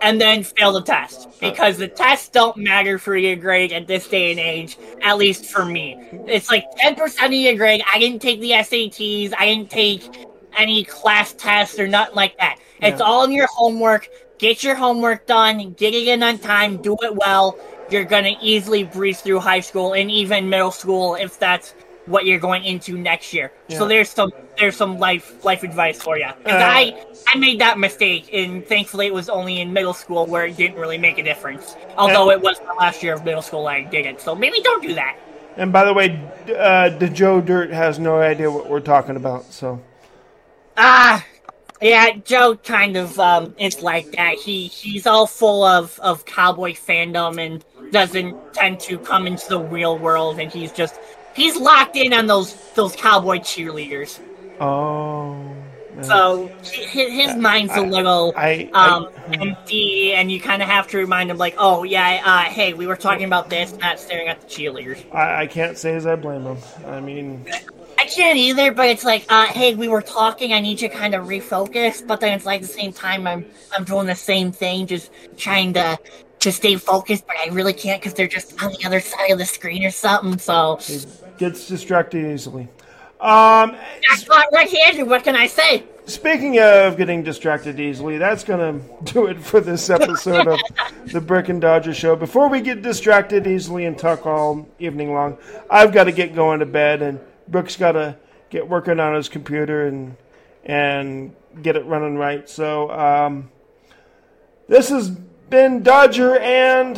and 0.02 0.20
then 0.20 0.43
fail 0.43 0.72
the 0.72 0.82
test 0.82 1.28
because 1.39 1.78
the 1.78 1.88
tests 1.88 2.30
don't 2.30 2.58
matter 2.58 2.97
for 2.97 3.16
your 3.16 3.36
grade 3.36 3.72
at 3.72 3.88
this 3.88 4.08
day 4.08 4.32
and 4.32 4.39
age, 4.39 4.78
at 5.02 5.18
least 5.18 5.45
for 5.45 5.66
me. 5.66 5.97
It's 6.28 6.50
like 6.50 6.66
10% 6.78 7.26
of 7.26 7.34
your 7.34 7.56
grade. 7.56 7.82
I 7.91 8.00
didn't 8.00 8.22
take 8.22 8.39
the 8.39 8.52
SATs, 8.52 9.34
I 9.38 9.45
didn't 9.45 9.70
take 9.70 10.28
any 10.58 10.84
class 10.84 11.34
tests 11.34 11.80
or 11.80 11.88
nothing 11.88 12.16
like 12.16 12.38
that. 12.38 12.60
It's 12.82 13.00
yeah. 13.00 13.06
all 13.06 13.24
in 13.24 13.32
your 13.32 13.47
homework. 13.47 14.08
Get 14.38 14.64
your 14.64 14.76
homework 14.76 15.28
done, 15.28 15.74
get 15.74 15.93
it 15.93 16.08
in 16.08 16.24
on 16.24 16.38
time, 16.38 16.82
do 16.82 16.95
it 17.02 17.14
well. 17.14 17.58
You're 17.89 18.06
going 18.06 18.24
to 18.24 18.36
easily 18.41 18.84
breeze 18.84 19.20
through 19.22 19.39
high 19.39 19.60
school 19.60 19.93
and 19.93 20.10
even 20.10 20.50
middle 20.50 20.72
school 20.72 21.16
if 21.16 21.39
that's 21.39 21.74
what 22.10 22.26
you're 22.26 22.39
going 22.39 22.66
into 22.66 22.97
next 22.97 23.34
year. 23.34 23.51
Yeah. 23.68 23.78
So 23.78 23.88
there's 23.88 24.10
some 24.10 24.32
there's 24.57 24.76
some 24.76 24.97
life 24.97 25.45
life 25.45 25.64
advice 25.64 26.01
for 26.01 26.18
you. 26.18 26.26
Uh, 26.26 26.34
I 26.45 27.05
I 27.28 27.38
made 27.38 27.60
that 27.62 27.78
mistake, 27.78 28.30
and 28.34 28.66
thankfully 28.66 29.07
it 29.07 29.14
was 29.14 29.30
only 29.30 29.62
in 29.62 29.72
middle 29.72 29.93
school 29.93 30.26
where 30.26 30.45
it 30.45 30.57
didn't 30.57 30.78
really 30.78 30.97
make 30.97 31.18
a 31.18 31.24
difference. 31.24 31.76
Although 31.97 32.30
uh, 32.30 32.34
it 32.34 32.41
was 32.41 32.60
the 32.60 32.74
last 32.80 33.03
year 33.03 33.14
of 33.14 33.24
middle 33.24 33.41
school 33.41 33.68
I 33.68 33.84
did 33.84 34.05
it, 34.05 34.20
so 34.20 34.36
maybe 34.36 34.60
don't 34.62 34.82
do 34.82 34.93
that. 34.95 35.18
And 35.55 35.72
by 35.72 35.86
the 35.86 35.93
way, 35.93 36.20
uh, 36.57 36.89
the 36.89 37.10
Joe 37.10 37.41
Dirt 37.41 37.72
has 37.72 37.99
no 37.99 38.20
idea 38.20 38.49
what 38.51 38.70
we're 38.70 38.80
talking 38.80 39.16
about. 39.16 39.51
So 39.53 39.82
ah, 40.78 41.26
Yeah, 41.82 42.12
Joe 42.26 42.57
kind 42.57 42.97
of 42.97 43.18
um, 43.20 43.55
is 43.57 43.82
like 43.82 44.12
that. 44.12 44.36
He 44.36 44.68
he's 44.68 45.07
all 45.07 45.28
full 45.28 45.64
of, 45.64 45.97
of 46.01 46.26
cowboy 46.26 46.74
fandom 46.74 47.39
and 47.39 47.64
doesn't 47.91 48.53
tend 48.53 48.80
to 48.82 48.99
come 48.99 49.26
into 49.26 49.47
the 49.47 49.60
real 49.60 49.97
world, 49.97 50.39
and 50.39 50.51
he's 50.51 50.74
just 50.74 50.99
he's 51.36 51.58
locked 51.58 51.96
in 51.96 52.14
on 52.14 52.28
those 52.28 52.56
those 52.74 52.96
cowboy 52.96 53.40
cheerleaders. 53.40 54.20
Oh. 54.60 55.56
So 56.02 56.48
his, 56.62 57.12
his 57.12 57.36
mind's 57.36 57.76
a 57.76 57.82
little 57.82 58.34
I- 58.38 58.70
I- 58.74 58.90
um, 58.90 59.10
empty, 59.34 60.14
and 60.14 60.32
you 60.32 60.40
kind 60.40 60.62
of 60.62 60.70
have 60.70 60.88
to 60.90 60.98
remind 60.98 61.30
him, 61.30 61.38
like, 61.38 61.56
oh 61.58 61.84
yeah, 61.84 62.22
uh, 62.24 62.44
hey, 62.50 62.74
we 62.74 62.88
were 62.88 62.96
talking 62.96 63.26
about 63.26 63.50
this, 63.50 63.76
not 63.80 64.00
staring 64.00 64.30
at 64.30 64.40
the 64.40 64.48
cheerleaders. 64.48 65.04
I, 65.14 65.42
I 65.42 65.48
can't 65.48 65.78
say 65.78 65.96
as 65.96 66.06
I 66.06 66.16
blame 66.16 66.44
him. 66.44 66.58
I 66.86 67.02
mean, 67.02 67.46
I 67.98 68.06
can't 68.06 68.38
either, 68.38 68.72
but 68.74 68.88
it's 68.88 69.04
like, 69.04 69.26
uh, 69.28 69.48
hey, 69.48 69.76
we 69.76 69.90
were 69.90 70.02
talking. 70.02 70.54
I 70.54 70.62
need 70.62 70.80
you 70.80 70.88
to 70.88 70.96
kind 70.96 71.14
of 71.16 71.26
refocus. 71.26 72.06
But 72.06 72.22
then 72.22 72.34
it's 72.34 72.46
like 72.46 72.62
at 72.62 72.68
the 72.68 72.74
same 72.74 72.94
time, 72.94 73.28
I'm 73.28 73.46
I'm 73.76 73.84
doing 73.84 74.06
the 74.08 74.16
same 74.16 74.54
thing, 74.54 74.88
just 74.88 75.12
trying 75.36 75.74
to 75.74 76.00
to 76.40 76.52
stay 76.52 76.76
focused. 76.76 77.26
But 77.28 77.38
I 77.38 77.50
really 77.50 77.74
can't 77.74 78.02
because 78.02 78.14
they're 78.14 78.28
just 78.28 78.62
on 78.64 78.72
the 78.72 78.86
other 78.86 79.00
side 79.00 79.32
of 79.32 79.38
the 79.38 79.46
screen 79.46 79.84
or 79.84 79.92
something. 79.92 80.38
So 80.40 80.78
he 80.82 81.00
gets 81.38 81.68
distracted 81.68 82.26
easily. 82.26 82.64
Um, 83.22 83.76
I 83.76 84.24
got 84.28 84.48
red-handed. 84.54 85.08
What 85.08 85.24
can 85.24 85.36
I 85.36 85.48
say? 85.48 85.84
speaking 86.10 86.60
of 86.60 86.98
getting 86.98 87.24
distracted 87.24 87.80
easily, 87.80 88.18
that's 88.18 88.44
gonna 88.44 88.82
do 89.04 89.28
it 89.28 89.40
for 89.40 89.62
this 89.62 89.90
episode 89.90 90.48
of 90.48 90.60
the 91.06 91.22
Brick 91.22 91.50
and 91.50 91.62
Dodger 91.62 91.94
Show. 91.94 92.16
Before 92.16 92.50
we 92.50 92.62
get 92.62 92.82
distracted 92.82 93.48
easily 93.48 93.86
and 93.86 93.98
talk 93.98 94.26
all 94.26 94.68
evening 94.80 95.14
long, 95.14 95.38
I've 95.70 95.94
got 95.94 96.06
to 96.06 96.12
get 96.12 96.36
going 96.36 96.60
to 96.60 96.66
bed, 96.66 97.02
and 97.02 97.20
Brooks 97.48 97.76
got 97.76 97.94
to 97.94 98.18
get 98.50 98.68
working 98.68 99.00
on 99.00 99.16
his 99.16 99.30
computer 99.30 99.88
and 99.88 100.18
and 100.66 101.36
get 101.62 101.76
it 101.76 101.86
running 101.86 102.18
right. 102.18 102.50
So 102.50 102.92
um, 102.92 103.50
this 104.68 104.90
has 104.90 105.12
been 105.50 105.84
Dodger 105.84 106.38
and. 106.38 106.95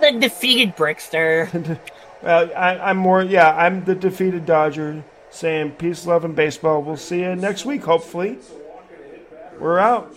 The 0.00 0.12
defeated 0.18 0.76
Brickster. 0.76 1.78
Well, 2.22 2.50
I, 2.56 2.78
I'm 2.78 2.96
more, 2.96 3.22
yeah, 3.22 3.54
I'm 3.54 3.84
the 3.84 3.94
defeated 3.94 4.46
Dodger 4.46 5.04
saying 5.28 5.72
peace, 5.72 6.06
love, 6.06 6.24
and 6.24 6.34
baseball. 6.34 6.80
We'll 6.80 6.96
see 6.96 7.20
you 7.20 7.36
next 7.36 7.66
week, 7.66 7.84
hopefully. 7.84 8.38
We're 9.60 9.78
out. 9.78 10.10